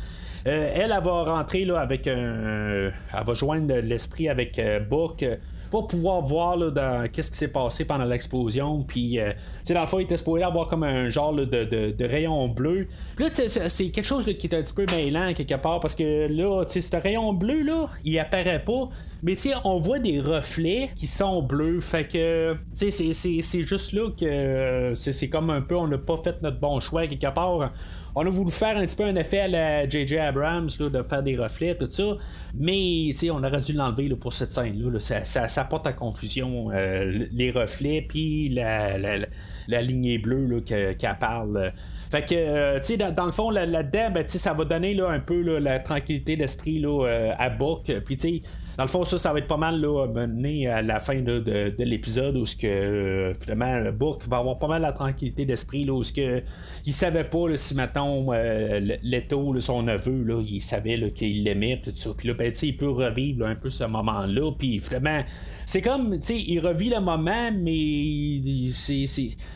elle, 0.44 0.92
elle 0.92 1.02
va 1.02 1.24
rentrer 1.24 1.64
là, 1.64 1.80
avec 1.80 2.06
un. 2.06 2.90
Elle 3.14 3.24
va 3.26 3.34
joindre 3.34 3.74
l'esprit 3.76 4.28
avec 4.28 4.60
Book 4.88 5.24
pour 5.72 5.86
pouvoir 5.86 6.20
voir 6.20 6.58
là, 6.58 6.70
dans, 6.70 7.10
qu'est-ce 7.10 7.30
qui 7.30 7.38
s'est 7.38 7.48
passé 7.48 7.86
pendant 7.86 8.04
l'explosion. 8.04 8.84
Puis, 8.86 9.18
euh, 9.18 9.32
dans 9.70 9.80
le 9.80 9.86
fond, 9.86 9.98
il 10.00 10.02
était 10.02 10.18
supposé 10.18 10.44
avoir 10.44 10.68
comme 10.68 10.82
un 10.82 11.08
genre 11.08 11.32
de, 11.32 11.44
de, 11.44 12.04
rayon 12.04 12.46
bleu. 12.48 12.88
Puis 13.16 13.24
là, 13.24 13.30
c'est 13.32 13.88
quelque 13.88 14.04
chose 14.04 14.26
qui 14.26 14.46
est 14.46 14.54
un 14.54 14.62
petit 14.62 14.74
peu 14.74 14.84
mêlant 14.84 15.32
quelque 15.32 15.54
part 15.54 15.80
parce 15.80 15.94
que 15.94 16.28
là, 16.28 16.64
ce 16.68 16.96
rayon 16.96 17.32
bleu, 17.32 17.62
là, 17.62 17.88
il 18.04 18.18
apparaît 18.18 18.62
pas. 18.62 18.90
Mais 19.22 19.34
tu 19.34 19.48
on 19.64 19.78
voit 19.78 19.98
des 19.98 20.20
reflets 20.20 20.90
qui 20.94 21.06
sont 21.06 21.40
bleus. 21.42 21.80
Fait 21.80 22.06
que, 22.06 22.54
tu 22.78 22.90
sais, 22.90 23.40
c'est 23.40 23.62
juste 23.62 23.94
là 23.94 24.10
que 24.10 24.92
c'est 24.94 25.28
comme 25.30 25.48
un 25.48 25.62
peu, 25.62 25.76
on 25.76 25.86
n'a 25.86 25.96
pas 25.96 26.18
fait 26.18 26.42
notre 26.42 26.60
bon 26.60 26.80
choix 26.80 27.06
quelque 27.06 27.32
part 27.32 27.72
on 28.14 28.26
a 28.26 28.30
voulu 28.30 28.50
faire 28.50 28.76
un 28.76 28.84
petit 28.84 28.96
peu 28.96 29.04
un 29.04 29.14
effet 29.16 29.40
à 29.40 29.48
la 29.48 29.88
J.J. 29.88 30.18
Abrams, 30.18 30.68
de 30.78 31.02
faire 31.02 31.22
des 31.22 31.36
reflets, 31.36 31.74
tout 31.74 31.88
ça. 31.90 32.16
Mais 32.54 33.12
on 33.30 33.42
aurait 33.42 33.60
dû 33.60 33.72
l'enlever 33.72 34.08
pour 34.16 34.32
cette 34.32 34.52
scène-là. 34.52 35.00
Ça, 35.00 35.24
ça, 35.24 35.64
porte 35.64 35.86
à 35.86 35.92
confusion 35.92 36.70
euh, 36.72 37.26
les 37.32 37.50
reflets, 37.50 38.04
puis 38.06 38.48
la, 38.50 38.98
la, 38.98 39.26
lignée 39.68 40.18
bleue 40.18 40.60
qu'elle 40.60 40.96
parle. 41.18 41.72
Fait 42.10 42.26
que, 42.26 42.34
euh, 42.34 42.78
tu 42.78 42.88
sais, 42.88 42.96
dans, 42.96 43.24
le 43.24 43.32
fond, 43.32 43.50
là-dedans, 43.50 44.10
ben, 44.12 44.28
ça 44.28 44.52
va 44.52 44.64
donner 44.64 44.92
là, 44.92 45.08
un 45.08 45.20
peu 45.20 45.40
la 45.58 45.78
tranquillité 45.78 46.36
d'esprit 46.36 46.82
euh, 46.84 47.32
à 47.38 47.48
Book. 47.48 47.90
Puis, 48.04 48.16
tu 48.16 48.22
sais, 48.22 48.42
dans 48.76 48.84
le 48.84 48.88
fond, 48.88 49.04
ça, 49.04 49.18
ça 49.18 49.32
va 49.32 49.38
être 49.38 49.46
pas 49.46 49.58
mal 49.58 49.80
là, 49.80 50.06
mené 50.06 50.66
à 50.66 50.80
la 50.80 50.98
fin 50.98 51.20
de, 51.20 51.40
de, 51.40 51.84
l'épisode 51.84 52.36
où 52.36 52.46
ce 52.46 52.56
que 52.56 52.66
euh, 52.66 53.34
finalement 53.34 53.92
Book 53.92 54.22
va 54.26 54.38
avoir 54.38 54.58
pas 54.58 54.66
mal 54.66 54.82
la 54.82 54.92
tranquillité 54.92 55.44
d'esprit 55.44 55.84
là, 55.84 55.92
où 55.92 56.02
ce 56.02 56.12
que 56.12 56.42
il 56.86 56.92
savait 56.94 57.24
pas 57.24 57.54
si 57.56 57.74
mettons 57.74 58.32
euh, 58.32 58.80
Leto, 59.02 59.60
son 59.60 59.82
neveu, 59.82 60.22
là, 60.22 60.42
il 60.42 60.62
savait 60.62 61.10
qu'il 61.10 61.44
l'aimait 61.44 61.82
tout 61.84 61.92
ça. 61.94 62.10
Puis 62.16 62.28
là, 62.28 62.34
ben, 62.34 62.52
il 62.62 62.76
peut 62.76 62.88
revivre 62.88 63.46
un 63.46 63.54
peu 63.54 63.68
ce 63.68 63.84
moment-là. 63.84 64.52
Puis 64.58 64.80
finalement, 64.80 65.22
c'est 65.66 65.82
comme 65.82 66.18
tu 66.20 66.26
sais, 66.26 66.38
il 66.38 66.60
revit 66.60 66.88
le 66.88 67.00
moment, 67.00 67.50
mais 67.52 68.40
c'est, 68.74 69.04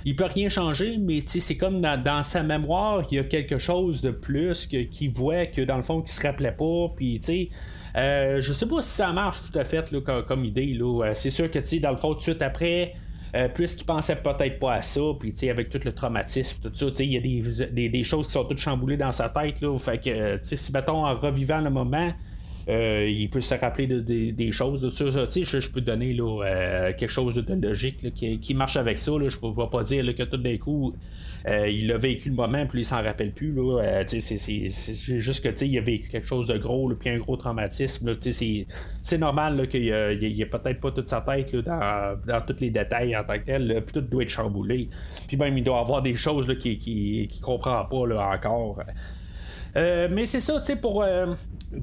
il 0.04 0.14
peut 0.14 0.24
rien 0.24 0.48
changer, 0.48 0.98
mais 0.98 1.22
c'est 1.24 1.56
comme 1.56 1.80
dans, 1.80 2.24
sa 2.24 2.42
mémoire, 2.42 3.02
il 3.11 3.16
y 3.16 3.18
a 3.18 3.24
quelque 3.24 3.59
chose 3.59 4.02
de 4.02 4.11
plus 4.11 4.66
qu'il 4.66 5.11
voit 5.11 5.46
que 5.46 5.62
dans 5.62 5.76
le 5.76 5.82
fond, 5.82 6.00
qu'il 6.00 6.12
se 6.12 6.20
rappelait 6.20 6.52
pas. 6.52 6.88
Puis 6.96 7.20
tu 7.20 7.26
sais. 7.26 7.48
Euh, 7.96 8.42
je 8.42 8.52
sais 8.52 8.66
pas 8.66 8.82
si 8.82 8.90
ça 8.90 9.11
marche 9.12 9.40
tout 9.50 9.59
à 9.59 9.64
fait 9.64 9.90
comme, 10.26 10.44
idée. 10.44 10.78
Euh, 10.80 11.12
c'est 11.14 11.30
sûr 11.30 11.50
que 11.50 11.80
dans 11.80 11.90
le 11.90 11.96
fond, 11.96 12.11
tout 12.11 12.16
de 12.16 12.20
suite 12.20 12.42
après, 12.42 12.92
euh, 13.35 13.48
puisqu'il 13.48 13.85
pensait 13.85 14.16
peut-être 14.16 14.59
pas 14.59 14.74
à 14.74 14.82
ça, 14.82 15.00
puis 15.18 15.32
avec 15.48 15.70
tout 15.70 15.80
le 15.82 15.92
traumatisme, 15.92 16.70
tout 16.70 16.72
ça, 16.76 17.02
il 17.02 17.12
y 17.12 17.16
a 17.16 17.70
des, 17.70 18.04
choses 18.04 18.26
qui 18.26 18.32
sont 18.32 18.44
toutes 18.44 18.59
chamboulées 18.59 18.98
dans 18.98 19.12
sa 19.12 19.30
tête. 19.30 19.61
Là, 19.62 19.76
fait 19.78 19.98
que 19.98 20.38
si 20.42 20.72
mettons 20.72 21.06
en 21.06 21.14
revivant 21.16 21.61
le 21.61 21.70
moment, 21.70 22.12
il 22.68 23.29
peut 23.31 23.40
se 23.40 23.55
rappeler 23.55 23.87
de, 23.87 24.00
des 24.00 24.52
choses. 24.52 24.83
Je, 24.96 25.61
je 25.61 25.70
peux 25.70 25.81
donner 25.81 26.12
là, 26.12 26.92
quelque 26.92 27.11
chose 27.11 27.35
de, 27.35 27.66
logique 27.66 28.12
qui, 28.14 28.55
marche 28.55 28.76
avec 28.76 28.98
ça. 28.98 29.12
Là. 29.12 29.29
Je 29.29 29.37
ne 29.37 29.52
peux 29.52 29.68
pas 29.68 29.83
dire 29.83 30.05
que 30.16 30.22
tout 30.24 30.37
d'un 30.37 30.57
coup, 30.59 30.94
il 31.46 31.92
a 31.92 31.98
vécu 31.98 32.29
le 32.29 32.35
moment, 32.35 32.66
puis 32.66 32.81
il 32.81 32.85
s'en 32.85 33.02
rappelle 33.02 33.33
plus. 33.33 33.55
C'est, 34.07 35.20
juste 35.20 35.44
que 35.44 35.64
il 35.64 35.79
a 35.79 35.81
vécu 35.81 36.09
quelque 36.09 36.26
chose 36.26 36.48
de 36.48 36.59
gros, 36.59 36.92
puis 36.94 37.11
un 37.11 37.18
gros 37.18 37.37
traumatisme. 37.37 38.16
c'est, 38.20 39.18
normal 39.18 39.68
qu'il 39.68 39.83
n'y 39.83 40.40
ait 40.40 40.46
peut-être 40.46 40.81
pas 40.81 40.90
toute 40.90 41.09
sa 41.09 41.20
tête 41.20 41.55
dans, 41.57 42.18
dans 42.26 42.40
tous 42.40 42.61
les 42.61 42.70
détails 42.70 43.16
en 43.16 43.24
tant 43.24 43.38
que 43.38 43.44
tel. 43.44 43.83
puis 43.87 43.92
tout 43.92 44.00
doit 44.00 44.22
être 44.22 44.31
chamboulé. 44.31 44.88
Puis 45.29 45.37
même, 45.37 45.57
il 45.57 45.64
doit 45.64 45.81
avoir 45.81 46.02
des 46.02 46.14
choses 46.14 46.46
qu'il 46.59 46.79
qui, 46.79 47.29
qui, 47.29 47.40
comprend 47.40 47.85
pas 47.85 48.33
encore. 48.35 48.81
Euh, 49.77 50.08
mais 50.10 50.27
c'est 50.27 50.40
ça, 50.40 50.58
tu 50.58 50.62
sais, 50.62 50.77
pour, 50.77 51.02
euh, 51.02 51.35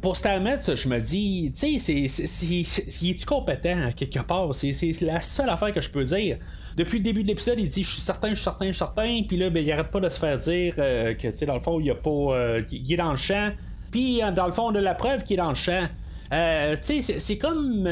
pour 0.02 0.16
je 0.16 0.88
me 0.88 1.00
dis, 1.00 1.52
tu 1.56 1.80
sais, 1.80 2.08
c'est, 2.08 3.08
est-tu 3.08 3.26
compétent 3.26 3.92
quelque 3.96 4.20
part? 4.22 4.54
C'est, 4.56 4.74
la 5.02 5.22
seule 5.22 5.50
affaire 5.50 5.72
que 5.72 5.82
je 5.82 5.92
peux 5.92 6.04
dire. 6.04 6.38
Depuis 6.76 6.98
le 6.98 7.04
début 7.04 7.22
de 7.22 7.28
l'épisode, 7.28 7.60
il 7.60 7.68
dit 7.68 7.84
Je 7.84 7.92
suis 7.92 8.02
certain, 8.02 8.30
je 8.30 8.36
suis 8.36 8.44
certain, 8.44 8.66
je 8.66 8.72
suis 8.72 8.80
certain. 8.80 9.22
Puis 9.28 9.38
là, 9.38 9.52
ben, 9.52 9.64
il 9.64 9.72
arrête 9.72 9.92
pas 9.92 10.00
de 10.00 10.10
se 10.10 10.18
faire 10.18 10.40
dire 10.40 10.74
euh, 10.80 11.14
que, 11.14 11.28
tu 11.28 11.38
sais, 11.38 11.46
dans 11.46 11.54
le 11.54 11.60
fond, 11.60 11.80
il, 11.80 11.92
a 11.92 11.96
pas, 11.96 12.60
il 12.72 12.94
est 12.94 12.98
dans 12.98 13.12
le 13.12 13.18
champ. 13.18 13.52
Puis, 13.92 14.22
dans 14.36 14.48
le 14.48 14.52
fond, 14.54 14.72
on 14.72 14.76
a 14.76 14.82
la 14.82 14.96
preuve 14.96 15.24
qu'il 15.24 15.36
est 15.36 15.38
dans 15.38 15.50
le 15.50 15.56
champ. 15.56 15.84
tu 16.32 17.02
sais, 17.02 17.20
c'est, 17.20 17.38
comme. 17.38 17.88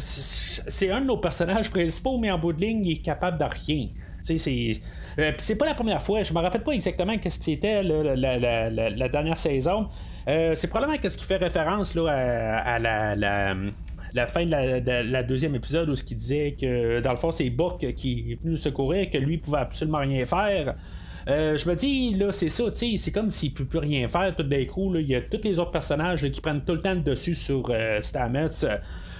c'est 0.00 0.90
un 0.90 1.00
de 1.00 1.06
nos 1.06 1.18
personnages 1.18 1.70
principaux, 1.70 2.18
mais 2.18 2.32
en 2.32 2.38
bout 2.38 2.52
de 2.52 2.60
ligne, 2.60 2.84
il 2.84 2.92
est 2.98 3.02
capable 3.02 3.38
de 3.38 3.44
rien. 3.44 3.86
C'est, 4.22 4.80
euh, 5.18 5.32
c'est 5.38 5.56
pas 5.56 5.66
la 5.66 5.74
première 5.74 6.00
fois. 6.00 6.22
Je 6.22 6.32
me 6.32 6.38
rappelle 6.38 6.62
pas 6.62 6.72
exactement 6.72 7.12
ce 7.14 7.18
que 7.18 7.30
c'était 7.30 7.82
la, 7.82 9.08
dernière 9.08 9.38
saison. 9.38 9.88
Euh, 10.28 10.54
c'est 10.54 10.68
probablement 10.68 10.98
ce 11.02 11.16
qui 11.16 11.24
fait 11.24 11.36
référence 11.36 11.96
à, 11.96 12.78
la, 12.78 14.26
fin 14.28 14.46
de 14.46 15.10
la, 15.10 15.22
deuxième 15.22 15.56
épisode 15.56 15.88
où 15.88 15.96
ce 15.96 16.04
qui 16.04 16.14
disait 16.14 16.56
que 16.58 17.00
dans 17.00 17.10
le 17.10 17.16
fond 17.16 17.32
c'est 17.32 17.50
Book 17.50 17.84
qui 17.96 18.32
est 18.32 18.42
venu 18.42 18.56
secourir, 18.56 19.10
que 19.10 19.18
lui 19.18 19.38
pouvait 19.38 19.58
absolument 19.58 19.98
rien 19.98 20.24
faire. 20.24 20.76
Euh, 21.28 21.56
je 21.56 21.68
me 21.68 21.76
dis, 21.76 22.14
là, 22.14 22.32
c'est 22.32 22.48
ça, 22.48 22.64
c'est 22.72 23.12
comme 23.12 23.30
s'il 23.30 23.52
ne 23.52 23.56
peut 23.56 23.64
plus 23.64 23.78
rien 23.78 24.08
faire 24.08 24.34
tout 24.34 24.42
d'un 24.42 24.64
coup. 24.64 24.92
Il 24.96 25.06
y 25.06 25.14
a 25.14 25.20
tous 25.20 25.40
les 25.44 25.58
autres 25.58 25.70
personnages 25.70 26.28
qui 26.30 26.40
prennent 26.40 26.64
tout 26.64 26.74
le 26.74 26.80
temps 26.80 26.94
le 26.94 27.00
dessus 27.00 27.34
sur 27.34 27.72
Stamets. 28.02 28.66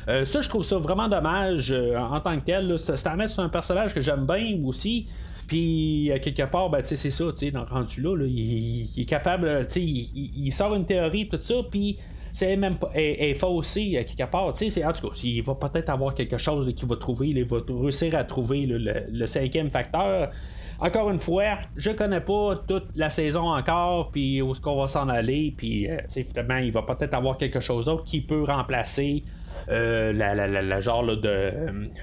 Ça, 0.06 0.40
je 0.40 0.48
trouve 0.48 0.64
ça 0.64 0.76
vraiment 0.78 1.08
dommage 1.08 1.72
en 1.72 2.20
tant 2.20 2.38
que 2.38 2.44
tel. 2.44 2.78
C'est 2.78 3.06
un 3.06 3.48
personnage 3.48 3.94
que 3.94 4.00
j'aime 4.00 4.26
bien 4.26 4.58
aussi. 4.64 5.06
Puis, 5.46 6.10
quelque 6.22 6.44
part, 6.44 6.70
ben, 6.70 6.80
c'est 6.82 6.96
ça, 7.10 7.24
dans 7.52 7.60
le 7.60 7.66
rendu 7.66 8.00
là, 8.00 8.16
il, 8.26 8.88
est 8.96 9.04
capable, 9.04 9.66
il, 9.76 10.46
il, 10.46 10.50
sort 10.50 10.74
une 10.74 10.86
théorie, 10.86 11.28
tout 11.28 11.38
ça, 11.40 11.56
puis 11.70 11.98
c'est 12.32 12.56
même 12.56 12.78
pas 12.78 12.90
est, 12.94 13.34
faussé 13.34 14.04
quelque 14.06 14.30
part. 14.30 14.46
En 14.46 14.52
tout 14.52 14.64
cas, 14.64 15.20
il 15.22 15.42
va 15.42 15.54
peut-être 15.54 15.90
avoir 15.90 16.14
quelque 16.14 16.38
chose 16.38 16.74
qu'il 16.74 16.88
va 16.88 16.96
trouver, 16.96 17.28
il 17.28 17.44
va 17.44 17.58
réussir 17.68 18.14
à 18.14 18.24
trouver 18.24 18.66
le, 18.66 19.26
cinquième 19.26 19.70
facteur. 19.70 20.30
Encore 20.80 21.10
une 21.10 21.20
fois, 21.20 21.58
je 21.76 21.90
connais 21.90 22.20
pas 22.20 22.56
toute 22.66 22.88
la 22.96 23.10
saison 23.10 23.52
encore, 23.52 24.10
puis 24.10 24.42
où 24.42 24.50
est-ce 24.52 24.60
qu'on 24.60 24.80
va 24.80 24.88
s'en 24.88 25.08
aller, 25.08 25.54
puis 25.56 25.88
euh, 25.88 25.98
finalement, 26.08 26.56
il 26.56 26.72
va 26.72 26.82
peut-être 26.82 27.14
avoir 27.14 27.38
quelque 27.38 27.60
chose 27.60 27.84
d'autre 27.84 28.04
qui 28.04 28.20
peut 28.20 28.42
remplacer 28.42 29.22
euh, 29.68 30.12
la, 30.12 30.34
la, 30.34 30.80
genre 30.80 31.04
de, 31.04 31.52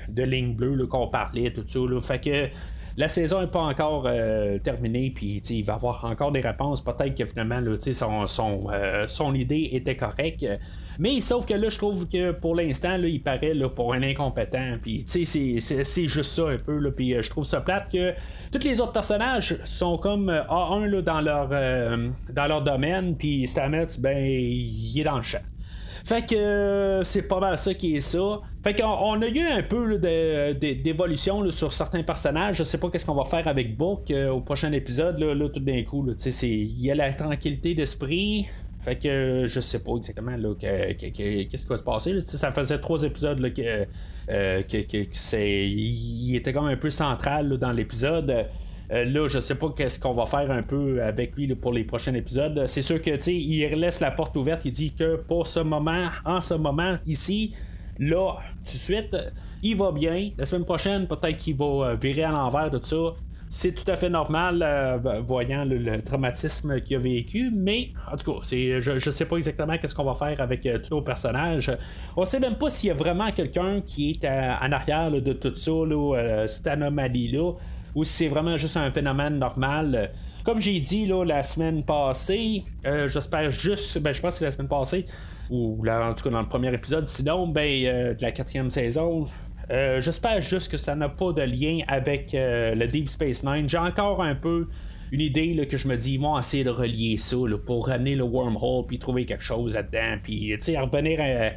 de 0.10 0.24
ligne 0.24 0.56
bleue 0.56 0.86
qu'on 0.88 1.08
parlait, 1.08 1.52
tout 1.52 1.64
ça. 1.68 1.80
Fait 2.02 2.20
que 2.20 2.50
la 3.00 3.08
saison 3.08 3.40
n'est 3.40 3.48
pas 3.48 3.62
encore 3.62 4.04
euh, 4.08 4.60
terminée, 4.60 5.10
puis 5.16 5.38
il 5.38 5.64
va 5.64 5.76
avoir 5.76 6.04
encore 6.04 6.34
des 6.34 6.42
réponses. 6.42 6.84
Peut-être 6.84 7.16
que 7.16 7.26
finalement, 7.26 7.62
son, 7.94 8.28
son, 8.28 8.68
euh, 8.74 9.08
son, 9.08 9.34
idée 9.34 9.70
était 9.72 9.96
correcte. 9.96 10.46
Mais 11.00 11.22
sauf 11.22 11.46
que 11.46 11.54
là, 11.54 11.70
je 11.70 11.78
trouve 11.78 12.10
que 12.10 12.32
pour 12.32 12.56
l'instant, 12.56 12.98
il 13.02 13.24
paraît 13.24 13.54
là, 13.54 13.70
pour 13.70 13.94
un 13.94 14.04
incompétent. 14.04 14.76
Puis, 14.82 15.06
c'est, 15.08 15.24
c'est 15.24 16.08
juste 16.08 16.32
ça 16.32 16.50
un 16.50 16.58
peu. 16.58 16.78
Là, 16.78 16.92
puis, 16.92 17.14
euh, 17.14 17.22
je 17.22 17.30
trouve 17.30 17.46
ça 17.46 17.62
plate 17.62 17.90
que 17.90 18.14
tous 18.52 18.68
les 18.68 18.82
autres 18.82 18.92
personnages 18.92 19.58
sont 19.64 19.98
comme 19.98 20.30
A1 20.30 20.86
là, 20.88 21.02
dans, 21.02 21.22
leur, 21.22 21.48
dans 21.48 22.48
leur 22.48 22.62
domaine. 22.64 23.16
Puis, 23.16 23.48
Stamets, 23.48 23.88
ben, 24.00 24.18
il 24.18 25.00
est 25.00 25.06
dans 25.06 25.18
le 25.18 25.24
chat. 25.24 25.42
Fait 26.06 26.26
que 26.26 26.36
euh, 26.36 27.04
c'est 27.04 27.28
pas 27.28 27.40
mal 27.40 27.58
ça 27.58 27.74
qui 27.74 27.96
est 27.96 28.02
ça. 28.02 28.42
Fait 28.64 28.74
qu'on 28.74 28.88
on 28.88 29.22
a 29.22 29.28
eu 29.28 29.40
un 29.40 29.64
peu 29.64 29.98
d'évolution 29.98 31.50
sur 31.52 31.72
certains 31.72 32.04
personnages. 32.04 32.58
Je 32.58 32.64
sais 32.64 32.78
pas 32.78 32.90
qu'est-ce 32.90 33.06
qu'on 33.06 33.16
va 33.16 33.26
faire 33.26 33.48
avec 33.48 33.78
Book 33.78 34.12
euh, 34.12 34.30
au 34.30 34.42
prochain 34.42 34.72
épisode. 34.72 35.20
Là, 35.20 35.50
tout 35.50 35.60
d'un 35.60 35.84
coup, 35.84 36.06
il 36.42 36.82
y 36.82 36.92
a 36.92 36.96
la 36.96 37.14
tranquillité 37.14 37.76
d'esprit. 37.76 38.48
Fait 38.82 38.96
que 38.96 39.44
je 39.46 39.60
sais 39.60 39.84
pas 39.84 39.92
exactement 39.98 40.32
qu'est-ce 40.58 41.64
qui 41.64 41.68
va 41.68 41.78
se 41.78 41.84
passer. 41.84 42.22
Ça 42.22 42.52
faisait 42.52 42.80
trois 42.80 43.04
épisodes 43.04 43.40
là, 43.40 43.50
que, 43.50 43.86
euh, 44.30 44.62
c'est, 45.12 45.70
il 45.70 46.36
était 46.36 46.54
comme 46.54 46.68
un 46.68 46.78
peu 46.78 46.90
central 46.90 47.58
dans 47.58 47.74
l'épisode. 47.74 48.48
Euh, 48.92 49.06
là, 49.06 49.28
je 49.28 49.40
sais 49.40 49.56
pas 49.56 49.70
qu'est-ce 49.76 50.00
qu'on 50.00 50.14
va 50.14 50.26
faire 50.26 50.50
un 50.50 50.64
peu 50.64 51.02
avec 51.04 51.36
lui 51.36 51.54
pour 51.56 51.74
les 51.74 51.84
prochains 51.84 52.14
épisodes. 52.14 52.66
C'est 52.68 52.82
sûr 52.82 53.02
que 53.02 53.16
tu 53.18 53.32
il 53.32 53.68
laisse 53.76 54.00
la 54.00 54.12
porte 54.12 54.36
ouverte. 54.36 54.66
Il 54.66 54.72
dit 54.72 54.94
que 54.94 55.16
pour 55.16 55.46
ce 55.46 55.60
moment, 55.60 56.10
en 56.26 56.42
ce 56.42 56.56
moment, 56.56 56.98
ici, 57.06 57.54
là, 58.00 58.38
tout 58.66 58.74
de 58.74 58.78
suite, 58.78 59.16
il 59.62 59.78
va 59.78 59.92
bien. 59.92 60.32
La 60.38 60.46
semaine 60.46 60.66
prochaine, 60.66 61.08
peut-être 61.08 61.38
qu'il 61.38 61.56
va 61.56 61.66
euh, 61.66 61.96
virer 61.96 62.24
à 62.24 62.32
l'envers 62.32 62.72
de 62.72 62.80
tout 62.80 62.88
ça. 62.88 63.16
C'est 63.52 63.74
tout 63.74 63.90
à 63.92 63.96
fait 63.96 64.10
normal, 64.10 64.62
euh, 64.62 65.22
voyant 65.24 65.66
le, 65.66 66.02
traumatisme 66.04 66.82
qu'il 66.82 66.98
a 66.98 67.00
vécu, 67.00 67.52
mais 67.52 67.90
en 68.12 68.16
tout 68.16 68.34
cas, 68.34 68.40
je, 68.44 68.92
ne 68.94 69.00
sais 69.00 69.26
pas 69.26 69.38
exactement 69.38 69.76
qu'est-ce 69.80 69.96
qu'on 69.96 70.04
va 70.04 70.14
faire 70.14 70.40
avec 70.40 70.62
tous 70.62 70.92
nos 70.92 71.02
personnages. 71.02 71.76
On 72.16 72.26
sait 72.26 72.40
même 72.40 72.58
pas 72.58 72.70
s'il 72.70 72.90
y 72.90 72.92
a 72.92 72.96
vraiment 72.96 73.32
quelqu'un 73.32 73.82
qui 73.82 74.12
est 74.12 74.28
en 74.28 74.72
arrière 74.72 75.12
de 75.12 75.34
tout 75.34 75.56
ça, 75.56 75.72
cette 76.46 76.68
anomalie-là 76.68 77.54
ou 77.96 78.04
si 78.04 78.14
c'est 78.14 78.28
vraiment 78.28 78.58
juste 78.58 78.78
un 78.78 78.92
phénomène 78.92 79.40
normal. 79.40 80.12
Comme 80.44 80.60
j'ai 80.60 80.80
dit 80.80 81.06
là, 81.06 81.24
la 81.24 81.44
semaine 81.44 81.84
passée, 81.84 82.64
euh, 82.86 83.08
j'espère 83.08 83.52
juste, 83.52 84.00
ben, 84.00 84.14
je 84.14 84.22
pense 84.22 84.36
que 84.36 84.40
c'est 84.40 84.46
la 84.46 84.52
semaine 84.52 84.68
passée, 84.68 85.06
ou 85.50 85.84
là, 85.84 86.10
en 86.10 86.14
tout 86.14 86.24
cas 86.24 86.30
dans 86.30 86.42
le 86.42 86.48
premier 86.48 86.74
épisode, 86.74 87.08
sinon, 87.08 87.48
ben, 87.48 87.86
euh, 87.86 88.14
de 88.14 88.22
la 88.22 88.32
quatrième 88.32 88.72
saison, 88.72 89.26
euh, 89.70 90.02
j'espère 90.02 90.42
juste 90.42 90.72
que 90.72 90.78
ça 90.78 90.96
n'a 90.96 91.10
pas 91.10 91.34
de 91.34 91.42
lien 91.42 91.80
avec 91.88 92.32
le 92.34 92.86
Deep 92.88 93.10
Space 93.10 93.44
Nine. 93.44 93.70
J'ai 93.70 93.78
encore 93.78 94.24
un 94.24 94.36
peu 94.36 94.68
une 95.12 95.22
idée 95.22 95.54
là, 95.54 95.66
que 95.66 95.78
je 95.78 95.88
me 95.88 95.98
dis, 95.98 96.14
ils 96.14 96.22
vont 96.22 96.38
essayer 96.40 96.64
de 96.64 96.70
relier 96.70 97.18
ça 97.18 97.36
pour 97.66 97.88
ramener 97.88 98.16
le 98.16 98.24
wormhole, 98.24 98.86
puis 98.88 98.98
trouver 98.98 99.26
quelque 99.26 99.44
chose 99.44 99.74
là-dedans, 99.74 100.18
puis 100.24 100.56
revenir 100.56 101.22
à 101.22 101.52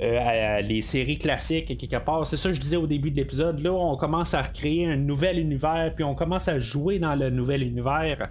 euh, 0.00 0.60
les 0.60 0.82
séries 0.82 1.18
classiques 1.18 1.76
quelque 1.78 2.04
part. 2.04 2.26
C'est 2.26 2.36
ça 2.36 2.48
que 2.48 2.54
je 2.54 2.60
disais 2.60 2.76
au 2.76 2.86
début 2.86 3.10
de 3.10 3.16
l'épisode. 3.16 3.60
Là, 3.60 3.72
on 3.72 3.96
commence 3.96 4.34
à 4.34 4.42
recréer 4.42 4.86
un 4.86 4.96
nouvel 4.96 5.38
univers, 5.38 5.92
puis 5.94 6.04
on 6.04 6.14
commence 6.14 6.48
à 6.48 6.58
jouer 6.58 6.98
dans 6.98 7.14
le 7.14 7.30
nouvel 7.30 7.62
univers. 7.62 8.28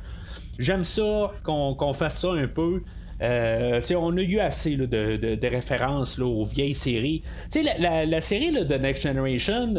J'aime 0.59 0.83
ça 0.83 1.31
qu'on 1.43 1.93
fasse 1.93 2.19
ça 2.19 2.31
un 2.31 2.47
peu. 2.47 2.83
Euh, 3.21 3.81
on 3.97 4.17
a 4.17 4.21
eu 4.21 4.39
assez 4.39 4.75
de, 4.75 5.47
références 5.47 6.19
aux 6.19 6.43
vieilles 6.45 6.75
séries. 6.75 7.23
La, 7.79 8.05
la, 8.05 8.21
série 8.21 8.51
de 8.51 8.75
Next 8.75 9.03
Generation, 9.03 9.75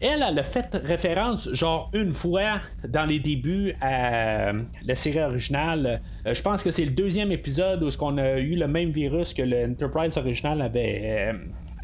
elle, 0.00 0.24
elle 0.26 0.38
a 0.38 0.42
fait 0.42 0.74
référence, 0.82 1.52
genre, 1.52 1.90
une 1.92 2.14
fois 2.14 2.60
dans 2.88 3.04
les 3.04 3.18
débuts 3.18 3.74
à 3.80 4.48
euh, 4.48 4.62
la 4.84 4.94
série 4.94 5.20
originale. 5.22 6.00
Euh, 6.26 6.32
je 6.32 6.42
pense 6.42 6.62
que 6.62 6.70
c'est 6.70 6.84
le 6.84 6.92
deuxième 6.92 7.32
épisode 7.32 7.82
où 7.82 7.88
on 8.00 8.16
a 8.16 8.38
eu 8.38 8.56
le 8.56 8.66
même 8.66 8.90
virus 8.90 9.34
que 9.34 9.42
l'Enterprise 9.42 10.16
original 10.16 10.60
avait. 10.62 11.00
Euh, 11.04 11.32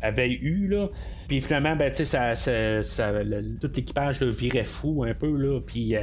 avait 0.02 0.30
eu 0.30 0.68
là 0.68 0.88
puis 1.26 1.40
finalement 1.40 1.74
ben 1.74 1.90
tu 1.90 2.04
sais 2.04 2.34
ça, 2.84 3.12
tout 3.60 3.70
l'équipage 3.74 4.22
virait 4.22 4.66
fou 4.66 5.04
un 5.04 5.14
peu 5.14 5.34
là 5.34 5.58
puis 5.66 5.96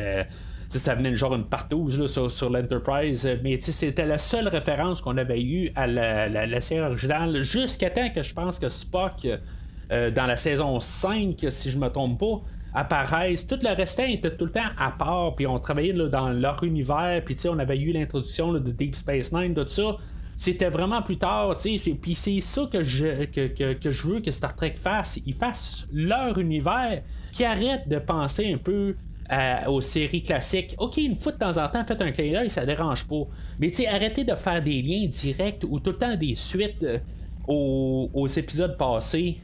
ça 0.68 0.96
venait 0.96 1.16
genre 1.16 1.36
une 1.36 1.46
partouze 1.46 2.00
là, 2.00 2.08
sur, 2.08 2.50
l'Enterprise, 2.50 3.30
mais 3.44 3.60
c'était 3.60 4.08
la 4.08 4.18
seule 4.18 4.48
référence 4.48 5.00
qu'on 5.00 5.16
avait 5.18 5.44
eue 5.44 5.72
à 5.76 5.86
la, 5.86 6.28
la 6.28 6.60
série 6.60 6.82
originale, 6.82 7.44
jusqu'à 7.44 7.92
temps 7.92 8.10
que 8.10 8.24
je 8.24 8.34
pense 8.34 8.58
que 8.58 8.68
Spock 8.68 9.28
euh, 9.94 10.10
dans 10.10 10.26
la 10.26 10.38
saison 10.38 10.80
5, 10.80 11.46
si 11.50 11.70
je 11.70 11.78
me 11.78 11.88
trompe 11.88 12.20
pas, 12.20 12.42
apparaissent. 12.74 13.46
Tout 13.46 13.60
le 13.62 13.76
restant 13.76 14.06
était 14.06 14.36
tout 14.36 14.46
le 14.46 14.52
temps 14.52 14.72
à 14.80 14.90
part, 14.90 15.36
puis 15.36 15.46
on 15.46 15.60
travaillait 15.60 15.94
dans 15.94 16.30
leur 16.30 16.64
univers, 16.64 17.22
puis 17.24 17.36
on 17.48 17.60
avait 17.60 17.78
eu 17.78 17.92
l'introduction 17.92 18.54
de 18.54 18.72
Deep 18.72 18.96
Space 18.96 19.32
Nine, 19.32 19.54
tout 19.54 19.70
ça. 19.70 19.98
C'était 20.36 20.70
vraiment 20.70 21.04
plus 21.04 21.18
tard, 21.18 21.56
puis 21.58 22.16
c'est 22.16 22.42
ça 22.42 22.68
que 22.72 22.82
je, 22.82 23.26
que, 23.26 23.92
je 23.92 24.08
veux 24.08 24.20
que 24.20 24.32
Star 24.32 24.56
Trek 24.56 24.74
fasse. 24.78 25.20
Ils 25.28 25.36
fassent 25.36 25.88
leur 25.94 26.40
univers, 26.40 27.04
qui 27.32 27.46
arrête 27.46 27.88
de 27.88 28.00
penser 28.00 28.52
un 28.52 28.58
peu 28.58 28.96
aux 29.68 29.82
séries 29.82 30.24
classiques. 30.24 30.74
Ok, 30.80 30.98
une 30.98 31.16
fois 31.18 31.34
de 31.34 31.38
temps 31.38 31.58
en 31.58 31.68
temps, 31.68 31.84
faites 31.84 32.02
un 32.02 32.12
clin 32.12 32.32
d'œil, 32.32 32.50
ça 32.50 32.66
dérange 32.66 33.08
pas. 33.08 33.28
Mais 33.60 33.72
arrêtez 33.88 34.24
de 34.24 34.34
faire 34.34 34.64
des 34.64 34.82
liens 34.82 35.06
directs 35.06 35.64
ou 35.70 35.80
tout 35.80 35.92
le 35.92 35.98
temps 35.98 36.16
des 36.16 36.36
suites. 36.36 36.84
Euh, 37.50 38.08
aux, 38.14 38.28
épisodes 38.28 38.78
passés, 38.78 39.38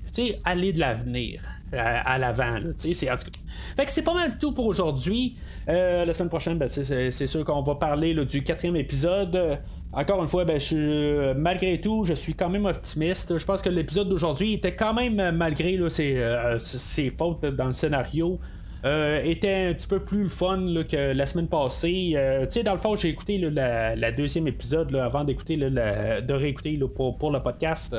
aller 0.46 0.72
de 0.72 0.80
l'avenir 0.80 1.42
à, 1.74 2.18
l'avant. 2.18 2.58
C'est, 2.78 2.94
Fait 2.94 3.86
que 3.86 3.92
c'est 3.92 4.04
pas 4.04 4.14
mal 4.14 4.38
tout 4.38 4.54
pour 4.54 4.68
aujourd'hui. 4.68 5.36
Euh, 5.68 6.06
la 6.06 6.14
semaine 6.14 6.30
prochaine, 6.30 6.58
ben, 6.58 6.70
c'est, 6.70 7.28
sûr 7.28 7.44
qu'on 7.44 7.62
va 7.62 7.76
parler 7.76 8.14
du 8.26 8.42
quatrième 8.42 8.78
épisode. 8.78 9.60
encore 9.92 10.22
une 10.22 10.30
fois, 10.30 10.46
ben, 10.46 10.60
je, 10.60 11.34
malgré 11.34 11.82
tout, 11.82 12.06
je 12.06 12.14
suis 12.14 12.34
quand 12.36 12.50
même 12.50 12.66
optimiste. 12.66 13.38
Je 13.38 13.46
pense 13.46 13.62
que 13.62 13.70
l'épisode 13.70 14.08
d'aujourd'hui 14.08 14.54
était 14.54 14.76
quand 14.76 14.94
même, 14.94 15.36
malgré 15.36 15.76
là, 15.76 15.90
ses, 15.90 17.10
fautes 17.18 17.46
dans 17.46 17.68
le 17.68 17.74
scénario, 17.74 18.40
était 18.84 19.68
un 19.70 19.74
petit 19.74 19.88
peu 19.88 20.00
plus 20.00 20.30
fun 20.30 20.84
que 20.90 21.14
la 21.14 21.26
semaine 21.26 21.48
passée. 21.48 22.16
tu 22.44 22.48
sais, 22.50 22.64
dans 22.64 22.74
le 22.74 22.78
fond, 22.78 22.96
j'ai 22.96 23.10
écouté 23.10 23.38
la, 23.38 24.12
deuxième 24.12 24.48
épisode 24.48 24.96
avant 24.96 25.24
d'écouter 25.24 25.58
de 25.58 26.34
réécouter 26.34 26.80
pour, 26.96 27.32
le 27.32 27.42
podcast. 27.42 27.96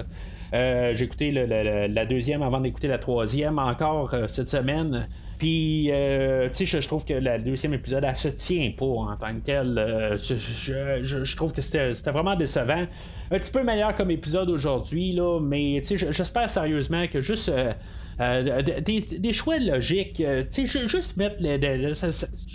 j'ai 0.53 1.03
écouté 1.03 1.31
la, 1.33 2.07
deuxième 2.07 2.43
avant 2.43 2.61
d'écouter 2.61 2.89
la 2.89 2.99
troisième 2.99 3.59
encore 3.59 4.15
cette 4.29 4.49
semaine. 4.49 5.07
Puis, 5.41 5.89
euh, 5.91 6.51
tu 6.51 6.67
sais, 6.67 6.81
je, 6.83 6.87
trouve 6.87 7.07
que 7.07 7.15
le 7.15 7.39
deuxième 7.39 7.73
épisode, 7.73 8.05
elle 8.05 8.15
se 8.15 8.29
tient 8.29 8.71
pas 8.77 8.85
en 8.85 9.17
tant 9.17 9.35
que 9.35 9.41
tel. 9.41 9.79
Euh, 9.79 10.19
je, 10.19 11.35
trouve 11.35 11.55
que 11.55 11.63
c'était 11.63 11.93
vraiment 12.11 12.37
décevant. 12.37 12.85
Un 13.31 13.39
petit 13.39 13.51
peu 13.51 13.63
meilleur 13.63 13.95
comme 13.97 14.11
épisode 14.11 14.51
aujourd'hui, 14.51 15.15
là, 15.15 15.41
mais 15.41 15.81
tu 15.83 15.99
sais, 15.99 16.13
j'espère 16.13 16.51
sérieusement 16.51 17.07
que 17.07 17.23
juste. 17.23 17.49
Euh, 17.49 17.73
des, 18.21 19.33
choix 19.33 19.59
logiques. 19.59 20.23
tu 20.51 20.67
sais, 20.69 20.89
juste 20.89 21.17
mettre 21.17 21.37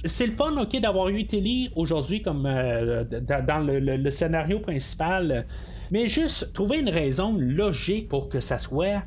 c'est 0.05 0.28
le 0.28 0.34
fun, 0.34 0.55
ok, 0.61 0.80
d'avoir 0.80 1.09
eu 1.09 1.26
Tilly 1.26 1.72
aujourd'hui 1.76 2.22
comme 2.22 2.43
dans 2.43 3.59
le, 3.66 4.09
scénario 4.11 4.59
principal. 4.59 5.45
Mais 5.91 6.07
juste 6.07 6.53
trouver 6.53 6.80
une 6.80 6.89
raison 6.89 7.36
logique 7.38 8.09
pour 8.09 8.30
que 8.30 8.39
ça 8.39 8.59
soit 8.59 9.03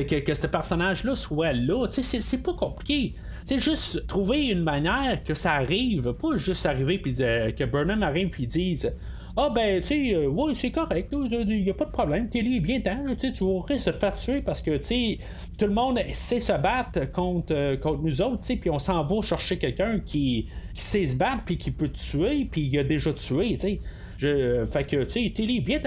que, 0.00 0.34
ce 0.34 0.46
personnage-là 0.46 1.14
soit 1.14 1.52
là. 1.52 1.86
C'est 1.90 2.42
pas 2.42 2.54
compliqué. 2.54 3.14
C'est 3.44 3.58
juste 3.58 4.06
trouver 4.06 4.48
une 4.48 4.62
manière 4.62 5.22
que 5.24 5.34
ça 5.34 5.52
arrive, 5.52 6.12
pas 6.14 6.36
juste 6.36 6.64
arriver 6.66 6.98
puis 6.98 7.14
que 7.14 7.64
Burnham 7.64 8.02
arrive 8.02 8.30
puis 8.30 8.46
dise 8.46 8.92
ah 9.36 9.50
ben, 9.54 9.80
tu 9.80 9.88
sais, 9.88 10.14
euh, 10.14 10.54
c'est 10.54 10.70
correct, 10.70 11.08
il 11.12 11.62
n'y 11.64 11.70
a 11.70 11.74
pas 11.74 11.86
de 11.86 11.90
problème, 11.90 12.28
t'es 12.28 12.40
est 12.40 12.60
bien 12.60 12.80
temps, 12.80 13.02
tu 13.18 13.44
risques 13.44 13.86
de 13.86 13.92
te 13.92 13.98
faire 13.98 14.14
tuer 14.14 14.42
parce 14.42 14.60
que, 14.60 14.76
tu 14.76 14.84
sais, 14.84 15.18
tout 15.58 15.66
le 15.66 15.72
monde 15.72 15.98
sait 16.12 16.40
se 16.40 16.52
battre 16.52 17.10
contre, 17.12 17.54
euh, 17.54 17.76
contre 17.76 18.02
nous 18.02 18.20
autres, 18.20 18.44
tu 18.46 18.56
puis 18.56 18.68
on 18.68 18.78
s'en 18.78 19.02
va 19.04 19.22
chercher 19.22 19.58
quelqu'un 19.58 20.00
qui, 20.00 20.48
sait 20.74 21.06
se 21.06 21.16
battre 21.16 21.44
puis 21.46 21.56
qui 21.56 21.70
peut 21.70 21.88
tuer, 21.88 22.46
puis 22.50 22.62
il 22.62 22.78
a 22.78 22.84
déjà 22.84 23.12
tué, 23.12 23.56
tu. 23.56 23.78
Je, 24.18 24.66
fait 24.66 24.84
que, 24.84 25.02
tu 25.02 25.10
sais, 25.10 25.32
Tilly, 25.34 25.60
bien 25.60 25.80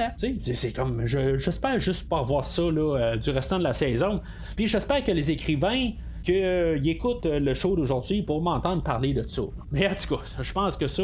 c'est 0.54 0.74
comme, 0.74 1.06
j'espère 1.06 1.80
juste 1.80 2.10
pas 2.10 2.22
voir 2.22 2.46
ça, 2.46 2.64
là, 2.64 2.98
euh, 2.98 3.16
du 3.16 3.30
restant 3.30 3.60
de 3.60 3.64
la 3.64 3.74
saison. 3.74 4.20
Puis 4.58 4.68
j'espère 4.68 5.06
que 5.06 5.12
les 5.12 5.32
écrivains, 5.32 5.92
qu'ils 6.26 6.44
euh, 6.44 6.80
écoutent 6.84 7.28
euh, 7.28 7.40
le 7.40 7.54
show 7.54 7.76
d'aujourd'hui 7.76 8.24
pour 8.24 8.42
m'entendre 8.42 8.82
parler 8.84 9.14
de 9.14 9.24
ça. 9.28 9.44
Mais 9.72 9.88
en 9.88 9.94
tout 9.94 10.16
cas, 10.16 10.24
je 10.42 10.54
pense 10.54 10.76
que 10.76 10.88
ça, 10.88 11.04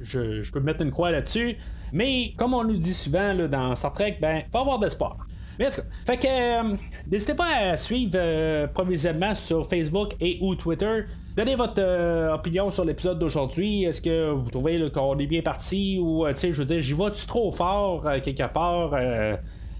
je, 0.00 0.50
peux 0.50 0.60
mettre 0.60 0.80
une 0.80 0.90
croix 0.90 1.10
là-dessus. 1.10 1.56
Mais 1.92 2.32
comme 2.36 2.54
on 2.54 2.64
nous 2.64 2.76
dit 2.76 2.94
souvent 2.94 3.32
là, 3.32 3.48
dans 3.48 3.74
Star 3.74 3.92
Trek, 3.92 4.18
ben, 4.20 4.42
faut 4.50 4.58
avoir 4.58 4.78
d'espoir. 4.78 5.16
Mais 5.58 5.66
en 5.66 5.70
tout 5.70 5.82
cas, 5.82 5.86
fait 6.06 6.16
que 6.16 7.10
n'hésitez 7.10 7.34
pas 7.34 7.72
à 7.72 7.76
suivre 7.76 8.66
provisoirement 8.72 9.34
sur 9.34 9.68
Facebook 9.68 10.14
et 10.20 10.38
ou 10.40 10.54
Twitter 10.54 11.04
Donnez 11.34 11.54
votre 11.54 11.78
euh, 11.78 12.34
opinion 12.34 12.70
sur 12.70 12.84
l'épisode 12.84 13.18
d'aujourd'hui. 13.18 13.84
Est-ce 13.84 14.02
que 14.02 14.30
vous 14.32 14.50
trouvez 14.50 14.90
qu'on 14.90 15.18
est 15.18 15.26
bien 15.26 15.40
parti 15.40 15.98
ou, 15.98 16.26
euh, 16.26 16.34
tu 16.34 16.40
sais, 16.40 16.52
je 16.52 16.58
veux 16.58 16.66
dire, 16.66 16.82
j'y 16.82 16.92
vais-tu 16.92 17.26
trop 17.26 17.50
fort 17.50 18.06
euh, 18.06 18.20
quelque 18.20 18.46
part? 18.52 18.90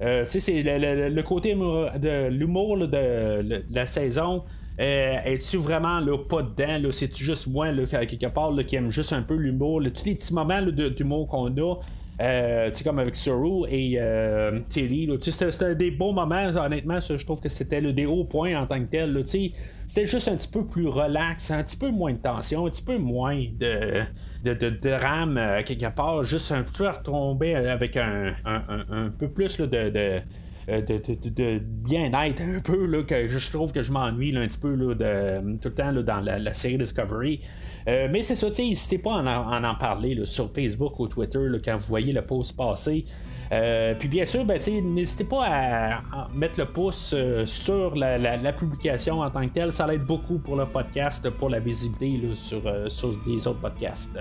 tu 0.00 0.06
sais, 0.24 0.40
c'est 0.40 0.62
le, 0.62 1.22
côté 1.22 1.54
de 1.54 2.28
l'humour 2.28 2.78
de, 2.78 3.62
la 3.70 3.84
saison. 3.84 4.44
Es-tu 4.78 5.58
vraiment 5.58 6.00
là, 6.00 6.16
pas 6.16 6.42
dedans? 6.42 6.90
C'est-tu 6.90 7.22
juste 7.22 7.48
moi, 7.48 7.70
là, 7.70 7.84
quelque 7.86 8.26
part, 8.28 8.50
qui 8.66 8.76
aime 8.76 8.90
juste 8.90 9.12
un 9.12 9.22
peu 9.22 9.34
l'humour? 9.34 9.82
Tous 9.94 10.06
les 10.06 10.14
petits 10.14 10.32
moments 10.32 10.62
d'humour 10.62 11.28
qu'on 11.28 11.48
a. 11.48 11.74
Euh, 12.20 12.70
comme 12.84 12.98
avec 12.98 13.16
Suru 13.16 13.66
et 13.68 13.96
euh, 13.98 14.60
Tilly. 14.68 15.08
C'était 15.22 15.74
des 15.74 15.90
beaux 15.90 16.12
moments, 16.12 16.48
honnêtement. 16.54 17.00
je 17.00 17.24
trouve 17.24 17.40
que 17.40 17.48
c'était 17.48 17.80
le 17.80 17.92
des 17.92 18.06
hauts 18.06 18.24
points 18.24 18.54
en 18.54 18.66
tant 18.66 18.80
que 18.80 18.90
tel. 18.90 19.24
C'était 19.26 20.06
juste 20.06 20.28
un 20.28 20.36
petit 20.36 20.48
peu 20.48 20.64
plus 20.64 20.86
relax, 20.86 21.50
un 21.50 21.62
petit 21.62 21.76
peu 21.76 21.90
moins 21.90 22.12
de 22.12 22.18
tension, 22.18 22.66
un 22.66 22.70
petit 22.70 22.82
peu 22.82 22.98
moins 22.98 23.42
de, 23.58 24.02
de, 24.44 24.54
de 24.54 24.70
drame 24.70 25.38
euh, 25.38 25.62
quelque 25.62 25.90
part. 25.94 26.22
Juste 26.22 26.52
un 26.52 26.64
peu 26.64 26.88
retomber 26.88 27.54
avec 27.54 27.96
un, 27.96 28.34
un, 28.44 29.08
peu 29.18 29.28
plus 29.28 29.56
de 29.58 29.68
euh, 29.72 30.20
de, 30.68 31.58
bien-être 31.58 32.42
un 32.42 32.60
peu, 32.60 32.86
là, 32.86 33.02
que 33.02 33.28
je 33.28 33.50
trouve 33.50 33.72
que 33.72 33.82
je 33.82 33.92
m'ennuie 33.92 34.36
un 34.36 34.46
petit 34.46 34.58
peu 34.58 34.74
là, 34.74 34.94
de, 34.94 35.56
tout 35.58 35.68
le 35.68 35.74
temps 35.74 35.90
là, 35.90 36.02
dans 36.02 36.20
la, 36.20 36.54
série 36.54 36.78
Discovery. 36.78 37.40
Euh, 37.88 38.08
mais 38.10 38.22
c'est 38.22 38.36
ça, 38.36 38.48
n'hésitez 38.48 38.98
pas 38.98 39.20
à 39.20 39.40
en, 39.40 39.64
en 39.64 39.74
parler 39.74 40.18
sur 40.24 40.52
Facebook 40.52 40.98
ou 41.00 41.08
Twitter 41.08 41.40
quand 41.64 41.76
vous 41.76 41.88
voyez 41.88 42.12
le 42.12 42.22
post 42.22 42.56
passer. 42.56 43.04
Euh, 43.52 43.94
puis 43.98 44.08
bien 44.08 44.24
sûr, 44.24 44.44
ben, 44.44 44.58
n'hésitez 44.82 45.24
pas 45.24 45.44
à, 45.46 46.28
mettre 46.34 46.58
le 46.58 46.66
pouce 46.66 47.14
sur 47.46 47.96
la, 47.96 48.52
publication 48.52 49.20
en 49.20 49.30
tant 49.30 49.46
que 49.46 49.52
telle. 49.52 49.72
Ça 49.72 49.92
aide 49.92 50.04
beaucoup 50.04 50.38
pour 50.38 50.56
le 50.56 50.66
podcast, 50.66 51.28
pour 51.30 51.50
la 51.50 51.58
visibilité 51.58 52.34
sur, 52.34 52.62
sur 52.90 53.14
des 53.26 53.46
autres 53.46 53.60
podcasts. 53.60 54.18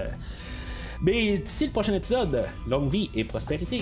Mais 1.02 1.38
d'ici 1.40 1.66
le 1.66 1.72
prochain 1.72 1.94
épisode, 1.94 2.46
longue 2.68 2.90
vie 2.90 3.10
et 3.16 3.24
prospérité. 3.24 3.82